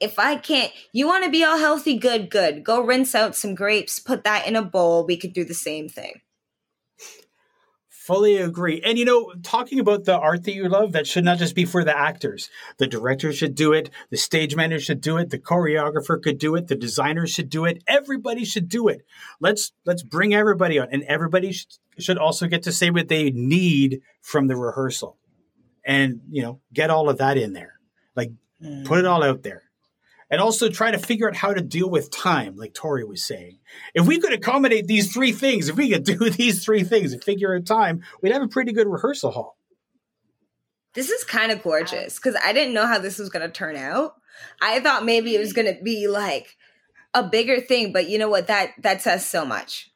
If 0.00 0.18
I 0.18 0.36
can't, 0.36 0.72
you 0.92 1.06
want 1.06 1.24
to 1.24 1.30
be 1.30 1.44
all 1.44 1.58
healthy, 1.58 1.98
good, 1.98 2.30
good. 2.30 2.64
Go 2.64 2.82
rinse 2.82 3.14
out 3.14 3.34
some 3.34 3.54
grapes, 3.54 3.98
put 3.98 4.24
that 4.24 4.46
in 4.46 4.56
a 4.56 4.62
bowl. 4.62 5.06
We 5.06 5.16
could 5.16 5.32
do 5.32 5.44
the 5.44 5.54
same 5.54 5.88
thing. 5.88 6.20
Fully 7.88 8.36
agree. 8.36 8.80
And 8.84 8.98
you 8.98 9.04
know, 9.04 9.34
talking 9.42 9.80
about 9.80 10.04
the 10.04 10.16
art 10.16 10.44
that 10.44 10.54
you 10.54 10.68
love, 10.68 10.92
that 10.92 11.08
should 11.08 11.24
not 11.24 11.38
just 11.38 11.56
be 11.56 11.64
for 11.64 11.82
the 11.82 11.96
actors. 11.96 12.48
The 12.78 12.86
director 12.86 13.32
should 13.32 13.56
do 13.56 13.72
it, 13.72 13.90
the 14.10 14.16
stage 14.16 14.54
manager 14.54 14.84
should 14.84 15.00
do 15.00 15.16
it, 15.16 15.30
the 15.30 15.40
choreographer 15.40 16.22
could 16.22 16.38
do 16.38 16.54
it, 16.54 16.68
the 16.68 16.76
designer 16.76 17.26
should 17.26 17.50
do 17.50 17.64
it, 17.64 17.82
everybody 17.88 18.44
should 18.44 18.68
do 18.68 18.86
it. 18.86 19.04
Let's 19.40 19.72
let's 19.84 20.04
bring 20.04 20.34
everybody 20.34 20.78
on 20.78 20.86
and 20.92 21.02
everybody 21.04 21.50
should, 21.50 21.66
should 21.98 22.18
also 22.18 22.46
get 22.46 22.62
to 22.62 22.72
say 22.72 22.90
what 22.90 23.08
they 23.08 23.30
need 23.30 24.02
from 24.22 24.46
the 24.46 24.54
rehearsal. 24.54 25.18
And, 25.84 26.20
you 26.30 26.42
know, 26.42 26.60
get 26.72 26.90
all 26.90 27.08
of 27.08 27.18
that 27.18 27.36
in 27.36 27.54
there. 27.54 27.80
Like 28.14 28.30
put 28.84 29.00
it 29.00 29.04
mm. 29.04 29.10
all 29.10 29.24
out 29.24 29.42
there. 29.42 29.65
And 30.28 30.40
also 30.40 30.68
try 30.68 30.90
to 30.90 30.98
figure 30.98 31.28
out 31.28 31.36
how 31.36 31.54
to 31.54 31.60
deal 31.62 31.88
with 31.88 32.10
time, 32.10 32.56
like 32.56 32.74
Tori 32.74 33.04
was 33.04 33.24
saying. 33.24 33.58
If 33.94 34.06
we 34.06 34.18
could 34.18 34.32
accommodate 34.32 34.88
these 34.88 35.12
three 35.12 35.30
things, 35.30 35.68
if 35.68 35.76
we 35.76 35.90
could 35.90 36.04
do 36.18 36.30
these 36.30 36.64
three 36.64 36.82
things 36.82 37.12
and 37.12 37.22
figure 37.22 37.54
out 37.54 37.64
time, 37.64 38.02
we'd 38.22 38.32
have 38.32 38.42
a 38.42 38.48
pretty 38.48 38.72
good 38.72 38.88
rehearsal 38.88 39.30
hall. 39.30 39.56
This 40.94 41.10
is 41.10 41.24
kind 41.24 41.52
of 41.52 41.62
gorgeous 41.62 42.16
because 42.16 42.36
I 42.42 42.52
didn't 42.54 42.74
know 42.74 42.86
how 42.86 42.98
this 42.98 43.18
was 43.18 43.28
going 43.28 43.46
to 43.46 43.52
turn 43.52 43.76
out. 43.76 44.14
I 44.62 44.80
thought 44.80 45.04
maybe 45.04 45.34
it 45.34 45.40
was 45.40 45.52
going 45.52 45.72
to 45.72 45.82
be 45.82 46.08
like 46.08 46.56
a 47.12 47.22
bigger 47.22 47.60
thing, 47.60 47.92
but 47.92 48.08
you 48.08 48.18
know 48.18 48.28
what? 48.28 48.46
That 48.46 48.70
that 48.78 49.02
says 49.02 49.26
so 49.26 49.44
much. 49.44 49.90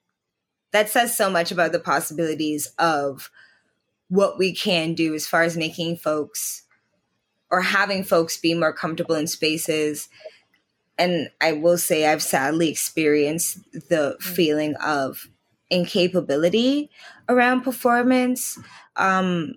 That 0.72 0.88
says 0.88 1.16
so 1.16 1.30
much 1.30 1.50
about 1.50 1.72
the 1.72 1.80
possibilities 1.80 2.68
of 2.78 3.30
what 4.08 4.38
we 4.38 4.54
can 4.54 4.94
do 4.94 5.14
as 5.14 5.26
far 5.26 5.42
as 5.42 5.56
making 5.56 5.96
folks 5.96 6.64
or 7.50 7.60
having 7.60 8.04
folks 8.04 8.36
be 8.36 8.54
more 8.54 8.72
comfortable 8.72 9.14
in 9.14 9.26
spaces. 9.26 10.08
And 10.98 11.30
I 11.40 11.52
will 11.52 11.78
say, 11.78 12.06
I've 12.06 12.22
sadly 12.22 12.68
experienced 12.68 13.58
the 13.88 14.16
feeling 14.20 14.76
of 14.76 15.28
incapability 15.70 16.90
around 17.28 17.62
performance. 17.62 18.58
Um, 18.96 19.54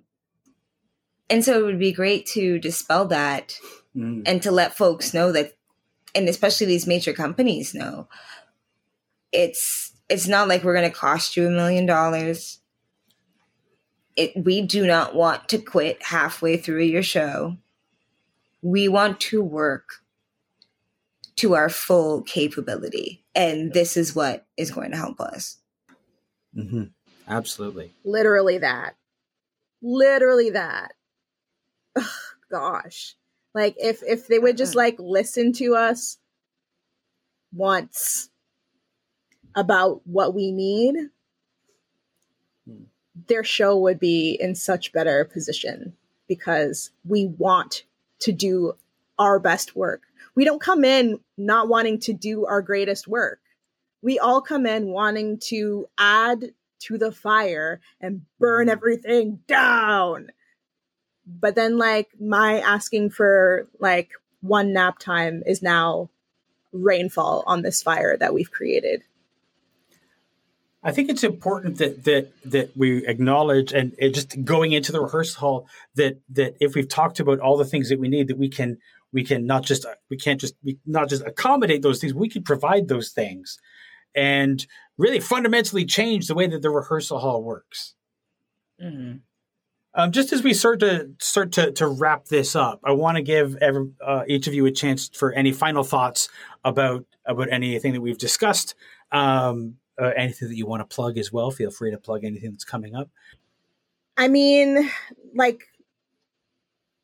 and 1.30 1.44
so 1.44 1.60
it 1.60 1.66
would 1.66 1.80
be 1.80 1.92
great 1.92 2.26
to 2.28 2.60
dispel 2.60 3.06
that 3.08 3.58
Mm. 3.96 4.24
and 4.26 4.42
to 4.42 4.50
let 4.50 4.76
folks 4.76 5.14
know 5.14 5.32
that, 5.32 5.54
and 6.16 6.28
especially 6.28 6.66
these 6.66 6.88
major 6.88 7.14
companies 7.14 7.76
know, 7.76 8.08
it's 9.32 9.94
it's 10.10 10.28
not 10.28 10.48
like 10.48 10.64
we're 10.64 10.76
going 10.76 10.90
to 10.90 10.96
cost 10.96 11.38
you 11.38 11.46
a 11.46 11.52
million 11.52 11.86
dollars. 11.86 12.60
It 14.16 14.32
we 14.36 14.62
do 14.62 14.88
not 14.88 15.14
want 15.14 15.48
to 15.50 15.60
quit 15.60 16.02
halfway 16.02 16.58
through 16.58 16.82
your 16.82 17.04
show 17.04 17.58
we 18.64 18.88
want 18.88 19.20
to 19.20 19.44
work 19.44 20.02
to 21.36 21.54
our 21.54 21.70
full 21.70 22.22
capability. 22.22 23.24
And 23.36 23.74
this 23.74 23.98
is 23.98 24.16
what 24.16 24.48
is 24.58 24.72
going 24.72 24.92
to 24.92 24.98
help 24.98 25.20
us. 25.20 25.58
Mm-hmm. 26.56 26.84
Absolutely. 27.28 27.94
Literally 28.06 28.60
that. 28.60 28.96
Literally 29.82 30.52
that. 30.52 30.94
Ugh, 31.98 32.06
gosh. 32.50 33.16
Like 33.54 33.76
if 33.78 34.02
if 34.04 34.28
they 34.28 34.40
would 34.40 34.58
just 34.58 34.76
like 34.76 34.96
listen 34.98 35.52
to 35.54 35.76
us 35.76 36.18
once 37.54 38.30
about 39.56 40.02
what 40.06 40.34
we 40.34 40.52
need, 40.52 40.96
Hmm. 42.66 42.84
their 43.28 43.44
show 43.44 43.78
would 43.78 44.00
be 44.00 44.38
in 44.40 44.56
such 44.56 44.94
better 44.94 45.26
position 45.26 45.98
because 46.28 46.92
we 47.04 47.28
want 47.28 47.84
to 48.24 48.32
do 48.32 48.74
our 49.18 49.40
best 49.40 49.76
work. 49.76 50.02
We 50.36 50.46
don't 50.46 50.62
come 50.62 50.84
in 50.84 51.20
not 51.38 51.68
wanting 51.68 52.00
to 52.02 52.14
do 52.14 52.46
our 52.46 52.62
greatest 52.62 53.08
work. 53.08 53.40
We 54.02 54.20
all 54.20 54.42
come 54.42 54.66
in 54.66 54.88
wanting 54.88 55.40
to 55.50 55.88
add 55.98 56.52
to 56.80 56.98
the 56.98 57.12
fire 57.12 57.80
and 58.02 58.22
burn 58.40 58.68
mm-hmm. 58.68 58.72
everything 58.72 59.40
down. 59.48 60.30
But 61.26 61.56
then, 61.56 61.78
like, 61.78 62.10
my 62.20 62.60
asking 62.60 63.12
for 63.12 63.68
like 63.80 64.12
one 64.42 64.74
nap 64.74 65.00
time 65.00 65.44
is 65.46 65.62
now 65.62 66.10
rainfall 66.74 67.44
on 67.48 67.62
this 67.62 67.82
fire 67.82 68.18
that 68.18 68.34
we've 68.34 68.52
created. 68.52 69.04
I 70.84 70.92
think 70.92 71.10
it's 71.10 71.24
important 71.24 71.78
that 71.78 72.04
that 72.04 72.32
that 72.46 72.76
we 72.76 73.06
acknowledge 73.08 73.72
and 73.72 73.94
just 74.14 74.44
going 74.44 74.74
into 74.74 74.92
the 74.92 75.02
rehearsal 75.02 75.40
hall 75.40 75.68
that 75.96 76.20
that 76.30 76.56
if 76.60 76.76
we've 76.76 76.90
talked 76.90 77.20
about 77.20 77.40
all 77.40 77.58
the 77.58 77.66
things 77.66 77.90
that 77.90 78.00
we 78.00 78.10
need 78.10 78.28
that 78.28 78.38
we 78.38 78.50
can 78.50 78.78
we 79.12 79.24
can 79.24 79.46
not 79.46 79.64
just 79.64 79.86
we 80.10 80.18
can't 80.18 80.42
just 80.42 80.56
we 80.64 80.78
not 80.86 81.10
just 81.10 81.24
accommodate 81.26 81.82
those 81.82 82.00
things 82.00 82.14
we 82.14 82.30
can 82.30 82.44
provide 82.44 82.88
those 82.88 83.12
things 83.12 83.60
and 84.16 84.66
really 84.98 85.20
fundamentally 85.20 85.86
change 85.86 86.28
the 86.28 86.36
way 86.36 86.48
that 86.48 86.62
the 86.62 86.70
rehearsal 86.70 87.20
hall 87.20 87.44
works. 87.44 87.96
Mm-hmm. 88.82 89.18
Um, 89.96 90.12
just 90.12 90.34
as 90.34 90.42
we 90.42 90.54
start 90.56 90.80
to 90.80 91.12
start 91.20 91.52
to, 91.54 91.72
to 91.74 91.88
wrap 91.88 92.26
this 92.26 92.56
up, 92.56 92.82
I 92.84 92.94
want 92.94 93.18
to 93.18 93.22
give 93.22 93.56
every, 93.58 93.92
uh, 94.04 94.24
each 94.28 94.48
of 94.48 94.54
you 94.54 94.66
a 94.66 94.72
chance 94.72 95.08
for 95.10 95.32
any 95.34 95.52
final 95.52 95.84
thoughts 95.84 96.30
about 96.64 97.06
about 97.26 97.52
anything 97.52 97.94
that 97.94 98.02
we've 98.02 98.18
discussed. 98.18 98.74
Um, 99.12 99.76
uh, 100.02 100.12
anything 100.16 100.50
that 100.50 100.58
you 100.58 100.66
want 100.66 100.88
to 100.88 100.96
plug 100.96 101.18
as 101.18 101.32
well, 101.32 101.52
feel 101.52 101.72
free 101.72 101.92
to 101.92 101.98
plug 101.98 102.24
anything 102.24 102.52
that's 102.52 102.64
coming 102.64 102.96
up. 102.96 103.10
I 104.18 104.28
mean, 104.28 104.90
like, 105.34 105.62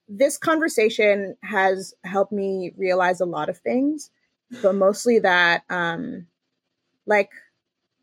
this 0.08 0.38
conversation 0.38 1.36
has 1.44 1.94
helped 2.04 2.32
me 2.32 2.74
realize 2.78 3.22
a 3.22 3.26
lot 3.26 3.50
of 3.50 3.58
things, 3.58 4.12
but 4.62 4.76
mostly 4.76 5.20
that, 5.20 5.64
um, 5.70 6.28
like, 7.06 7.32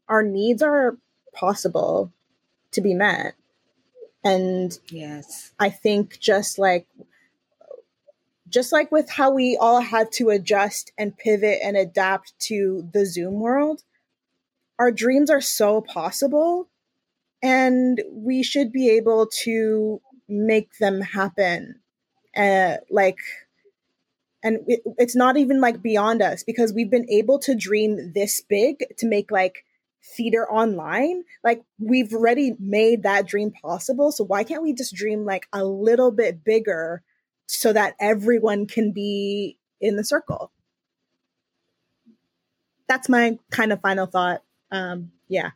our 0.09 0.23
needs 0.23 0.63
are 0.63 0.97
possible 1.35 2.13
to 2.73 2.81
be 2.81 2.95
met. 2.95 3.35
And 4.25 4.79
Yes. 4.89 5.53
I 5.59 5.71
think 5.71 6.19
just 6.19 6.59
like 6.59 6.87
just 8.49 8.73
like 8.73 8.93
with 8.93 9.11
how 9.11 9.31
we 9.31 9.57
all 9.61 9.81
had 9.81 10.13
to 10.13 10.31
adjust 10.31 10.93
and 10.97 11.17
pivot 11.17 11.59
and 11.63 11.77
adapt 11.77 12.39
to 12.39 12.89
the 12.93 13.05
Zoom 13.05 13.41
world, 13.41 13.83
our 14.79 14.91
dreams 14.91 15.31
are 15.31 15.41
so 15.41 15.81
possible 15.81 16.69
and 17.43 18.03
we 18.11 18.43
should 18.43 18.73
be 18.73 18.91
able 18.91 19.27
to 19.27 20.01
make 20.29 20.77
them 20.79 21.01
happen. 21.01 21.81
Uh, 22.37 22.77
like 22.91 23.19
and 24.43 24.61
it, 24.67 24.81
it's 24.99 25.17
not 25.17 25.37
even 25.37 25.61
like 25.61 25.83
beyond 25.83 26.23
us 26.23 26.43
because 26.43 26.73
we've 26.73 26.91
been 26.91 27.09
able 27.11 27.39
to 27.41 27.55
dream 27.55 28.13
this 28.15 28.41
big 28.41 28.85
to 28.99 29.07
make 29.07 29.31
like 29.31 29.65
theater 30.17 30.49
online. 30.51 31.25
Like 31.43 31.63
we've 31.79 32.13
already 32.13 32.55
made 32.59 33.03
that 33.03 33.27
dream 33.27 33.51
possible 33.51 34.13
so 34.13 34.25
why 34.25 34.45
can't 34.45 34.63
we 34.63 34.73
just 34.73 34.95
dream 34.95 35.25
like 35.25 35.47
a 35.53 35.65
little 35.65 36.13
bit 36.13 36.45
bigger 36.45 37.03
so 37.49 37.73
that 37.73 37.95
everyone 37.99 38.67
can 38.67 38.93
be 38.93 39.59
in 39.81 39.97
the 39.97 40.05
circle? 40.05 40.53
That's 42.89 43.09
my 43.09 43.39
kind 43.51 43.73
of 43.73 43.81
final 43.81 44.07
thought 44.07 44.43
um 44.71 45.13
yeah. 45.29 45.51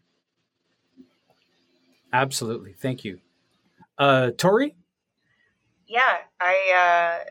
Absolutely, 2.12 2.72
thank 2.72 3.04
you, 3.04 3.20
uh, 3.96 4.32
Tori. 4.36 4.74
yeah, 5.86 6.16
I 6.40 7.20
uh 7.26 7.30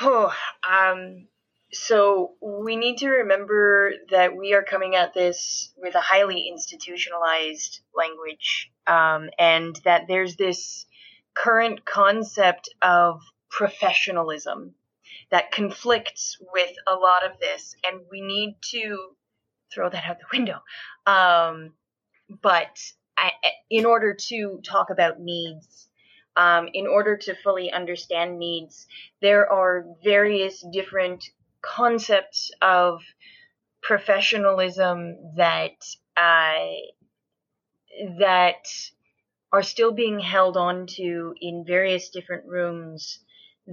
oh 0.00 0.32
um 0.68 1.26
so 1.72 2.32
we 2.40 2.76
need 2.76 2.98
to 2.98 3.08
remember 3.08 3.92
that 4.10 4.36
we 4.36 4.54
are 4.54 4.62
coming 4.62 4.94
at 4.94 5.12
this 5.12 5.72
with 5.76 5.94
a 5.94 6.00
highly 6.00 6.46
institutionalized 6.48 7.80
language 7.94 8.70
um 8.86 9.28
and 9.38 9.78
that 9.84 10.02
there's 10.08 10.36
this 10.36 10.86
current 11.34 11.84
concept 11.84 12.68
of 12.80 13.20
professionalism 13.50 14.74
that 15.30 15.52
conflicts 15.52 16.38
with 16.52 16.72
a 16.86 16.94
lot 16.94 17.24
of 17.26 17.38
this 17.40 17.74
and 17.84 18.00
we 18.10 18.20
need 18.20 18.56
to 18.62 18.96
throw 19.74 19.90
that 19.90 20.04
out 20.04 20.18
the 20.18 20.36
window. 20.36 20.60
Um 21.06 21.72
but 22.42 22.78
I, 23.16 23.32
in 23.70 23.84
order 23.84 24.14
to 24.28 24.60
talk 24.64 24.90
about 24.90 25.20
needs 25.20 25.88
um, 26.36 26.68
in 26.72 26.86
order 26.86 27.16
to 27.16 27.34
fully 27.36 27.72
understand 27.72 28.38
needs, 28.38 28.86
there 29.20 29.50
are 29.50 29.86
various 30.02 30.64
different 30.72 31.24
concepts 31.62 32.50
of 32.60 33.00
professionalism 33.82 35.16
that 35.36 35.76
uh, 36.16 36.54
that 38.18 38.66
are 39.52 39.62
still 39.62 39.92
being 39.92 40.18
held 40.18 40.56
on 40.56 40.86
to 40.86 41.34
in 41.40 41.64
various 41.64 42.08
different 42.08 42.44
rooms 42.46 43.20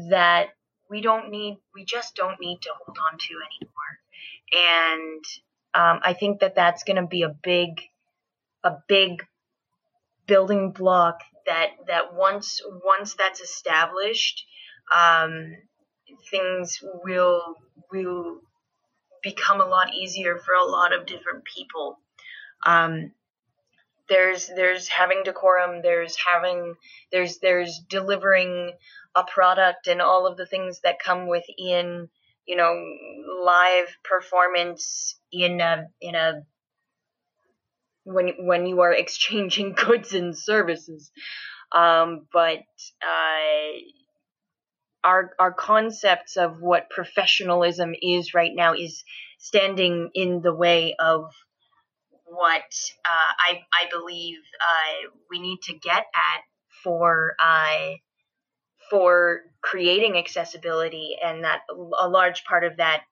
that 0.09 0.49
we 0.89 1.01
don't 1.01 1.31
need 1.31 1.57
we 1.73 1.83
just 1.83 2.15
don't 2.15 2.39
need 2.39 2.61
to 2.61 2.69
hold 2.85 2.97
on 3.11 3.17
to 3.17 3.33
anymore. 3.33 3.93
And 4.53 5.23
um, 5.73 5.99
i 6.03 6.13
think 6.13 6.39
that 6.39 6.55
that's 6.55 6.83
going 6.83 6.97
to 6.97 7.07
be 7.07 7.23
a 7.23 7.29
big 7.29 7.81
a 8.63 8.73
big 8.87 9.23
building 10.27 10.71
block 10.71 11.21
that 11.45 11.71
that 11.87 12.13
once 12.13 12.61
once 12.85 13.15
that's 13.15 13.41
established, 13.41 14.45
um, 14.95 15.55
things 16.29 16.79
will 17.03 17.55
will 17.91 18.41
become 19.23 19.61
a 19.61 19.65
lot 19.65 19.93
easier 19.93 20.37
for 20.37 20.53
a 20.53 20.65
lot 20.65 20.93
of 20.93 21.05
different 21.05 21.43
people. 21.43 21.99
Um, 22.65 23.11
there's 24.09 24.47
there's 24.47 24.87
having 24.87 25.23
decorum. 25.23 25.81
There's 25.81 26.15
having 26.15 26.75
there's 27.11 27.39
there's 27.39 27.79
delivering 27.89 28.73
a 29.15 29.23
product 29.23 29.87
and 29.87 30.01
all 30.01 30.27
of 30.27 30.37
the 30.37 30.45
things 30.45 30.81
that 30.81 30.99
come 30.99 31.27
within 31.27 32.09
you 32.51 32.57
know 32.57 32.75
live 33.45 33.87
performance 34.03 35.15
in 35.31 35.61
a 35.61 35.87
in 36.01 36.15
a 36.15 36.43
when 38.03 38.33
when 38.39 38.65
you 38.65 38.81
are 38.81 38.91
exchanging 38.93 39.73
goods 39.87 40.13
and 40.13 40.37
services. 40.37 41.11
Um, 41.71 42.27
but 42.33 42.59
uh, 43.01 43.71
our 45.01 45.31
our 45.39 45.53
concepts 45.53 46.35
of 46.35 46.59
what 46.59 46.89
professionalism 46.89 47.93
is 48.01 48.33
right 48.33 48.51
now 48.53 48.73
is 48.73 49.05
standing 49.39 50.09
in 50.13 50.41
the 50.41 50.53
way 50.53 50.93
of 50.99 51.31
what 52.25 52.69
uh, 53.05 53.31
I 53.39 53.61
I 53.73 53.89
believe 53.89 54.39
uh, 54.59 55.09
we 55.29 55.39
need 55.39 55.59
to 55.67 55.73
get 55.73 56.05
at 56.13 56.41
for 56.83 57.35
uh, 57.41 57.91
for 58.91 59.39
creating 59.61 60.17
accessibility, 60.17 61.15
and 61.23 61.45
that 61.45 61.61
a 61.99 62.09
large 62.09 62.43
part 62.43 62.65
of 62.65 62.77
that 62.77 63.03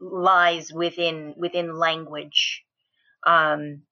lies 0.00 0.72
within 0.72 1.34
within 1.38 1.78
language. 1.78 2.64
Um, 3.24 3.82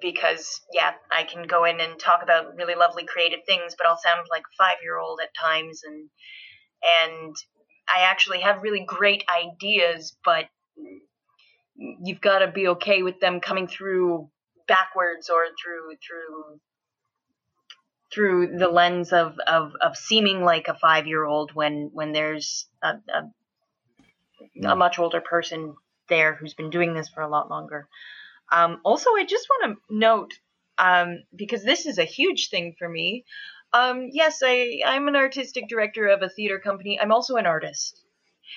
because 0.00 0.60
yeah, 0.74 0.92
I 1.10 1.24
can 1.24 1.46
go 1.46 1.64
in 1.64 1.80
and 1.80 1.98
talk 1.98 2.22
about 2.22 2.54
really 2.56 2.74
lovely 2.74 3.06
creative 3.06 3.40
things, 3.46 3.74
but 3.78 3.86
I'll 3.86 3.98
sound 3.98 4.26
like 4.30 4.42
five 4.58 4.76
year 4.82 4.98
old 4.98 5.20
at 5.22 5.30
times, 5.34 5.80
and 5.84 6.10
and 7.00 7.34
I 7.88 8.02
actually 8.02 8.40
have 8.40 8.62
really 8.62 8.84
great 8.86 9.24
ideas, 9.42 10.14
but 10.22 10.44
you've 11.76 12.20
got 12.20 12.40
to 12.40 12.48
be 12.48 12.68
okay 12.68 13.02
with 13.02 13.20
them 13.20 13.40
coming 13.40 13.68
through 13.68 14.28
backwards 14.66 15.30
or 15.30 15.46
through 15.62 15.96
through 16.06 16.60
through 18.12 18.58
the 18.58 18.68
lens 18.68 19.12
of 19.12 19.38
of, 19.46 19.72
of 19.80 19.96
seeming 19.96 20.42
like 20.42 20.68
a 20.68 20.74
five 20.74 21.06
year 21.06 21.24
old 21.24 21.54
when 21.54 21.90
when 21.92 22.12
there's 22.12 22.66
a, 22.82 22.94
a, 23.12 24.68
a 24.68 24.76
much 24.76 24.98
older 24.98 25.20
person 25.20 25.74
there 26.08 26.34
who's 26.34 26.54
been 26.54 26.70
doing 26.70 26.94
this 26.94 27.08
for 27.08 27.22
a 27.22 27.28
lot 27.28 27.50
longer. 27.50 27.88
Um, 28.50 28.80
also, 28.84 29.10
I 29.10 29.24
just 29.24 29.46
want 29.48 29.76
to 29.76 29.94
note 29.94 30.32
um, 30.78 31.22
because 31.36 31.64
this 31.64 31.86
is 31.86 31.98
a 31.98 32.04
huge 32.04 32.48
thing 32.48 32.74
for 32.78 32.88
me. 32.88 33.24
Um, 33.72 34.08
yes, 34.10 34.40
I, 34.42 34.80
I'm 34.86 35.08
an 35.08 35.16
artistic 35.16 35.68
director 35.68 36.08
of 36.08 36.22
a 36.22 36.30
theater 36.30 36.58
company. 36.58 36.98
I'm 36.98 37.12
also 37.12 37.36
an 37.36 37.46
artist. 37.46 38.00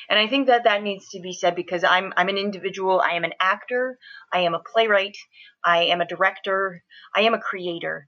And 0.10 0.18
I 0.18 0.28
think 0.28 0.48
that 0.48 0.64
that 0.64 0.84
needs 0.84 1.10
to 1.10 1.20
be 1.20 1.34
said 1.34 1.56
because 1.56 1.84
I'm 1.84 2.14
I'm 2.16 2.30
an 2.30 2.38
individual. 2.38 3.02
I 3.02 3.12
am 3.12 3.26
an 3.26 3.34
actor. 3.42 3.98
I 4.32 4.42
am 4.42 4.54
a 4.54 4.60
playwright. 4.60 5.18
I 5.64 5.86
am 5.86 6.00
a 6.00 6.08
director. 6.08 6.84
I 7.14 7.22
am 7.22 7.34
a 7.34 7.40
creator. 7.40 8.08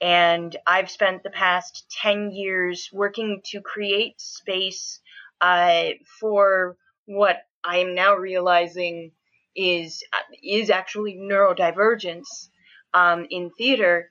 And 0.00 0.54
I've 0.66 0.90
spent 0.90 1.22
the 1.22 1.30
past 1.30 1.86
10 2.02 2.30
years 2.32 2.90
working 2.92 3.42
to 3.46 3.60
create 3.60 4.20
space 4.20 5.00
uh, 5.40 5.90
for 6.20 6.76
what 7.06 7.38
I 7.62 7.78
am 7.78 7.94
now 7.94 8.14
realizing 8.14 9.12
is 9.56 10.02
is 10.42 10.70
actually 10.70 11.16
neurodivergence 11.16 12.48
um, 12.92 13.26
in 13.30 13.50
theater. 13.50 14.10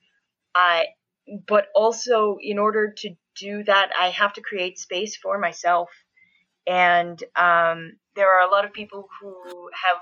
Uh, 0.55 0.83
but 1.47 1.67
also, 1.73 2.37
in 2.41 2.59
order 2.59 2.93
to 2.97 3.15
do 3.35 3.63
that, 3.63 3.91
I 3.99 4.09
have 4.09 4.33
to 4.33 4.41
create 4.41 4.77
space 4.77 5.15
for 5.15 5.37
myself. 5.37 5.89
And 6.67 7.21
um, 7.35 7.93
there 8.15 8.29
are 8.29 8.47
a 8.47 8.51
lot 8.51 8.65
of 8.65 8.73
people 8.73 9.07
who 9.19 9.69
have, 9.83 10.01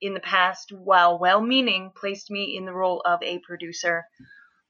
in 0.00 0.14
the 0.14 0.20
past, 0.20 0.72
while 0.72 1.18
well 1.18 1.40
meaning, 1.40 1.90
placed 1.94 2.30
me 2.30 2.56
in 2.56 2.64
the 2.64 2.72
role 2.72 3.02
of 3.04 3.22
a 3.22 3.38
producer 3.40 4.04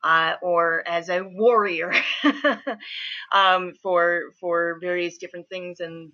uh, 0.03 0.35
or 0.43 0.87
as 0.87 1.09
a 1.09 1.23
warrior 1.23 1.93
um, 3.33 3.73
for 3.83 4.33
for 4.41 4.79
various 4.81 5.19
different 5.19 5.49
things. 5.49 5.81
And 5.81 6.13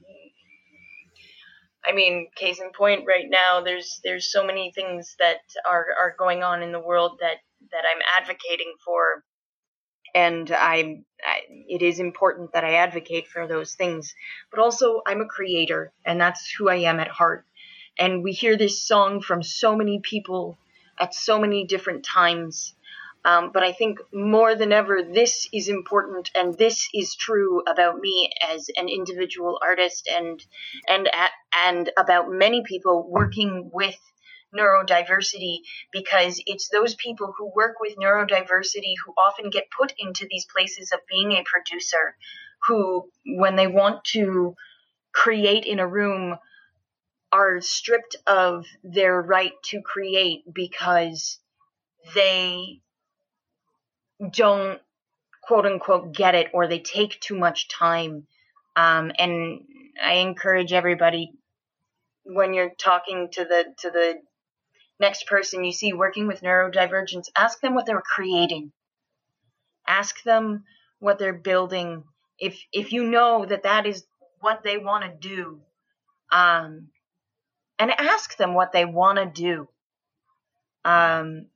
I 1.84 1.92
mean, 1.92 2.28
case 2.36 2.60
in 2.60 2.70
point, 2.72 3.04
right 3.06 3.26
now 3.28 3.62
there's 3.62 4.00
there's 4.04 4.32
so 4.32 4.44
many 4.44 4.72
things 4.74 5.16
that 5.18 5.40
are 5.68 5.86
are 6.00 6.14
going 6.18 6.42
on 6.42 6.62
in 6.62 6.72
the 6.72 6.80
world 6.80 7.18
that 7.20 7.36
that 7.72 7.84
I'm 7.84 8.02
advocating 8.20 8.74
for, 8.84 9.22
and 10.14 10.50
I, 10.50 11.02
I 11.24 11.40
it 11.68 11.82
is 11.82 12.00
important 12.00 12.52
that 12.52 12.64
I 12.64 12.74
advocate 12.74 13.28
for 13.28 13.46
those 13.46 13.74
things. 13.74 14.14
But 14.50 14.60
also, 14.60 15.02
I'm 15.06 15.20
a 15.20 15.26
creator, 15.26 15.92
and 16.06 16.20
that's 16.20 16.50
who 16.50 16.68
I 16.68 16.76
am 16.76 17.00
at 17.00 17.08
heart. 17.08 17.44
And 17.98 18.24
we 18.24 18.32
hear 18.32 18.56
this 18.56 18.82
song 18.82 19.20
from 19.20 19.42
so 19.42 19.76
many 19.76 20.00
people 20.00 20.58
at 20.98 21.14
so 21.14 21.38
many 21.38 21.64
different 21.64 22.04
times 22.04 22.74
um, 23.24 23.50
but 23.52 23.62
I 23.62 23.72
think 23.72 24.00
more 24.12 24.54
than 24.54 24.72
ever, 24.72 25.02
this 25.02 25.48
is 25.52 25.68
important, 25.68 26.30
and 26.34 26.56
this 26.58 26.88
is 26.92 27.14
true 27.14 27.62
about 27.66 27.98
me 27.98 28.30
as 28.52 28.68
an 28.76 28.88
individual 28.88 29.58
artist, 29.62 30.08
and 30.08 30.44
and 30.88 31.08
and 31.66 31.90
about 31.98 32.30
many 32.30 32.62
people 32.62 33.08
working 33.08 33.70
with 33.72 33.98
neurodiversity 34.54 35.58
because 35.90 36.40
it's 36.46 36.68
those 36.68 36.94
people 36.94 37.34
who 37.36 37.50
work 37.54 37.80
with 37.80 37.96
neurodiversity 37.96 38.94
who 39.04 39.12
often 39.12 39.50
get 39.50 39.64
put 39.76 39.92
into 39.98 40.26
these 40.30 40.46
places 40.54 40.92
of 40.92 41.00
being 41.08 41.32
a 41.32 41.42
producer 41.44 42.16
who 42.68 43.08
when 43.26 43.56
they 43.56 43.66
want 43.66 44.04
to 44.04 44.54
create 45.12 45.64
in 45.64 45.80
a 45.80 45.86
room 45.86 46.36
are 47.32 47.60
stripped 47.60 48.16
of 48.26 48.64
their 48.84 49.20
right 49.20 49.54
to 49.64 49.82
create 49.82 50.42
because 50.52 51.40
they 52.14 52.80
don't 54.32 54.80
quote 55.42 55.66
unquote 55.66 56.12
get 56.14 56.34
it 56.34 56.48
or 56.52 56.66
they 56.66 56.78
take 56.80 57.20
too 57.20 57.36
much 57.36 57.68
time. 57.68 58.26
Um, 58.76 59.12
and 59.18 59.60
I 60.02 60.14
encourage 60.14 60.72
everybody 60.72 61.32
when 62.24 62.54
you're 62.54 62.72
talking 62.78 63.28
to 63.32 63.44
the 63.44 63.64
to 63.78 63.90
the 63.90 64.14
next 64.98 65.26
person 65.26 65.64
you 65.64 65.72
see 65.72 65.92
working 65.92 66.26
with 66.26 66.40
neurodivergence, 66.40 67.28
ask 67.36 67.60
them 67.60 67.74
what 67.74 67.86
they're 67.86 68.02
creating. 68.02 68.72
Ask 69.86 70.22
them 70.22 70.64
what 70.98 71.18
they're 71.18 71.32
building. 71.38 72.04
If 72.38 72.58
if 72.72 72.92
you 72.92 73.04
know 73.04 73.44
that 73.44 73.64
that 73.64 73.86
is 73.86 74.04
what 74.40 74.62
they 74.62 74.78
want 74.78 75.04
to 75.04 75.28
do, 75.28 75.60
um, 76.32 76.88
and 77.78 77.90
ask 77.90 78.36
them 78.36 78.54
what 78.54 78.72
they 78.72 78.84
want 78.84 79.18
to 79.18 79.26
do. 79.26 79.68
Um, 80.84 81.46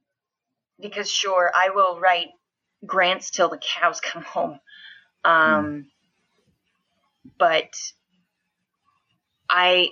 because 0.81 1.11
sure, 1.11 1.51
I 1.55 1.71
will 1.71 1.99
write 1.99 2.29
grants 2.85 3.31
till 3.31 3.49
the 3.49 3.59
cows 3.59 4.01
come 4.05 4.23
home. 4.23 4.61
Um, 5.25 5.65
mm. 5.65 5.85
But 7.39 7.75
I, 9.51 9.89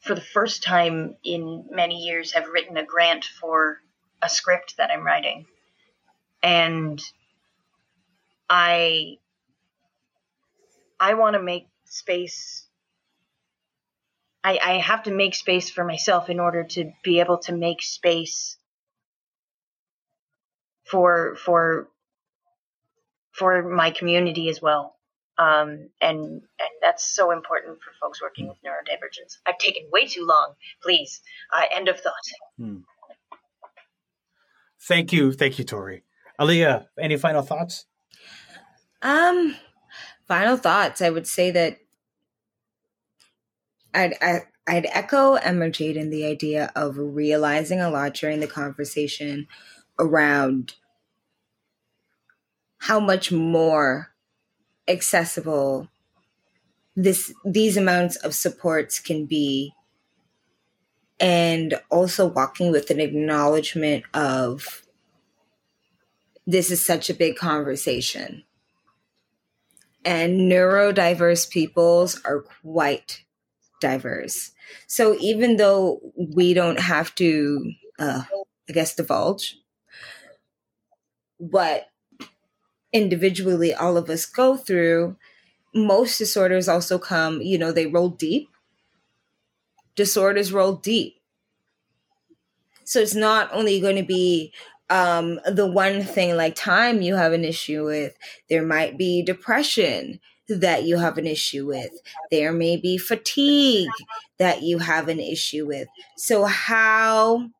for 0.00 0.14
the 0.14 0.20
first 0.20 0.62
time 0.62 1.16
in 1.24 1.66
many 1.70 1.96
years, 2.04 2.32
have 2.32 2.48
written 2.48 2.76
a 2.76 2.84
grant 2.84 3.24
for 3.24 3.78
a 4.22 4.28
script 4.28 4.76
that 4.78 4.90
I'm 4.90 5.04
writing. 5.04 5.46
And 6.42 7.00
I 8.48 9.18
I 10.98 11.14
want 11.14 11.34
to 11.34 11.42
make 11.42 11.68
space. 11.84 12.66
I, 14.44 14.58
I 14.62 14.72
have 14.78 15.04
to 15.04 15.10
make 15.10 15.34
space 15.34 15.70
for 15.70 15.84
myself 15.84 16.30
in 16.30 16.38
order 16.38 16.64
to 16.64 16.92
be 17.02 17.20
able 17.20 17.38
to 17.38 17.52
make 17.52 17.82
space 17.82 18.56
for 20.84 21.36
for 21.36 21.88
for 23.36 23.62
my 23.62 23.90
community 23.90 24.48
as 24.48 24.60
well. 24.60 24.96
Um, 25.38 25.90
and, 26.00 26.18
and, 26.20 26.42
that's 26.80 27.04
so 27.04 27.30
important 27.30 27.78
for 27.82 27.90
folks 28.00 28.22
working 28.22 28.48
with 28.48 28.56
neurodivergence. 28.64 29.36
I've 29.46 29.58
taken 29.58 29.82
way 29.92 30.06
too 30.06 30.24
long. 30.24 30.54
Please, 30.82 31.20
uh, 31.54 31.62
end 31.74 31.88
of 31.88 32.00
thought. 32.00 32.12
Hmm. 32.58 32.78
Thank 34.80 35.12
you, 35.12 35.32
thank 35.32 35.58
you, 35.58 35.64
Tori. 35.64 36.04
Aliyah, 36.40 36.86
any 36.98 37.18
final 37.18 37.42
thoughts? 37.42 37.84
Um, 39.02 39.56
final 40.26 40.56
thoughts. 40.56 41.02
I 41.02 41.10
would 41.10 41.26
say 41.26 41.50
that 41.50 41.78
I'd 43.92 44.14
I, 44.20 44.32
would 44.32 44.42
i 44.66 44.74
would 44.74 44.86
echo 44.92 45.36
Emerjade 45.36 45.96
in 45.96 46.10
the 46.10 46.24
idea 46.24 46.72
of 46.74 46.96
realizing 46.98 47.80
a 47.80 47.90
lot 47.90 48.14
during 48.14 48.40
the 48.40 48.46
conversation 48.46 49.48
around 49.98 50.74
how 52.78 53.00
much 53.00 53.32
more 53.32 54.12
accessible 54.88 55.88
this 56.94 57.32
these 57.44 57.76
amounts 57.76 58.16
of 58.16 58.34
supports 58.34 58.98
can 59.00 59.26
be 59.26 59.72
and 61.18 61.74
also 61.90 62.26
walking 62.26 62.70
with 62.70 62.90
an 62.90 63.00
acknowledgement 63.00 64.04
of 64.14 64.82
this 66.46 66.70
is 66.70 66.84
such 66.84 67.10
a 67.10 67.14
big 67.14 67.36
conversation. 67.36 68.44
And 70.04 70.40
neurodiverse 70.42 71.50
peoples 71.50 72.20
are 72.24 72.42
quite 72.62 73.24
diverse. 73.80 74.52
So 74.86 75.16
even 75.18 75.56
though 75.56 76.00
we 76.16 76.54
don't 76.54 76.78
have 76.78 77.14
to, 77.16 77.72
uh, 77.98 78.22
I 78.68 78.72
guess, 78.72 78.94
divulge 78.94 79.56
what 81.38 81.88
individually 82.96 83.74
all 83.74 83.96
of 83.96 84.08
us 84.08 84.26
go 84.26 84.56
through, 84.56 85.16
most 85.74 86.18
disorders 86.18 86.68
also 86.68 86.98
come, 86.98 87.40
you 87.42 87.58
know, 87.58 87.72
they 87.72 87.86
roll 87.86 88.08
deep. 88.08 88.48
Disorders 89.94 90.52
roll 90.52 90.74
deep. 90.74 91.20
So 92.84 93.00
it's 93.00 93.14
not 93.14 93.52
only 93.52 93.80
going 93.80 93.96
to 93.96 94.04
be 94.04 94.52
um, 94.90 95.40
the 95.46 95.66
one 95.66 96.02
thing 96.02 96.36
like 96.36 96.54
time 96.54 97.02
you 97.02 97.16
have 97.16 97.32
an 97.32 97.44
issue 97.44 97.84
with, 97.84 98.16
there 98.48 98.64
might 98.64 98.96
be 98.96 99.22
depression 99.22 100.20
that 100.48 100.84
you 100.84 100.96
have 100.98 101.18
an 101.18 101.26
issue 101.26 101.66
with, 101.66 101.90
there 102.30 102.52
may 102.52 102.76
be 102.76 102.96
fatigue 102.96 103.90
that 104.38 104.62
you 104.62 104.78
have 104.78 105.08
an 105.08 105.18
issue 105.18 105.66
with. 105.66 105.88
So, 106.16 106.44
how 106.44 107.50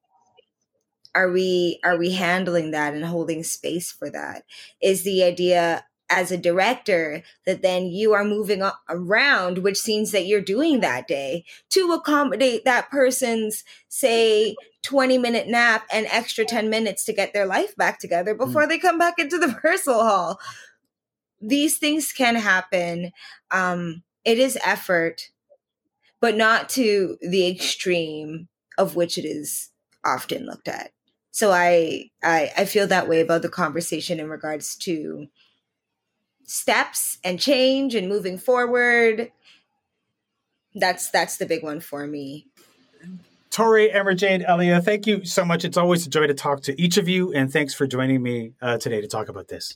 are 1.16 1.30
we 1.32 1.80
are 1.82 1.96
we 1.96 2.12
handling 2.12 2.72
that 2.72 2.92
and 2.92 3.04
holding 3.04 3.42
space 3.42 3.90
for 3.90 4.10
that 4.10 4.44
is 4.82 5.02
the 5.02 5.24
idea 5.24 5.84
as 6.10 6.30
a 6.30 6.36
director 6.36 7.22
that 7.46 7.62
then 7.62 7.86
you 7.86 8.12
are 8.12 8.22
moving 8.22 8.62
around 8.88 9.58
which 9.58 9.78
scenes 9.78 10.12
that 10.12 10.26
you're 10.26 10.42
doing 10.42 10.80
that 10.80 11.08
day 11.08 11.42
to 11.70 11.92
accommodate 11.92 12.64
that 12.64 12.90
person's 12.90 13.64
say 13.88 14.54
20 14.82 15.16
minute 15.16 15.48
nap 15.48 15.86
and 15.90 16.06
extra 16.10 16.44
10 16.44 16.68
minutes 16.68 17.02
to 17.04 17.14
get 17.14 17.32
their 17.32 17.46
life 17.46 17.74
back 17.76 17.98
together 17.98 18.34
mm. 18.34 18.38
before 18.38 18.64
mm. 18.64 18.68
they 18.68 18.78
come 18.78 18.98
back 18.98 19.18
into 19.18 19.38
the 19.38 19.48
rehearsal 19.62 20.00
hall 20.00 20.38
these 21.40 21.78
things 21.78 22.12
can 22.12 22.36
happen 22.36 23.10
um 23.50 24.02
it 24.24 24.38
is 24.38 24.58
effort 24.64 25.30
but 26.20 26.36
not 26.36 26.68
to 26.68 27.16
the 27.22 27.48
extreme 27.48 28.48
of 28.76 28.94
which 28.94 29.16
it 29.16 29.24
is 29.24 29.70
often 30.04 30.44
looked 30.44 30.68
at 30.68 30.90
so 31.36 31.52
I, 31.52 32.10
I 32.22 32.50
i 32.56 32.64
feel 32.64 32.86
that 32.86 33.08
way 33.08 33.20
about 33.20 33.42
the 33.42 33.50
conversation 33.50 34.18
in 34.18 34.30
regards 34.30 34.74
to 34.76 35.26
steps 36.44 37.18
and 37.22 37.38
change 37.38 37.94
and 37.94 38.08
moving 38.08 38.38
forward 38.38 39.30
that's 40.74 41.10
that's 41.10 41.36
the 41.36 41.44
big 41.44 41.62
one 41.62 41.80
for 41.80 42.06
me 42.06 42.46
Tori, 43.50 43.88
Emerjade, 43.88 44.46
Elia, 44.46 44.82
thank 44.82 45.06
you 45.06 45.24
so 45.24 45.42
much. 45.42 45.64
It's 45.64 45.78
always 45.78 46.06
a 46.06 46.10
joy 46.10 46.26
to 46.26 46.34
talk 46.34 46.60
to 46.64 46.78
each 46.78 46.98
of 46.98 47.08
you, 47.08 47.32
and 47.32 47.50
thanks 47.50 47.72
for 47.72 47.86
joining 47.86 48.22
me 48.22 48.52
uh, 48.60 48.76
today 48.76 49.00
to 49.00 49.06
talk 49.06 49.30
about 49.30 49.48
this. 49.48 49.74